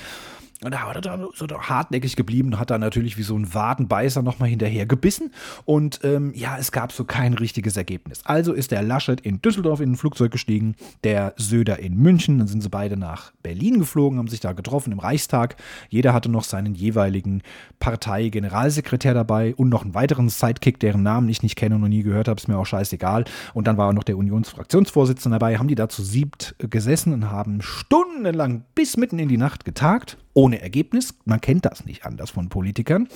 Und 0.66 0.74
da 0.74 0.88
war 0.88 0.96
er 0.96 1.02
dann 1.02 1.28
so 1.36 1.46
hartnäckig 1.46 2.16
geblieben 2.16 2.54
und 2.54 2.60
hat 2.60 2.72
dann 2.72 2.82
natürlich 2.82 3.18
wie 3.20 3.24
so 3.24 3.38
ein 3.38 3.54
Wadenbeißer 3.54 4.24
nochmal 4.24 4.50
hinterher 4.50 4.88
gebissen. 4.88 5.32
Und 5.64 6.00
ähm, 6.04 6.32
ja, 6.34 6.58
es 6.58 6.72
gab 6.72 6.92
so 6.92 7.04
kein 7.04 7.36
richtiges 7.36 7.78
Ergebnis. 7.78 8.22
Also 8.24 8.52
ist 8.52 8.72
der 8.72 8.82
Laschet 8.82 9.22
in 9.22 9.44
Düsseldorf 9.44 9.80
in 9.80 9.92
ein 9.92 9.96
Flugzeug 9.96 10.32
gestiegen, 10.32 10.76
der 11.04 11.36
Söder 11.38 11.78
in 11.78 11.98
München. 11.98 12.40
Dann 12.40 12.48
sind 12.48 12.62
sie 12.62 12.70
beide 12.70 12.98
nach 12.98 13.32
Berlin 13.44 13.78
geflogen, 13.78 14.18
haben 14.18 14.28
sich 14.28 14.40
da 14.40 14.54
getroffen 14.54 14.92
im 14.92 14.98
Reichstag. 14.98 15.56
Jeder 15.90 16.16
hatte 16.16 16.30
noch 16.30 16.44
seinen 16.44 16.74
jeweiligen 16.74 17.44
Partei-Generalsekretär 17.78 19.14
dabei 19.14 19.54
und 19.54 19.70
noch 19.70 19.84
einen 19.84 19.94
weiteren 19.94 20.30
Sidekick, 20.30 20.80
deren 20.80 21.04
Namen 21.04 21.30
ich 21.30 21.44
nicht 21.44 21.58
kenne 21.58 21.76
und 21.76 21.82
noch 21.82 21.90
nie 21.90 22.02
gehört 22.02 22.28
habe. 22.28 22.40
Ist 22.40 22.48
mir 22.48 22.58
auch 22.58 22.66
scheißegal. 22.66 23.26
Und 23.54 23.68
dann 23.68 23.78
war 23.78 23.90
auch 23.90 23.94
noch 23.94 24.04
der 24.04 24.18
Unionsfraktionsvorsitzende 24.18 25.38
dabei. 25.38 25.60
Haben 25.60 25.68
die 25.68 25.76
da 25.76 25.90
zu 25.90 26.02
siebt 26.02 26.56
gesessen 26.58 27.14
und 27.14 27.30
haben 27.30 27.62
stundenlang 27.62 28.64
bis 28.74 28.98
mitten 28.98 29.20
in 29.20 29.30
die 29.30 29.38
Nacht 29.38 29.64
getagt 29.64 30.18
ohne 30.36 30.62
Ergebnis. 30.62 31.16
Man 31.26 31.42
kennt 31.42 31.66
das 31.66 31.86
nicht 31.86 32.06
anders 32.06 32.30
von 32.30 32.50
Politikern. 32.50 33.08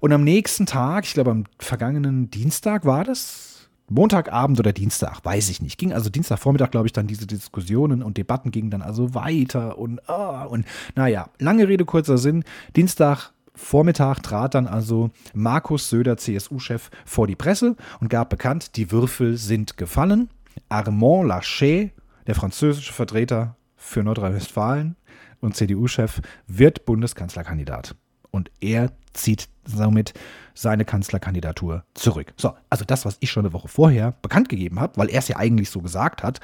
Und 0.00 0.12
am 0.12 0.24
nächsten 0.24 0.66
Tag, 0.66 1.06
ich 1.06 1.14
glaube 1.14 1.30
am 1.30 1.44
vergangenen 1.58 2.30
Dienstag 2.30 2.84
war 2.84 3.04
das, 3.04 3.50
Montagabend 3.90 4.58
oder 4.60 4.72
Dienstag, 4.72 5.24
weiß 5.24 5.50
ich 5.50 5.60
nicht. 5.60 5.76
Ging 5.76 5.92
also 5.92 6.10
Dienstagvormittag, 6.10 6.70
glaube 6.70 6.86
ich, 6.86 6.92
dann 6.92 7.08
diese 7.08 7.26
Diskussionen 7.26 8.02
und 8.02 8.16
Debatten 8.16 8.52
gingen 8.52 8.70
dann 8.70 8.82
also 8.82 9.14
weiter 9.14 9.78
und, 9.78 10.00
oh, 10.06 10.46
und 10.48 10.64
naja, 10.94 11.28
lange 11.38 11.66
Rede, 11.66 11.84
kurzer 11.84 12.16
Sinn. 12.16 12.44
Dienstagvormittag 12.76 14.20
trat 14.20 14.54
dann 14.54 14.68
also 14.68 15.10
Markus 15.34 15.90
Söder, 15.90 16.16
CSU-Chef, 16.16 16.90
vor 17.04 17.26
die 17.26 17.34
Presse 17.34 17.76
und 18.00 18.08
gab 18.08 18.30
bekannt, 18.30 18.76
die 18.76 18.92
Würfel 18.92 19.36
sind 19.36 19.76
gefallen. 19.76 20.30
Armand 20.68 21.26
Laschet, 21.26 21.90
der 22.28 22.36
französische 22.36 22.92
Vertreter 22.92 23.56
für 23.76 24.04
Nordrhein-Westfalen, 24.04 24.94
und 25.40 25.56
CDU-Chef 25.56 26.20
wird 26.46 26.84
Bundeskanzlerkandidat. 26.84 27.96
Und 28.30 28.50
er 28.60 28.92
zieht 29.12 29.48
somit 29.64 30.14
seine 30.54 30.84
Kanzlerkandidatur 30.84 31.84
zurück. 31.94 32.32
So, 32.36 32.54
also 32.68 32.84
das, 32.84 33.04
was 33.04 33.16
ich 33.20 33.30
schon 33.30 33.44
eine 33.44 33.52
Woche 33.52 33.68
vorher 33.68 34.12
bekannt 34.22 34.48
gegeben 34.48 34.78
habe, 34.78 34.96
weil 34.96 35.08
er 35.08 35.18
es 35.18 35.28
ja 35.28 35.36
eigentlich 35.36 35.70
so 35.70 35.80
gesagt 35.80 36.22
hat, 36.22 36.40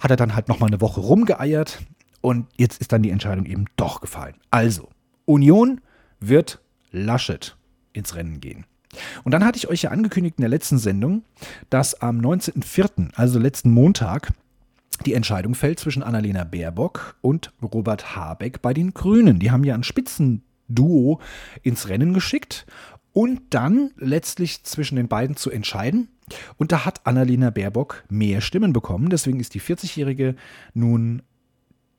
hat 0.00 0.10
er 0.10 0.16
dann 0.16 0.34
halt 0.34 0.48
nochmal 0.48 0.68
eine 0.68 0.80
Woche 0.80 1.00
rumgeeiert 1.00 1.80
und 2.20 2.46
jetzt 2.56 2.80
ist 2.80 2.92
dann 2.92 3.02
die 3.02 3.10
Entscheidung 3.10 3.46
eben 3.46 3.66
doch 3.76 4.00
gefallen. 4.00 4.34
Also, 4.50 4.90
Union 5.24 5.80
wird 6.20 6.60
Laschet 6.90 7.56
ins 7.92 8.14
Rennen 8.14 8.40
gehen. 8.40 8.66
Und 9.24 9.32
dann 9.32 9.44
hatte 9.44 9.58
ich 9.58 9.68
euch 9.68 9.82
ja 9.82 9.90
angekündigt 9.90 10.38
in 10.38 10.42
der 10.42 10.48
letzten 10.48 10.78
Sendung, 10.78 11.22
dass 11.70 12.00
am 12.00 12.18
19.04., 12.20 13.10
also 13.14 13.38
letzten 13.38 13.70
Montag, 13.70 14.32
die 15.04 15.14
Entscheidung 15.14 15.54
fällt 15.54 15.80
zwischen 15.80 16.02
Annalena 16.02 16.44
Baerbock 16.44 17.16
und 17.20 17.52
Robert 17.62 18.16
Habeck 18.16 18.62
bei 18.62 18.72
den 18.72 18.94
Grünen. 18.94 19.38
Die 19.38 19.50
haben 19.50 19.64
ja 19.64 19.74
ein 19.74 19.82
Spitzenduo 19.82 21.20
ins 21.62 21.88
Rennen 21.88 22.14
geschickt 22.14 22.66
und 23.12 23.42
dann 23.50 23.90
letztlich 23.96 24.64
zwischen 24.64 24.96
den 24.96 25.08
beiden 25.08 25.36
zu 25.36 25.50
entscheiden. 25.50 26.08
Und 26.56 26.72
da 26.72 26.84
hat 26.84 27.06
Annalena 27.06 27.50
Baerbock 27.50 28.04
mehr 28.08 28.40
Stimmen 28.40 28.72
bekommen. 28.72 29.10
Deswegen 29.10 29.40
ist 29.40 29.54
die 29.54 29.60
40-Jährige 29.60 30.34
nun 30.74 31.22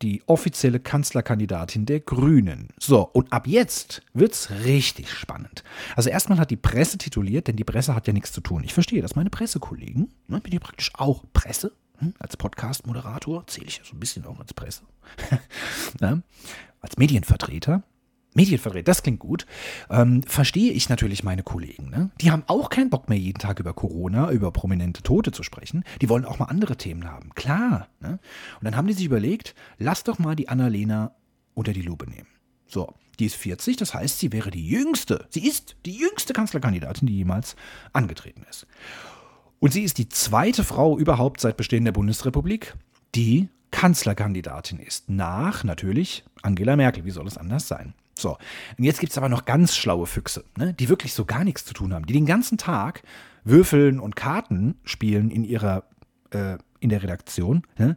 die 0.02 0.22
offizielle 0.28 0.80
Kanzlerkandidatin 0.80 1.86
der 1.86 2.02
Grünen. 2.02 2.68
So, 2.80 3.02
und 3.02 3.34
ab 3.34 3.48
jetzt 3.48 4.04
wird's 4.14 4.52
richtig 4.64 5.12
spannend. 5.12 5.64
Also 5.96 6.10
erstmal 6.10 6.38
hat 6.38 6.52
die 6.52 6.56
Presse 6.56 6.98
tituliert, 6.98 7.48
denn 7.48 7.56
die 7.56 7.64
Presse 7.64 7.96
hat 7.96 8.06
ja 8.06 8.14
nichts 8.14 8.32
zu 8.32 8.42
tun. 8.42 8.64
Ich 8.64 8.74
verstehe 8.74 9.02
das. 9.02 9.16
Meine 9.16 9.30
Pressekollegen, 9.30 10.14
ne, 10.28 10.40
bin 10.40 10.54
ja 10.54 10.60
praktisch 10.60 10.92
auch 10.94 11.24
Presse, 11.34 11.72
als 12.20 12.38
Podcast-Moderator, 12.38 13.48
zähle 13.48 13.68
ich 13.68 13.78
ja 13.78 13.84
so 13.84 13.96
ein 13.96 14.00
bisschen 14.00 14.26
auch 14.26 14.40
als 14.40 14.54
Presse, 14.54 14.84
ja, 16.02 16.20
als 16.82 16.98
Medienvertreter, 16.98 17.84
Medienvertreter, 18.38 18.84
das 18.84 19.04
klingt 19.04 19.20
gut. 19.20 19.46
Ähm, 19.90 20.22
verstehe 20.24 20.72
ich 20.72 20.90
natürlich 20.90 21.24
meine 21.24 21.44
Kollegen. 21.44 21.90
Ne? 21.90 22.12
Die 22.22 22.32
haben 22.32 22.44
auch 22.46 22.70
keinen 22.70 22.92
Bock 22.92 23.10
mehr, 23.10 23.18
jeden 23.18 23.40
Tag 23.40 23.60
über 23.60 23.74
Corona, 23.74 24.32
über 24.32 24.52
prominente 24.52 25.02
Tote 25.02 25.32
zu 25.32 25.42
sprechen. 25.42 25.84
Die 26.02 26.08
wollen 26.08 26.24
auch 26.24 26.38
mal 26.38 26.46
andere 26.46 26.78
Themen 26.78 27.10
haben. 27.10 27.32
Klar. 27.34 27.88
Ne? 28.00 28.20
Und 28.60 28.66
dann 28.66 28.78
haben 28.78 28.88
die 28.88 28.94
sich 28.94 29.06
überlegt, 29.06 29.56
lass 29.80 30.04
doch 30.04 30.20
mal 30.20 30.36
die 30.36 30.50
Annalena 30.50 31.16
unter 31.56 31.74
die 31.74 31.82
Lupe 31.82 32.08
nehmen. 32.08 32.28
So, 32.68 32.94
die 33.20 33.26
ist 33.26 33.36
40, 33.36 33.78
das 33.78 33.94
heißt, 33.94 34.20
sie 34.20 34.32
wäre 34.32 34.52
die 34.52 34.68
jüngste. 34.68 35.26
Sie 35.30 35.48
ist 35.48 35.76
die 35.86 35.98
jüngste 35.98 36.34
Kanzlerkandidatin, 36.34 37.08
die 37.08 37.16
jemals 37.16 37.56
angetreten 37.92 38.46
ist. 38.50 38.68
Und 39.60 39.74
sie 39.74 39.84
ist 39.84 39.98
die 39.98 40.10
zweite 40.10 40.64
Frau 40.64 40.98
überhaupt 40.98 41.42
seit 41.42 41.58
Bestehen 41.58 41.86
der 41.86 41.92
Bundesrepublik, 41.92 42.76
die 43.16 43.50
Kanzlerkandidatin 43.72 44.80
ist. 44.80 45.10
Nach 45.10 45.64
natürlich 45.64 46.24
Angela 46.42 46.76
Merkel. 46.76 47.06
Wie 47.06 47.12
soll 47.12 47.28
es 47.28 47.38
anders 47.38 47.68
sein? 47.68 47.94
So, 48.18 48.38
und 48.78 48.84
jetzt 48.84 49.00
gibt 49.00 49.12
es 49.12 49.18
aber 49.18 49.30
noch 49.30 49.46
ganz 49.46 49.76
schlaue 49.76 50.08
Füchse, 50.08 50.44
ne, 50.58 50.74
die 50.74 50.90
wirklich 50.90 51.14
so 51.14 51.26
gar 51.26 51.44
nichts 51.44 51.66
zu 51.66 51.74
tun 51.74 51.94
haben, 51.94 52.06
die 52.08 52.14
den 52.14 52.26
ganzen 52.26 52.58
Tag 52.58 53.04
Würfeln 53.44 54.00
und 54.00 54.16
Karten 54.16 54.76
spielen 54.84 55.30
in 55.30 55.44
ihrer 55.44 55.84
äh, 56.32 56.58
in 56.80 56.90
der 56.90 57.02
Redaktion, 57.02 57.64
ne, 57.78 57.96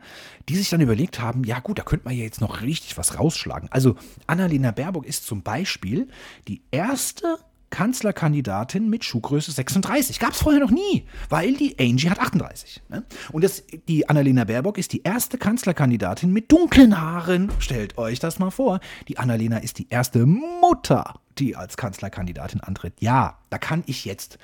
die 0.48 0.56
sich 0.56 0.70
dann 0.70 0.80
überlegt 0.80 1.20
haben, 1.20 1.44
ja 1.44 1.60
gut, 1.60 1.78
da 1.78 1.82
könnte 1.82 2.06
man 2.06 2.16
ja 2.16 2.22
jetzt 2.22 2.40
noch 2.40 2.62
richtig 2.62 2.96
was 2.96 3.18
rausschlagen. 3.18 3.68
Also 3.70 3.96
Annalena 4.26 4.70
Baerbock 4.70 5.06
ist 5.06 5.26
zum 5.26 5.42
Beispiel 5.42 6.08
die 6.48 6.62
erste 6.70 7.38
Kanzlerkandidatin 7.70 8.90
mit 8.90 9.04
Schuhgröße 9.04 9.52
36. 9.52 10.18
Gab 10.18 10.32
es 10.32 10.42
vorher 10.42 10.60
noch 10.60 10.70
nie, 10.70 11.06
weil 11.28 11.54
die 11.54 11.78
Angie 11.78 12.10
hat 12.10 12.18
38. 12.18 12.82
Ne? 12.88 13.04
Und 13.32 13.44
das, 13.44 13.64
die 13.88 14.08
Annalena 14.08 14.44
Baerbock 14.44 14.76
ist 14.76 14.92
die 14.92 15.02
erste 15.02 15.38
Kanzlerkandidatin 15.38 16.32
mit 16.32 16.50
dunklen 16.52 17.00
Haaren. 17.00 17.50
Stellt 17.58 17.96
euch 17.96 18.18
das 18.18 18.38
mal 18.38 18.50
vor. 18.50 18.80
Die 19.08 19.18
Annalena 19.18 19.58
ist 19.58 19.78
die 19.78 19.88
erste 19.88 20.26
Mutter, 20.26 21.20
die 21.38 21.56
als 21.56 21.76
Kanzlerkandidatin 21.76 22.60
antritt. 22.60 22.94
Ja, 23.00 23.38
da 23.50 23.58
kann 23.58 23.84
ich 23.86 24.04
jetzt 24.04 24.38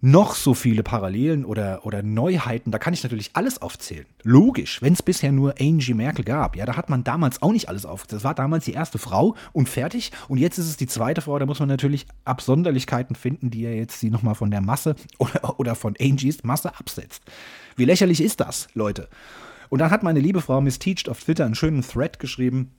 noch 0.00 0.34
so 0.34 0.54
viele 0.54 0.82
Parallelen 0.82 1.44
oder, 1.44 1.84
oder 1.84 2.02
Neuheiten, 2.02 2.70
da 2.70 2.78
kann 2.78 2.94
ich 2.94 3.02
natürlich 3.02 3.30
alles 3.34 3.60
aufzählen. 3.60 4.06
Logisch, 4.22 4.80
wenn 4.80 4.94
es 4.94 5.02
bisher 5.02 5.30
nur 5.30 5.54
Angie 5.60 5.94
Merkel 5.94 6.24
gab, 6.24 6.56
ja, 6.56 6.64
da 6.64 6.76
hat 6.76 6.88
man 6.88 7.04
damals 7.04 7.42
auch 7.42 7.52
nicht 7.52 7.68
alles 7.68 7.84
aufgezählt. 7.84 8.20
Das 8.20 8.24
war 8.24 8.34
damals 8.34 8.64
die 8.64 8.72
erste 8.72 8.98
Frau 8.98 9.34
und 9.52 9.68
fertig. 9.68 10.10
Und 10.28 10.38
jetzt 10.38 10.58
ist 10.58 10.68
es 10.68 10.76
die 10.76 10.86
zweite 10.86 11.20
Frau, 11.20 11.38
da 11.38 11.46
muss 11.46 11.60
man 11.60 11.68
natürlich 11.68 12.06
Absonderlichkeiten 12.24 13.14
finden, 13.14 13.50
die 13.50 13.62
ja 13.62 13.70
jetzt 13.70 14.00
sie 14.00 14.10
nochmal 14.10 14.34
von 14.34 14.50
der 14.50 14.62
Masse 14.62 14.96
oder, 15.18 15.60
oder 15.60 15.74
von 15.74 15.94
Angies 16.00 16.42
Masse 16.44 16.76
absetzt. 16.78 17.22
Wie 17.76 17.84
lächerlich 17.84 18.22
ist 18.22 18.40
das, 18.40 18.68
Leute? 18.74 19.08
Und 19.68 19.80
dann 19.80 19.90
hat 19.90 20.02
meine 20.02 20.20
liebe 20.20 20.40
Frau 20.40 20.60
Miss 20.60 20.78
Teached 20.78 21.08
auf 21.08 21.20
Twitter 21.20 21.44
einen 21.44 21.54
schönen 21.54 21.82
Thread 21.82 22.18
geschrieben, 22.18 22.72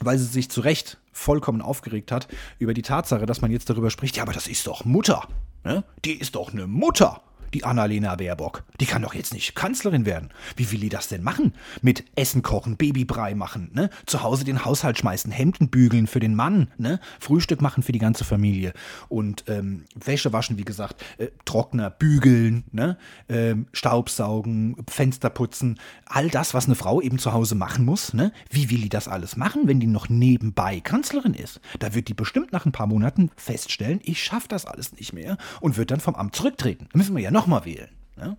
weil 0.00 0.18
sie 0.18 0.24
sich 0.24 0.50
zu 0.50 0.62
Recht 0.62 0.98
vollkommen 1.12 1.62
aufgeregt 1.62 2.10
hat 2.10 2.26
über 2.58 2.74
die 2.74 2.82
Tatsache, 2.82 3.26
dass 3.26 3.40
man 3.40 3.52
jetzt 3.52 3.70
darüber 3.70 3.90
spricht, 3.90 4.16
ja, 4.16 4.22
aber 4.22 4.32
das 4.32 4.48
ist 4.48 4.66
doch 4.66 4.84
Mutter. 4.84 5.28
Ne? 5.64 5.82
Die 6.04 6.20
ist 6.20 6.34
doch 6.34 6.52
eine 6.52 6.66
Mutter 6.66 7.22
die 7.54 7.64
Annalena 7.64 8.16
Baerbock. 8.16 8.64
Die 8.80 8.86
kann 8.86 9.02
doch 9.02 9.14
jetzt 9.14 9.32
nicht 9.32 9.54
Kanzlerin 9.54 10.04
werden. 10.04 10.30
Wie 10.56 10.70
will 10.72 10.80
die 10.80 10.88
das 10.88 11.08
denn 11.08 11.22
machen? 11.22 11.54
Mit 11.80 12.04
Essen 12.16 12.42
kochen, 12.42 12.76
Babybrei 12.76 13.34
machen, 13.34 13.70
ne? 13.72 13.90
Zu 14.06 14.22
Hause 14.22 14.44
den 14.44 14.64
Haushalt 14.64 14.98
schmeißen, 14.98 15.30
Hemden 15.30 15.68
bügeln 15.68 16.06
für 16.06 16.20
den 16.20 16.34
Mann, 16.34 16.68
ne? 16.76 17.00
Frühstück 17.20 17.62
machen 17.62 17.82
für 17.82 17.92
die 17.92 17.98
ganze 17.98 18.24
Familie 18.24 18.72
und 19.08 19.44
ähm, 19.48 19.84
Wäsche 19.94 20.32
waschen, 20.32 20.58
wie 20.58 20.64
gesagt, 20.64 21.02
äh, 21.18 21.28
Trockner, 21.44 21.90
bügeln, 21.90 22.64
ne? 22.72 22.98
Ähm, 23.28 23.66
Staubsaugen, 23.72 24.76
Fenster 24.88 25.30
putzen, 25.30 25.78
all 26.06 26.28
das, 26.28 26.54
was 26.54 26.66
eine 26.66 26.74
Frau 26.74 27.00
eben 27.00 27.18
zu 27.18 27.32
Hause 27.32 27.54
machen 27.54 27.84
muss, 27.84 28.14
ne? 28.14 28.32
Wie 28.50 28.70
will 28.70 28.80
die 28.80 28.88
das 28.88 29.06
alles 29.06 29.36
machen, 29.36 29.68
wenn 29.68 29.78
die 29.78 29.86
noch 29.86 30.08
nebenbei 30.08 30.80
Kanzlerin 30.80 31.34
ist? 31.34 31.60
Da 31.78 31.94
wird 31.94 32.08
die 32.08 32.14
bestimmt 32.14 32.52
nach 32.52 32.66
ein 32.66 32.72
paar 32.72 32.88
Monaten 32.88 33.30
feststellen, 33.36 34.00
ich 34.02 34.22
schaffe 34.22 34.48
das 34.48 34.66
alles 34.66 34.92
nicht 34.92 35.12
mehr 35.12 35.36
und 35.60 35.76
wird 35.76 35.92
dann 35.92 36.00
vom 36.00 36.16
Amt 36.16 36.34
zurücktreten. 36.34 36.88
Da 36.92 36.98
müssen 36.98 37.14
wir 37.14 37.22
ja 37.22 37.30
noch 37.30 37.43
nochmal 37.44 37.66
wählen. 37.66 37.90
Ne? 38.16 38.36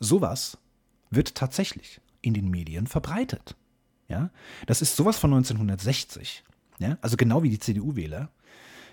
Sowas 0.00 0.58
wird 1.10 1.36
tatsächlich 1.36 2.00
in 2.20 2.34
den 2.34 2.50
Medien 2.50 2.88
verbreitet. 2.88 3.54
Ja? 4.08 4.30
Das 4.66 4.82
ist 4.82 4.96
sowas 4.96 5.18
von 5.18 5.32
1960. 5.32 6.42
Ja? 6.80 6.98
Also 7.00 7.16
genau 7.16 7.44
wie 7.44 7.50
die 7.50 7.60
CDU-Wähler. 7.60 8.28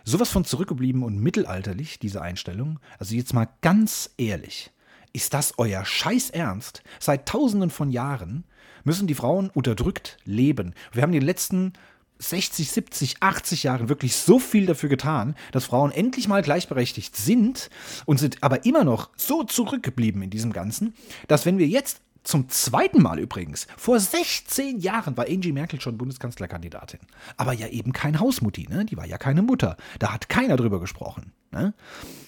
Sowas 0.05 0.29
von 0.29 0.45
zurückgeblieben 0.45 1.01
und 1.01 1.19
mittelalterlich, 1.19 1.97
diese 1.97 2.21
Einstellung. 2.21 2.79
Also 2.99 3.15
jetzt 3.15 3.33
mal 3.33 3.49
ganz 3.61 4.11
ehrlich. 4.17 4.71
Ist 5.11 5.33
das 5.33 5.55
euer 5.57 5.83
Scheiß 5.85 6.29
Ernst? 6.29 6.83
Seit 6.99 7.27
tausenden 7.27 7.71
von 7.71 7.89
Jahren 7.89 8.43
müssen 8.83 9.07
die 9.07 9.15
Frauen 9.15 9.49
unterdrückt 9.49 10.17
leben. 10.23 10.75
Wir 10.91 11.01
haben 11.01 11.11
den 11.11 11.23
letzten 11.23 11.73
60, 12.19 12.69
70, 12.69 13.23
80 13.23 13.63
Jahren 13.63 13.89
wirklich 13.89 14.15
so 14.15 14.39
viel 14.39 14.65
dafür 14.65 14.89
getan, 14.89 15.35
dass 15.51 15.65
Frauen 15.65 15.91
endlich 15.91 16.27
mal 16.27 16.41
gleichberechtigt 16.41 17.15
sind 17.15 17.69
und 18.05 18.19
sind 18.19 18.43
aber 18.43 18.65
immer 18.65 18.83
noch 18.83 19.09
so 19.15 19.43
zurückgeblieben 19.43 20.21
in 20.21 20.29
diesem 20.29 20.51
Ganzen, 20.51 20.93
dass 21.27 21.45
wenn 21.45 21.57
wir 21.57 21.67
jetzt 21.67 22.01
zum 22.23 22.49
zweiten 22.49 23.01
Mal 23.01 23.17
übrigens. 23.17 23.65
Vor 23.77 23.99
16 23.99 24.79
Jahren 24.79 25.15
war 25.17 25.27
Angie 25.27 25.53
Merkel 25.53 25.79
schon 25.79 25.97
Bundeskanzlerkandidatin. 25.97 26.99
Aber 27.37 27.53
ja 27.53 27.67
eben 27.67 27.93
kein 27.93 28.19
Hausmutti, 28.19 28.67
ne? 28.69 28.85
Die 28.85 28.97
war 28.97 29.05
ja 29.05 29.17
keine 29.17 29.41
Mutter. 29.41 29.77
Da 29.99 30.13
hat 30.13 30.29
keiner 30.29 30.57
drüber 30.57 30.79
gesprochen. 30.79 31.31
Ne? 31.51 31.73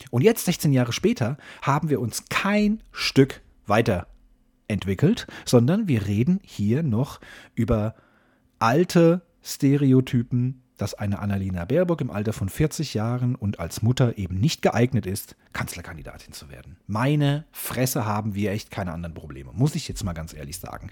Und 0.10 0.24
jetzt, 0.24 0.46
16 0.46 0.74
Jahre 0.74 0.94
später, 0.94 1.38
haben 1.62 1.90
wir 1.90 2.00
uns 2.00 2.24
kein 2.30 2.82
Stück 2.92 3.42
weiterentwickelt, 3.68 5.28
sondern 5.46 5.88
wir 5.88 6.08
reden 6.08 6.40
hier 6.44 6.84
noch 6.84 7.20
über 7.54 7.96
alte 8.60 9.22
Stereotypen, 9.44 10.64
dass 10.78 10.94
eine 10.96 11.20
Annalena 11.20 11.66
Baerbock 11.66 12.02
im 12.02 12.10
Alter 12.10 12.34
von 12.34 12.50
40 12.50 12.94
Jahren 12.96 13.36
und 13.36 13.60
als 13.60 13.82
Mutter 13.82 14.18
eben 14.18 14.40
nicht 14.40 14.62
geeignet 14.62 15.06
ist, 15.06 15.36
Kanzlerkandidatin 15.54 16.34
zu 16.34 16.50
werden. 16.50 16.78
Meine 16.88 17.46
Fresse 17.52 18.06
haben 18.06 18.34
wir 18.34 18.52
echt 18.52 18.72
keine 18.72 18.92
anderen 18.92 19.14
Probleme, 19.14 19.52
muss 19.54 19.76
ich 19.76 19.88
jetzt 19.88 20.04
mal 20.04 20.14
ganz 20.14 20.34
ehrlich 20.34 20.58
sagen. 20.58 20.90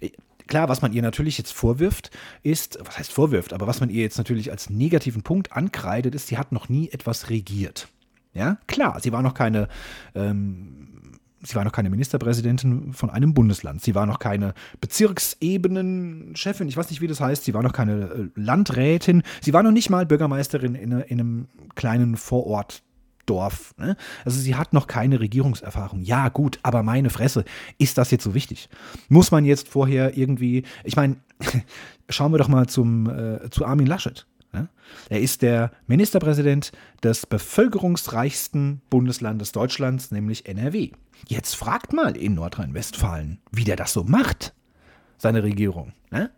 Äh, 0.00 0.10
klar, 0.48 0.68
was 0.68 0.82
man 0.82 0.92
ihr 0.92 1.02
natürlich 1.02 1.38
jetzt 1.38 1.52
vorwirft, 1.52 2.10
ist, 2.42 2.78
was 2.84 2.98
heißt 2.98 3.12
vorwirft, 3.12 3.52
aber 3.52 3.66
was 3.66 3.80
man 3.80 3.90
ihr 3.90 4.02
jetzt 4.02 4.18
natürlich 4.18 4.50
als 4.50 4.70
negativen 4.70 5.22
Punkt 5.22 5.52
ankreidet, 5.52 6.14
ist, 6.14 6.26
sie 6.26 6.38
hat 6.38 6.50
noch 6.50 6.68
nie 6.68 6.90
etwas 6.90 7.30
regiert. 7.30 7.88
Ja, 8.34 8.58
klar, 8.66 8.98
sie 9.00 9.12
war 9.12 9.22
noch 9.22 9.34
keine 9.34 9.68
ähm, 10.14 11.18
Sie 11.42 11.56
war 11.56 11.64
noch 11.64 11.72
keine 11.72 11.90
Ministerpräsidentin 11.90 12.92
von 12.92 13.10
einem 13.10 13.34
Bundesland. 13.34 13.82
Sie 13.82 13.94
war 13.94 14.06
noch 14.06 14.20
keine 14.20 14.54
Bezirksebenenchefin. 14.80 16.68
Ich 16.68 16.76
weiß 16.76 16.90
nicht, 16.90 17.00
wie 17.00 17.08
das 17.08 17.20
heißt. 17.20 17.44
Sie 17.44 17.54
war 17.54 17.62
noch 17.62 17.72
keine 17.72 17.92
äh, 17.92 18.28
Landrätin. 18.36 19.22
Sie 19.40 19.52
war 19.52 19.62
noch 19.62 19.72
nicht 19.72 19.90
mal 19.90 20.06
Bürgermeisterin 20.06 20.74
in, 20.76 20.92
in 20.92 21.20
einem 21.20 21.48
kleinen 21.74 22.16
Vorortdorf. 22.16 23.74
Ne? 23.76 23.96
Also 24.24 24.38
sie 24.38 24.54
hat 24.54 24.72
noch 24.72 24.86
keine 24.86 25.18
Regierungserfahrung. 25.18 26.02
Ja, 26.02 26.28
gut, 26.28 26.60
aber 26.62 26.84
meine 26.84 27.10
Fresse, 27.10 27.44
ist 27.78 27.98
das 27.98 28.12
jetzt 28.12 28.24
so 28.24 28.34
wichtig? 28.34 28.68
Muss 29.08 29.32
man 29.32 29.44
jetzt 29.44 29.68
vorher 29.68 30.16
irgendwie, 30.16 30.62
ich 30.84 30.94
meine, 30.94 31.16
schauen 32.08 32.32
wir 32.32 32.38
doch 32.38 32.48
mal 32.48 32.68
zum, 32.68 33.10
äh, 33.10 33.50
zu 33.50 33.66
Armin 33.66 33.86
Laschet. 33.86 34.26
Ne? 34.52 34.68
Er 35.08 35.20
ist 35.20 35.42
der 35.42 35.70
Ministerpräsident 35.86 36.72
des 37.02 37.26
bevölkerungsreichsten 37.26 38.82
Bundeslandes 38.90 39.52
Deutschlands, 39.52 40.10
nämlich 40.10 40.46
NRW. 40.46 40.92
Jetzt 41.26 41.54
fragt 41.54 41.92
mal 41.92 42.16
in 42.16 42.34
Nordrhein-Westfalen, 42.34 43.40
wie 43.50 43.64
der 43.64 43.76
das 43.76 43.92
so 43.92 44.04
macht, 44.04 44.54
seine 45.18 45.42
Regierung. 45.42 45.92
Ne? 46.10 46.30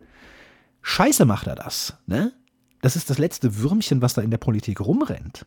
Scheiße 0.81 1.25
macht 1.25 1.47
er 1.47 1.55
das. 1.55 1.97
Ne? 2.05 2.31
Das 2.81 2.95
ist 2.95 3.09
das 3.09 3.17
letzte 3.17 3.57
Würmchen, 3.57 4.01
was 4.01 4.13
da 4.13 4.21
in 4.21 4.31
der 4.31 4.37
Politik 4.37 4.79
rumrennt. 4.79 5.45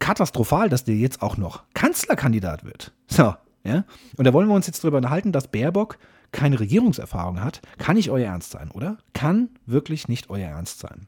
Katastrophal, 0.00 0.68
dass 0.68 0.84
der 0.84 0.96
jetzt 0.96 1.22
auch 1.22 1.36
noch 1.36 1.64
Kanzlerkandidat 1.74 2.64
wird. 2.64 2.92
So, 3.06 3.34
ja. 3.64 3.84
Und 4.16 4.24
da 4.24 4.32
wollen 4.32 4.48
wir 4.48 4.54
uns 4.54 4.66
jetzt 4.66 4.82
darüber 4.82 4.96
unterhalten, 4.96 5.32
dass 5.32 5.48
Baerbock 5.48 5.98
keine 6.32 6.58
Regierungserfahrung 6.58 7.42
hat. 7.42 7.60
Kann 7.78 7.96
nicht 7.96 8.10
euer 8.10 8.26
Ernst 8.26 8.50
sein, 8.50 8.70
oder? 8.70 8.98
Kann 9.12 9.50
wirklich 9.66 10.08
nicht 10.08 10.30
euer 10.30 10.48
Ernst 10.48 10.80
sein. 10.80 11.06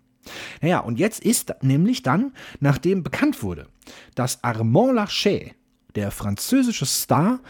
Naja, 0.61 0.81
und 0.81 0.99
jetzt 0.99 1.25
ist 1.25 1.55
nämlich 1.63 2.03
dann, 2.03 2.33
nachdem 2.61 3.03
bekannt 3.03 3.43
wurde, 3.43 3.67
dass 4.15 4.43
Armand 4.45 4.95
Laschet 4.95 5.55
der 5.95 6.11
französische 6.11 6.87
Star, 6.87 7.41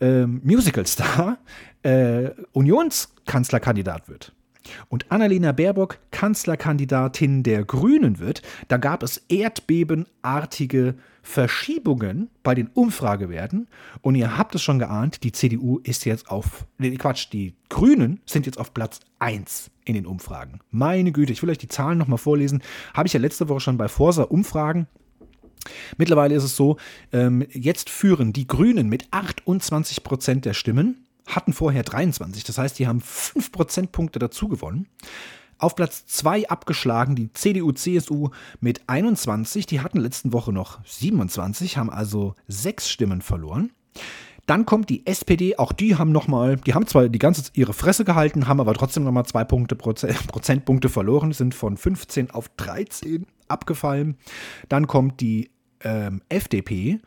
äh, 0.00 0.26
Musical-Star, 0.26 1.38
äh, 1.82 2.30
Unionskanzlerkandidat 2.52 4.08
wird 4.08 4.32
und 4.88 5.10
Annalena 5.10 5.52
Baerbock 5.52 5.98
Kanzlerkandidatin 6.10 7.42
der 7.42 7.64
Grünen 7.64 8.18
wird, 8.18 8.42
da 8.68 8.76
gab 8.76 9.02
es 9.02 9.18
erdbebenartige 9.28 10.96
Verschiebungen 11.26 12.30
bei 12.42 12.54
den 12.54 12.68
Umfragewerten. 12.68 13.68
Und 14.00 14.14
ihr 14.14 14.38
habt 14.38 14.54
es 14.54 14.62
schon 14.62 14.78
geahnt, 14.78 15.24
die 15.24 15.32
CDU 15.32 15.78
ist 15.78 16.04
jetzt 16.04 16.30
auf, 16.30 16.66
nee, 16.78 16.94
Quatsch, 16.96 17.28
die 17.32 17.54
Grünen 17.68 18.20
sind 18.26 18.46
jetzt 18.46 18.58
auf 18.58 18.72
Platz 18.72 19.00
1 19.18 19.70
in 19.84 19.94
den 19.94 20.06
Umfragen. 20.06 20.60
Meine 20.70 21.12
Güte, 21.12 21.32
ich 21.32 21.42
will 21.42 21.50
euch 21.50 21.58
die 21.58 21.68
Zahlen 21.68 21.98
nochmal 21.98 22.18
vorlesen. 22.18 22.62
Habe 22.94 23.08
ich 23.08 23.12
ja 23.12 23.20
letzte 23.20 23.48
Woche 23.48 23.60
schon 23.60 23.76
bei 23.76 23.88
Forsa 23.88 24.22
Umfragen 24.22 24.86
Mittlerweile 25.96 26.34
ist 26.34 26.44
es 26.44 26.56
so, 26.56 26.76
ähm, 27.12 27.44
jetzt 27.50 27.90
führen 27.90 28.32
die 28.32 28.46
Grünen 28.46 28.88
mit 28.88 29.08
28 29.10 30.04
Prozent 30.04 30.44
der 30.44 30.54
Stimmen 30.54 31.06
hatten 31.26 31.52
vorher 31.52 31.82
23. 31.82 32.44
Das 32.44 32.56
heißt, 32.56 32.78
die 32.78 32.86
haben 32.86 33.00
5 33.00 33.50
Prozentpunkte 33.50 34.18
dazu 34.18 34.48
gewonnen. 34.48 34.86
Auf 35.58 35.74
Platz 35.74 36.04
2 36.06 36.48
abgeschlagen 36.48 37.16
die 37.16 37.32
CDU-CSU 37.32 38.28
mit 38.60 38.82
21. 38.88 39.66
Die 39.66 39.80
hatten 39.80 39.98
letzten 39.98 40.32
Woche 40.32 40.52
noch 40.52 40.84
27, 40.84 41.78
haben 41.78 41.90
also 41.90 42.34
sechs 42.46 42.90
Stimmen 42.90 43.22
verloren. 43.22 43.72
Dann 44.46 44.64
kommt 44.64 44.90
die 44.90 45.06
SPD, 45.06 45.56
auch 45.56 45.72
die 45.72 45.96
haben 45.96 46.12
nochmal, 46.12 46.56
die 46.56 46.74
haben 46.74 46.86
zwar 46.86 47.08
die 47.08 47.18
ganze 47.18 47.50
ihre 47.54 47.72
Fresse 47.72 48.04
gehalten, 48.04 48.46
haben 48.46 48.60
aber 48.60 48.74
trotzdem 48.74 49.02
nochmal 49.02 49.26
zwei 49.26 49.44
Punkte, 49.44 49.74
Prozentpunkte 49.76 50.88
verloren, 50.88 51.32
sind 51.32 51.54
von 51.54 51.76
15 51.76 52.30
auf 52.30 52.48
13 52.56 53.26
abgefallen. 53.48 54.16
Dann 54.68 54.86
kommt 54.86 55.20
die 55.20 55.50
ähm, 55.80 56.22
FDP, 56.28 57.00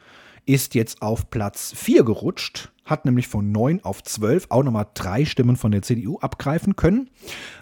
ist 0.50 0.74
jetzt 0.74 1.04
auf 1.04 1.30
Platz 1.30 1.74
4 1.76 2.04
gerutscht, 2.04 2.72
hat 2.84 3.06
nämlich 3.06 3.28
von 3.28 3.52
9 3.52 3.84
auf 3.84 4.02
12 4.02 4.48
auch 4.50 4.64
nochmal 4.64 4.88
drei 4.96 5.24
Stimmen 5.24 5.58
von 5.58 5.72
der 5.72 5.84
CDU 5.84 6.18
abgreifen 6.18 6.76
können. 6.76 7.12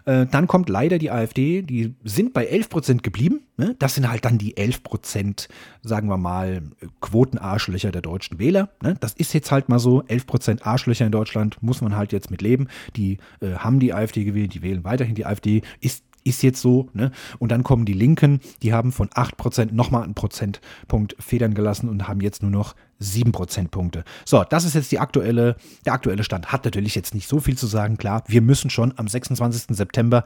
Äh, 0.05 0.25
dann 0.25 0.47
kommt 0.47 0.69
leider 0.69 0.97
die 0.97 1.11
AfD, 1.11 1.63
die 1.63 1.95
sind 2.05 2.31
bei 2.31 2.45
11 2.45 2.69
Prozent 2.69 3.03
geblieben. 3.03 3.41
Ne? 3.57 3.75
Das 3.77 3.95
sind 3.95 4.09
halt 4.09 4.23
dann 4.23 4.37
die 4.37 4.55
11 4.55 4.83
Prozent, 4.83 5.49
sagen 5.81 6.07
wir 6.07 6.15
mal, 6.15 6.61
Quotenarschlöcher 7.01 7.91
der 7.91 8.01
deutschen 8.01 8.39
Wähler. 8.39 8.69
Ne? 8.81 8.95
Das 9.01 9.11
ist 9.11 9.33
jetzt 9.33 9.51
halt 9.51 9.67
mal 9.67 9.79
so. 9.79 10.03
11 10.07 10.25
Prozent 10.25 10.65
Arschlöcher 10.65 11.05
in 11.05 11.11
Deutschland 11.11 11.61
muss 11.61 11.81
man 11.81 11.97
halt 11.97 12.13
jetzt 12.13 12.31
mit 12.31 12.41
leben. 12.41 12.69
Die 12.95 13.17
äh, 13.41 13.55
haben 13.55 13.81
die 13.81 13.93
AfD 13.93 14.23
gewählt, 14.23 14.53
die 14.53 14.61
wählen 14.61 14.85
weiterhin 14.85 15.15
die 15.15 15.25
AfD. 15.25 15.61
Ist 15.81 16.05
ist 16.27 16.43
jetzt 16.43 16.61
so. 16.61 16.89
Ne? 16.93 17.11
Und 17.39 17.51
dann 17.51 17.63
kommen 17.63 17.85
die 17.85 17.93
Linken, 17.93 18.39
die 18.61 18.73
haben 18.73 18.91
von 18.91 19.09
8% 19.09 19.73
nochmal 19.73 20.03
einen 20.03 20.15
Prozentpunkt 20.15 21.15
federn 21.19 21.53
gelassen 21.53 21.89
und 21.89 22.07
haben 22.07 22.21
jetzt 22.21 22.41
nur 22.41 22.51
noch 22.51 22.75
7 22.99 23.31
Prozentpunkte. 23.31 24.03
So, 24.25 24.43
das 24.43 24.65
ist 24.65 24.73
jetzt 24.73 24.91
die 24.91 24.99
aktuelle, 24.99 25.55
der 25.85 25.93
aktuelle 25.93 26.23
Stand. 26.23 26.51
Hat 26.51 26.65
natürlich 26.65 26.95
jetzt 26.95 27.13
nicht 27.13 27.27
so 27.27 27.39
viel 27.39 27.57
zu 27.57 27.67
sagen. 27.67 27.97
Klar, 27.97 28.23
wir 28.27 28.41
müssen 28.41 28.69
schon 28.69 28.93
am 28.97 29.07
26. 29.07 29.75
September 29.75 30.23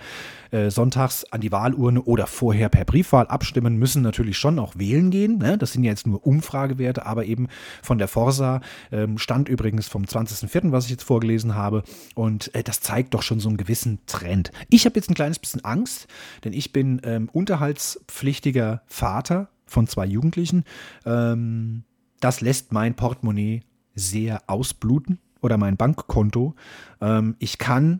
äh, 0.51 0.69
sonntags 0.69 1.25
an 1.31 1.41
die 1.41 1.51
Wahlurne 1.51 2.01
oder 2.01 2.27
vorher 2.27 2.69
per 2.69 2.86
Briefwahl 2.86 3.27
abstimmen, 3.27 3.77
müssen 3.77 4.01
natürlich 4.01 4.38
schon 4.38 4.60
auch 4.60 4.77
wählen 4.77 5.12
gehen. 5.12 5.38
Ne? 5.38 5.57
Das 5.57 5.73
sind 5.73 5.84
ja 5.84 5.91
jetzt 5.91 6.07
nur 6.07 6.25
Umfragewerte, 6.25 7.05
aber 7.05 7.25
eben 7.25 7.47
von 7.81 7.97
der 7.97 8.07
Forsa 8.07 8.62
ähm, 8.91 9.17
stand 9.17 9.49
übrigens 9.49 9.88
vom 9.88 10.03
20.04., 10.03 10.71
was 10.71 10.86
ich 10.86 10.91
jetzt 10.91 11.03
vorgelesen 11.03 11.55
habe. 11.55 11.84
Und 12.15 12.53
äh, 12.55 12.63
das 12.63 12.81
zeigt 12.81 13.13
doch 13.13 13.23
schon 13.23 13.39
so 13.39 13.49
einen 13.49 13.57
gewissen 13.57 13.99
Trend. 14.05 14.51
Ich 14.69 14.86
habe 14.86 14.95
jetzt 14.95 15.10
ein 15.10 15.15
kleines 15.15 15.39
bisschen 15.39 15.63
Angst, 15.65 16.07
denn 16.43 16.53
ich 16.53 16.73
bin 16.73 17.01
ähm, 17.03 17.29
unterhaltspflichtiger 17.31 18.81
Vater 18.86 19.49
von 19.65 19.88
zwei 19.88 20.05
Jugendlichen. 20.05 20.65
Ähm, 21.05 21.84
das 22.21 22.39
lässt 22.41 22.71
mein 22.71 22.95
Portemonnaie 22.95 23.62
sehr 23.93 24.43
ausbluten 24.47 25.19
oder 25.41 25.57
mein 25.57 25.75
Bankkonto. 25.75 26.55
Ähm, 27.01 27.36
ich 27.39 27.57
kann 27.57 27.99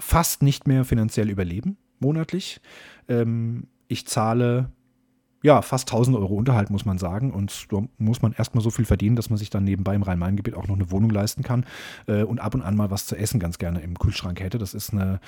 fast 0.00 0.42
nicht 0.42 0.66
mehr 0.66 0.84
finanziell 0.84 1.30
überleben 1.30 1.76
monatlich. 2.00 2.60
Ähm, 3.08 3.68
ich 3.86 4.06
zahle 4.06 4.70
ja, 5.44 5.60
fast 5.60 5.90
1000 5.90 6.16
Euro 6.16 6.34
Unterhalt, 6.34 6.70
muss 6.70 6.86
man 6.86 6.96
sagen. 6.96 7.30
Und 7.30 7.70
da 7.70 7.82
muss 7.98 8.22
man 8.22 8.32
erstmal 8.32 8.64
so 8.64 8.70
viel 8.70 8.86
verdienen, 8.86 9.14
dass 9.14 9.28
man 9.28 9.36
sich 9.36 9.50
dann 9.50 9.62
nebenbei 9.62 9.94
im 9.94 10.02
Rhein-Main-Gebiet 10.02 10.54
auch 10.54 10.66
noch 10.66 10.74
eine 10.74 10.90
Wohnung 10.90 11.10
leisten 11.10 11.42
kann 11.42 11.66
äh, 12.06 12.22
und 12.22 12.40
ab 12.40 12.54
und 12.54 12.62
an 12.62 12.74
mal 12.76 12.90
was 12.90 13.04
zu 13.04 13.14
essen 13.14 13.40
ganz 13.40 13.58
gerne 13.58 13.80
im 13.80 13.98
Kühlschrank 13.98 14.40
hätte. 14.40 14.56
Das 14.56 14.72
ist 14.72 14.94
eine 14.94 15.20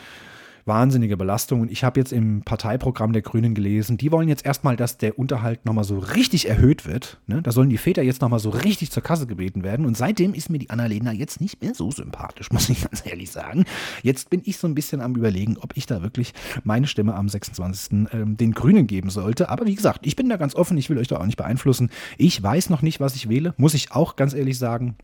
wahnsinnige 0.67 1.17
Belastung. 1.17 1.61
Und 1.63 1.71
ich 1.71 1.85
habe 1.85 1.99
jetzt 2.01 2.13
im 2.13 2.43
Parteiprogramm 2.43 3.13
der 3.13 3.23
Grünen 3.23 3.55
gelesen, 3.55 3.97
die 3.97 4.13
wollen 4.13 4.29
jetzt 4.29 4.45
erstmal, 4.45 4.77
dass 4.77 4.99
der 4.99 5.19
Unterhalt 5.19 5.65
nochmal 5.65 5.85
so 5.85 5.99
richtig 5.99 6.49
erhöht 6.49 6.87
wird. 6.87 7.19
Ne? 7.27 7.41
Da 7.41 7.53
sollen 7.53 7.71
die 7.71 7.79
Väter 7.79 8.03
jetzt 8.03 8.21
nochmal 8.21 8.41
so 8.41 8.51
richtig 8.51 8.91
zur 8.91 9.03
Kasse 9.03 9.27
gebeten 9.27 9.63
werden. 9.63 9.87
Und 9.87 9.97
seitdem 9.97 10.35
ist 10.35 10.51
mir 10.51 10.59
die 10.59 10.71
Annalena 10.71 11.13
jetzt 11.13 11.41
nicht 11.41 11.63
mehr 11.63 11.75
so 11.75 11.91
sympathisch, 11.91 12.51
muss 12.53 12.69
ich 12.69 12.83
ganz 12.83 13.07
ehrlich 13.07 13.31
sagen. 13.31 13.65
Jetzt 14.03 14.29
bin 14.29 14.43
ich 14.45 14.59
so 14.59 14.67
ein 14.67 14.75
bisschen 14.75 15.01
am 15.01 15.15
Überlegen, 15.15 15.57
ob 15.59 15.77
ich 15.77 15.87
da 15.87 16.03
wirklich 16.03 16.35
meine 16.65 16.87
Stimme 16.87 17.15
am 17.15 17.29
26. 17.29 18.09
Ähm, 18.13 18.37
den 18.37 18.53
Grünen 18.53 18.87
geben 18.87 19.11
sollte. 19.11 19.49
Aber 19.49 19.67
wie 19.67 19.75
gesagt, 19.75 20.01
ich 20.07 20.17
bin 20.17 20.29
da 20.29 20.37
ganz 20.37 20.55
offen, 20.55 20.77
ich 20.77 20.91
will 20.91 20.99
euch 20.99 21.09
da 21.09 21.19
auch 21.19 21.27
nicht 21.27 21.39
beeinflussen. 21.39 21.91
Ich 22.19 22.43
weiß 22.43 22.71
noch 22.71 22.83
nicht, 22.83 23.01
was 23.01 23.15
ich 23.15 23.29
wähle, 23.29 23.55
muss 23.57 23.75
ich 23.75 23.93
auch 23.93 24.17
ganz 24.17 24.35
ehrlich 24.35 24.59
sagen. 24.59 24.97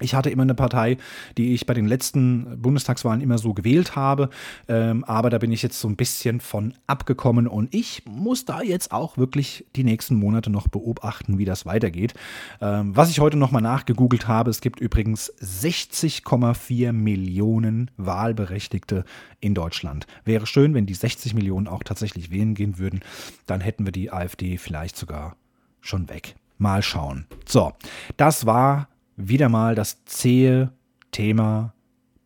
Ich 0.00 0.14
hatte 0.14 0.30
immer 0.30 0.42
eine 0.42 0.54
Partei, 0.54 0.96
die 1.36 1.54
ich 1.54 1.66
bei 1.66 1.74
den 1.74 1.86
letzten 1.86 2.60
Bundestagswahlen 2.60 3.20
immer 3.20 3.38
so 3.38 3.54
gewählt 3.54 3.96
habe, 3.96 4.30
ähm, 4.68 5.04
aber 5.04 5.30
da 5.30 5.38
bin 5.38 5.52
ich 5.52 5.62
jetzt 5.62 5.80
so 5.80 5.88
ein 5.88 5.96
bisschen 5.96 6.40
von 6.40 6.74
abgekommen 6.86 7.46
und 7.46 7.74
ich 7.74 8.02
muss 8.06 8.44
da 8.44 8.62
jetzt 8.62 8.92
auch 8.92 9.16
wirklich 9.16 9.66
die 9.76 9.84
nächsten 9.84 10.14
Monate 10.14 10.50
noch 10.50 10.68
beobachten, 10.68 11.38
wie 11.38 11.44
das 11.44 11.66
weitergeht. 11.66 12.14
Ähm, 12.60 12.96
was 12.96 13.10
ich 13.10 13.20
heute 13.20 13.36
nochmal 13.36 13.62
nachgegoogelt 13.62 14.28
habe, 14.28 14.50
es 14.50 14.60
gibt 14.60 14.80
übrigens 14.80 15.32
60,4 15.42 16.92
Millionen 16.92 17.90
Wahlberechtigte 17.96 19.04
in 19.40 19.54
Deutschland. 19.54 20.06
Wäre 20.24 20.46
schön, 20.46 20.74
wenn 20.74 20.86
die 20.86 20.94
60 20.94 21.34
Millionen 21.34 21.66
auch 21.66 21.82
tatsächlich 21.82 22.30
wählen 22.30 22.54
gehen 22.54 22.78
würden, 22.78 23.00
dann 23.46 23.60
hätten 23.60 23.84
wir 23.84 23.92
die 23.92 24.12
AfD 24.12 24.58
vielleicht 24.58 24.96
sogar 24.96 25.36
schon 25.80 26.08
weg. 26.08 26.36
Mal 26.58 26.82
schauen. 26.82 27.26
So, 27.46 27.72
das 28.16 28.46
war 28.46 28.88
wieder 29.18 29.48
mal 29.48 29.74
das 29.74 30.04
zähe 30.06 30.72
Thema 31.10 31.74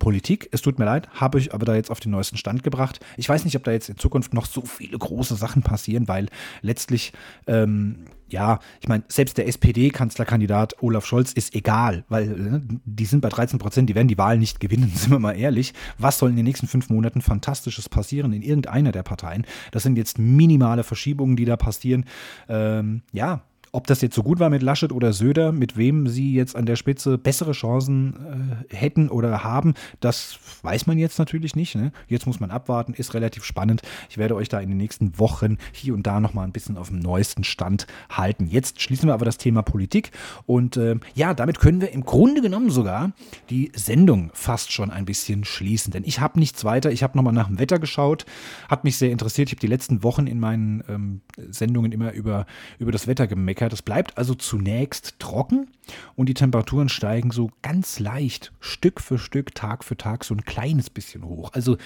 Politik. 0.02 0.48
Es 0.50 0.62
tut 0.62 0.81
mir 0.81 0.85
leid, 0.85 1.09
habe 1.12 1.38
ich 1.38 1.55
aber 1.55 1.64
da 1.64 1.76
jetzt 1.76 1.88
auf 1.88 2.00
den 2.00 2.11
neuesten 2.11 2.37
Stand 2.37 2.64
gebracht. 2.64 2.98
Ich 3.16 3.28
weiß 3.28 3.44
nicht, 3.44 3.57
ob 3.57 3.62
da 3.62 3.70
jetzt 3.70 3.88
in 3.88 3.98
Zukunft 3.98 4.35
noch 4.35 4.46
so 4.46 4.62
viele 4.62 4.98
große 4.98 5.37
Sachen 5.37 5.62
passieren, 5.62 6.09
weil 6.09 6.26
letztlich, 6.61 7.12
ähm, 7.46 8.07
ja, 8.28 8.59
ich 8.81 8.88
meine, 8.88 9.05
selbst 9.07 9.38
der 9.38 9.46
SPD-Kanzlerkandidat 9.46 10.83
Olaf 10.83 11.07
Scholz 11.07 11.33
ist 11.33 11.55
egal, 11.55 12.05
weil 12.09 12.26
ne, 12.26 12.62
die 12.85 13.05
sind 13.05 13.20
bei 13.20 13.28
13 13.28 13.61
Prozent, 13.61 13.88
die 13.88 13.94
werden 13.94 14.09
die 14.09 14.18
Wahl 14.18 14.38
nicht 14.38 14.59
gewinnen, 14.59 14.90
sind 14.94 15.12
wir 15.12 15.20
mal 15.20 15.38
ehrlich. 15.38 15.72
Was 15.98 16.18
soll 16.18 16.31
in 16.31 16.37
den 16.37 16.46
nächsten 16.46 16.66
fünf 16.66 16.90
Monaten 16.90 17.20
Fantastisches 17.20 17.88
passieren 17.88 18.33
in 18.33 18.42
irgendeiner 18.42 18.90
der 18.90 19.05
Parteien? 19.05 19.46
Das 19.70 19.85
sind 19.85 19.96
jetzt 19.96 20.18
minimale 20.18 20.83
Verschiebungen, 20.83 21.37
die 21.37 21.44
da 21.44 21.57
passieren. 21.57 22.07
Ähm, 22.48 23.02
ja, 23.12 23.42
ob 23.75 23.87
das 23.87 24.03
jetzt 24.03 24.15
so 24.15 24.23
gut 24.23 24.39
war 24.39 24.51
mit 24.51 24.63
Laschet 24.63 24.93
oder 24.93 25.15
Söder, 25.15 25.51
mit 25.51 25.79
wem 25.79 26.07
sie 26.07 26.35
jetzt 26.35 26.57
an 26.57 26.67
der 26.67 26.77
Spitze 26.77 27.17
bessere 27.17 27.53
Chancen 27.53 28.61
äh, 28.71 28.77
hätten 28.77 29.09
oder 29.09 29.45
haben, 29.45 29.73
das 30.01 30.39
weiß 30.61 30.87
man 30.87 30.99
jetzt 30.99 31.19
natürlich 31.19 31.57
nicht. 31.57 31.75
Ne? 31.75 31.91
Jetzt 32.07 32.27
muss 32.27 32.39
man 32.39 32.51
abwarten, 32.51 32.93
ist 32.93 33.15
relativ 33.15 33.45
spannend. 33.45 33.81
Ich 34.11 34.19
werde 34.19 34.35
euch 34.35 34.51
da 34.51 34.61
in 34.61 34.69
den 34.69 34.77
nächsten 34.77 35.19
Wochen 35.19 35.57
hier 35.73 35.95
und 35.95 36.07
da 36.07 36.21
nochmal 36.21 36.47
ein 36.47 36.53
bisschen 36.53 36.77
auf 36.77 36.89
dem 36.89 36.99
neuesten 36.99 37.45
Stand 37.45 37.87
halten. 38.11 38.47
Jetzt 38.47 38.83
schließen 38.83 39.09
wir 39.09 39.15
aber 39.15 39.25
das 39.25 39.39
Thema 39.39 39.63
Politik 39.63 40.11
und 40.45 40.77
äh, 40.77 40.97
ja, 41.15 41.33
damit 41.33 41.59
können 41.59 41.81
wir 41.81 41.93
im 41.93 42.05
Grunde 42.05 42.43
genommen 42.43 42.71
sogar 42.71 43.13
die 43.49 43.73
Sendung 43.75 44.31
fast 44.35 44.71
schon 44.71 44.91
ein 44.91 45.07
bisschen 45.07 45.45
schließen, 45.45 45.93
denn 45.93 46.05
ich 46.05 46.21
habe 46.21 46.39
nichts 46.39 46.67
weiter. 46.67 46.93
Ich 46.93 47.03
habe 47.03 47.17
nochmal 47.17 47.33
nach 47.33 47.49
dem 47.49 47.59
Wetter 47.59 47.79
geschaut, 47.79 48.27
hat 48.69 48.85
mich 48.85 48.99
sehr 48.99 49.11
interessiert. 49.11 49.49
Ich 49.49 49.55
habe 49.55 49.61
die 49.61 49.67
letzten 49.67 50.03
Wochen 50.03 50.27
in 50.27 50.39
meinen 50.39 50.85
ähm, 50.91 51.21
Sendungen 51.39 51.91
immer 51.91 52.13
über, 52.13 52.45
über 52.79 52.93
das 52.93 53.07
Wetter 53.07 53.27
gemeckert 53.27 53.62
Möglichkeit. 53.62 53.72
Es 53.72 53.83
bleibt 53.83 54.18
also 54.18 54.35
zunächst 54.35 55.18
trocken 55.18 55.68
und 56.16 56.29
die 56.29 56.35
Temperaturen 56.35 56.88
steigen 56.88 57.31
so 57.31 57.51
ganz 57.62 57.98
leicht, 58.01 58.53
Stück 58.61 59.01
für 59.01 59.18
Stück, 59.18 59.55
Tag 59.55 59.85
für 59.85 59.96
Tag 59.96 60.25
so 60.25 60.35
ein 60.35 60.44
kleines 60.44 60.90
bisschen 60.90 61.25
hoch. 61.25 61.51
Also 61.53 61.77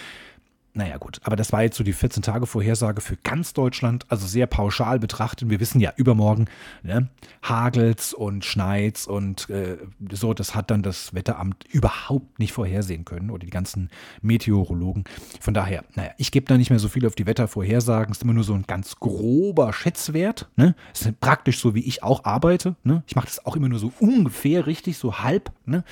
naja, 0.76 0.98
gut, 0.98 1.20
aber 1.24 1.36
das 1.36 1.52
war 1.52 1.62
jetzt 1.62 1.78
so 1.78 1.84
die 1.84 1.94
14-Tage-Vorhersage 1.94 3.00
für 3.00 3.16
ganz 3.16 3.54
Deutschland, 3.54 4.04
also 4.10 4.26
sehr 4.26 4.46
pauschal 4.46 4.98
betrachtet. 4.98 5.48
Wir 5.48 5.58
wissen 5.58 5.80
ja, 5.80 5.94
übermorgen 5.96 6.48
ne, 6.82 7.08
hagelt's 7.42 8.12
und 8.12 8.44
schneit's 8.44 9.06
und 9.06 9.48
äh, 9.48 9.78
so, 10.12 10.34
das 10.34 10.54
hat 10.54 10.70
dann 10.70 10.82
das 10.82 11.14
Wetteramt 11.14 11.64
überhaupt 11.70 12.38
nicht 12.38 12.52
vorhersehen 12.52 13.06
können 13.06 13.30
oder 13.30 13.46
die 13.46 13.50
ganzen 13.50 13.88
Meteorologen. 14.20 15.04
Von 15.40 15.54
daher, 15.54 15.82
naja, 15.94 16.10
ich 16.18 16.30
gebe 16.30 16.44
da 16.44 16.58
nicht 16.58 16.68
mehr 16.68 16.78
so 16.78 16.88
viel 16.88 17.06
auf 17.06 17.14
die 17.14 17.26
Wettervorhersagen, 17.26 18.12
es 18.12 18.18
ist 18.18 18.22
immer 18.22 18.34
nur 18.34 18.44
so 18.44 18.52
ein 18.52 18.66
ganz 18.66 18.96
grober 18.96 19.72
Schätzwert. 19.72 20.50
Ne? 20.56 20.74
Es 20.92 21.06
ist 21.06 21.18
praktisch 21.20 21.58
so, 21.58 21.74
wie 21.74 21.86
ich 21.86 22.02
auch 22.02 22.24
arbeite. 22.24 22.76
Ne? 22.84 23.02
Ich 23.06 23.16
mache 23.16 23.28
das 23.28 23.46
auch 23.46 23.56
immer 23.56 23.70
nur 23.70 23.78
so 23.78 23.94
ungefähr 23.98 24.66
richtig, 24.66 24.98
so 24.98 25.20
halb, 25.20 25.52
ne? 25.64 25.84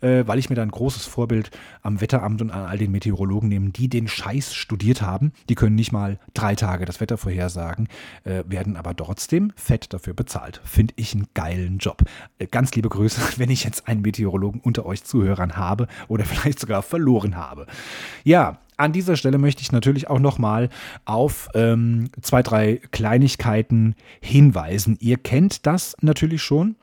Äh, 0.00 0.24
weil 0.26 0.38
ich 0.38 0.48
mir 0.50 0.56
da 0.56 0.62
ein 0.62 0.70
großes 0.70 1.06
Vorbild 1.06 1.50
am 1.82 2.00
Wetteramt 2.00 2.40
und 2.40 2.52
an 2.52 2.64
all 2.66 2.78
den 2.78 2.92
Meteorologen 2.92 3.48
nehme, 3.48 3.70
die 3.70 3.88
den 3.88 4.06
Scheiß 4.20 4.54
studiert 4.54 5.00
haben. 5.00 5.32
Die 5.48 5.54
können 5.54 5.76
nicht 5.76 5.92
mal 5.92 6.18
drei 6.34 6.54
Tage 6.54 6.84
das 6.84 7.00
Wetter 7.00 7.16
vorhersagen, 7.16 7.88
äh, 8.24 8.44
werden 8.46 8.76
aber 8.76 8.94
trotzdem 8.94 9.50
fett 9.56 9.94
dafür 9.94 10.12
bezahlt. 10.12 10.60
Finde 10.62 10.92
ich 10.96 11.14
einen 11.14 11.26
geilen 11.32 11.78
Job. 11.78 12.02
Äh, 12.38 12.46
ganz 12.46 12.74
liebe 12.74 12.90
Grüße, 12.90 13.20
wenn 13.38 13.50
ich 13.50 13.64
jetzt 13.64 13.88
einen 13.88 14.02
Meteorologen 14.02 14.60
unter 14.60 14.84
euch 14.84 15.04
Zuhörern 15.04 15.56
habe 15.56 15.88
oder 16.08 16.24
vielleicht 16.26 16.60
sogar 16.60 16.82
verloren 16.82 17.36
habe. 17.36 17.66
Ja, 18.22 18.58
an 18.76 18.92
dieser 18.92 19.16
Stelle 19.16 19.38
möchte 19.38 19.62
ich 19.62 19.72
natürlich 19.72 20.08
auch 20.08 20.18
nochmal 20.18 20.68
auf 21.06 21.48
ähm, 21.54 22.10
zwei, 22.20 22.42
drei 22.42 22.80
Kleinigkeiten 22.90 23.94
hinweisen. 24.20 24.98
Ihr 25.00 25.16
kennt 25.16 25.66
das 25.66 25.96
natürlich 26.00 26.42
schon. 26.42 26.76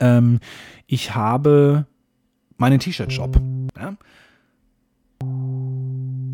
Ähm, 0.00 0.40
ich 0.86 1.14
habe 1.14 1.86
meinen 2.56 2.78
T-Shirt-Shop. 2.78 3.40
Ja? 3.78 3.96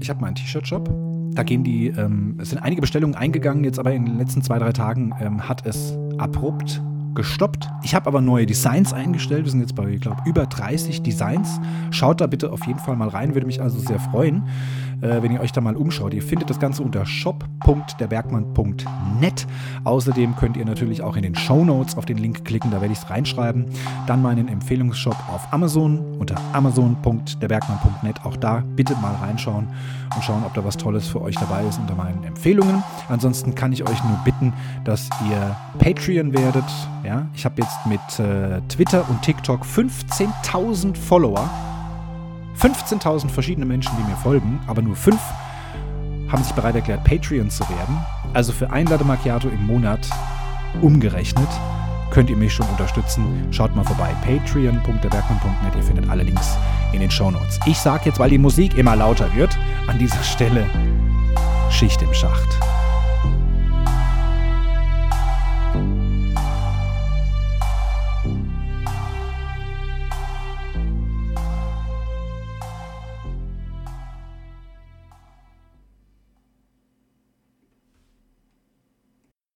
Ich 0.01 0.11
habe 0.11 0.20
meinen 0.20 0.34
T-Shirt-Shop. 0.34 0.88
Da 1.34 1.42
gehen 1.42 1.62
die, 1.62 1.88
ähm, 1.88 2.36
es 2.40 2.51
sind 2.51 2.59
einige 2.59 2.80
Bestellungen 2.80 3.14
eingegangen, 3.14 3.64
jetzt 3.64 3.78
aber 3.78 3.92
in 3.92 4.05
den 4.05 4.18
letzten 4.18 4.42
zwei, 4.42 4.59
drei 4.59 4.72
Tagen 4.72 5.14
ähm, 5.20 5.49
hat 5.49 5.66
es 5.66 5.96
abrupt 6.18 6.82
gestoppt. 7.18 7.68
Ich 7.82 7.96
habe 7.96 8.06
aber 8.06 8.20
neue 8.20 8.46
Designs 8.46 8.92
eingestellt. 8.92 9.44
Wir 9.44 9.50
sind 9.50 9.60
jetzt 9.60 9.74
bei, 9.74 9.88
ich 9.88 10.00
glaube, 10.00 10.22
über 10.24 10.46
30 10.46 11.02
Designs. 11.02 11.60
Schaut 11.90 12.20
da 12.20 12.28
bitte 12.28 12.52
auf 12.52 12.64
jeden 12.66 12.78
Fall 12.78 12.96
mal 12.96 13.08
rein, 13.08 13.34
würde 13.34 13.46
mich 13.46 13.60
also 13.60 13.80
sehr 13.80 13.98
freuen 13.98 14.44
äh, 15.00 15.22
wenn 15.22 15.32
ihr 15.32 15.40
euch 15.40 15.52
da 15.52 15.60
mal 15.60 15.76
umschaut. 15.76 16.12
Ihr 16.14 16.22
findet 16.22 16.48
das 16.50 16.58
Ganze 16.58 16.82
unter 16.82 17.06
shop.derbergmann.net. 17.06 19.46
Außerdem 19.84 20.34
könnt 20.36 20.56
ihr 20.56 20.64
natürlich 20.64 21.02
auch 21.02 21.16
in 21.16 21.22
den 21.22 21.34
Show 21.34 21.62
Notes 21.64 21.96
auf 21.96 22.06
den 22.06 22.18
Link 22.18 22.44
klicken, 22.44 22.70
da 22.70 22.80
werde 22.80 22.92
ich 22.92 22.98
es 22.98 23.10
reinschreiben. 23.10 23.66
Dann 24.06 24.22
meinen 24.22 24.46
Empfehlungsshop 24.48 25.16
auf 25.32 25.52
Amazon 25.52 26.16
unter 26.18 26.36
amazon.derbergmann.net. 26.52 28.24
Auch 28.24 28.36
da 28.36 28.62
bitte 28.76 28.94
mal 28.96 29.14
reinschauen 29.16 29.66
und 30.14 30.24
schauen, 30.24 30.44
ob 30.44 30.54
da 30.54 30.64
was 30.64 30.76
Tolles 30.76 31.06
für 31.06 31.20
euch 31.20 31.34
dabei 31.36 31.64
ist 31.64 31.78
unter 31.78 31.94
meinen 31.94 32.24
Empfehlungen. 32.24 32.82
Ansonsten 33.09 33.54
kann 33.54 33.72
ich 33.72 33.82
euch 33.82 34.02
nur 34.04 34.18
bitten, 34.24 34.52
dass 34.84 35.09
ihr 35.28 35.56
Patreon 35.78 36.32
werdet. 36.32 36.64
Ja, 37.04 37.26
ich 37.34 37.44
habe 37.44 37.62
jetzt 37.62 37.86
mit 37.86 38.00
äh, 38.18 38.61
Twitter 38.68 39.09
und 39.09 39.22
TikTok 39.22 39.62
15.000 39.62 40.96
Follower. 40.96 41.48
15.000 42.59 43.28
verschiedene 43.28 43.66
Menschen, 43.66 43.92
die 43.98 44.11
mir 44.11 44.16
folgen, 44.16 44.61
aber 44.66 44.82
nur 44.82 44.96
fünf 44.96 45.20
haben 46.30 46.42
sich 46.42 46.52
bereit 46.52 46.74
erklärt, 46.74 47.04
Patreon 47.04 47.50
zu 47.50 47.68
werden. 47.68 47.98
Also 48.34 48.52
für 48.52 48.70
ein 48.70 48.86
Latte 48.86 49.04
Macchiato 49.04 49.48
im 49.48 49.66
Monat 49.66 50.00
umgerechnet 50.82 51.48
könnt 52.11 52.30
ihr 52.30 52.36
mich 52.36 52.52
schon 52.52 52.66
unterstützen. 52.68 53.46
Schaut 53.50 53.74
mal 53.74 53.84
vorbei. 53.84 54.14
Patreon.derbergmann.net. 54.24 55.74
Ihr 55.76 55.82
findet 55.82 56.09
alle 56.09 56.22
Links 56.22 56.56
in 56.92 57.00
den 57.00 57.11
Show 57.11 57.30
Notes. 57.30 57.59
Ich 57.66 57.78
sage 57.78 58.06
jetzt, 58.06 58.18
weil 58.18 58.30
die 58.30 58.38
Musik 58.38 58.76
immer 58.76 58.96
lauter 58.96 59.34
wird, 59.34 59.56
an 59.86 59.98
dieser 59.98 60.22
Stelle 60.22 60.66
Schicht 61.70 62.00
im 62.02 62.12
Schacht. 62.14 62.78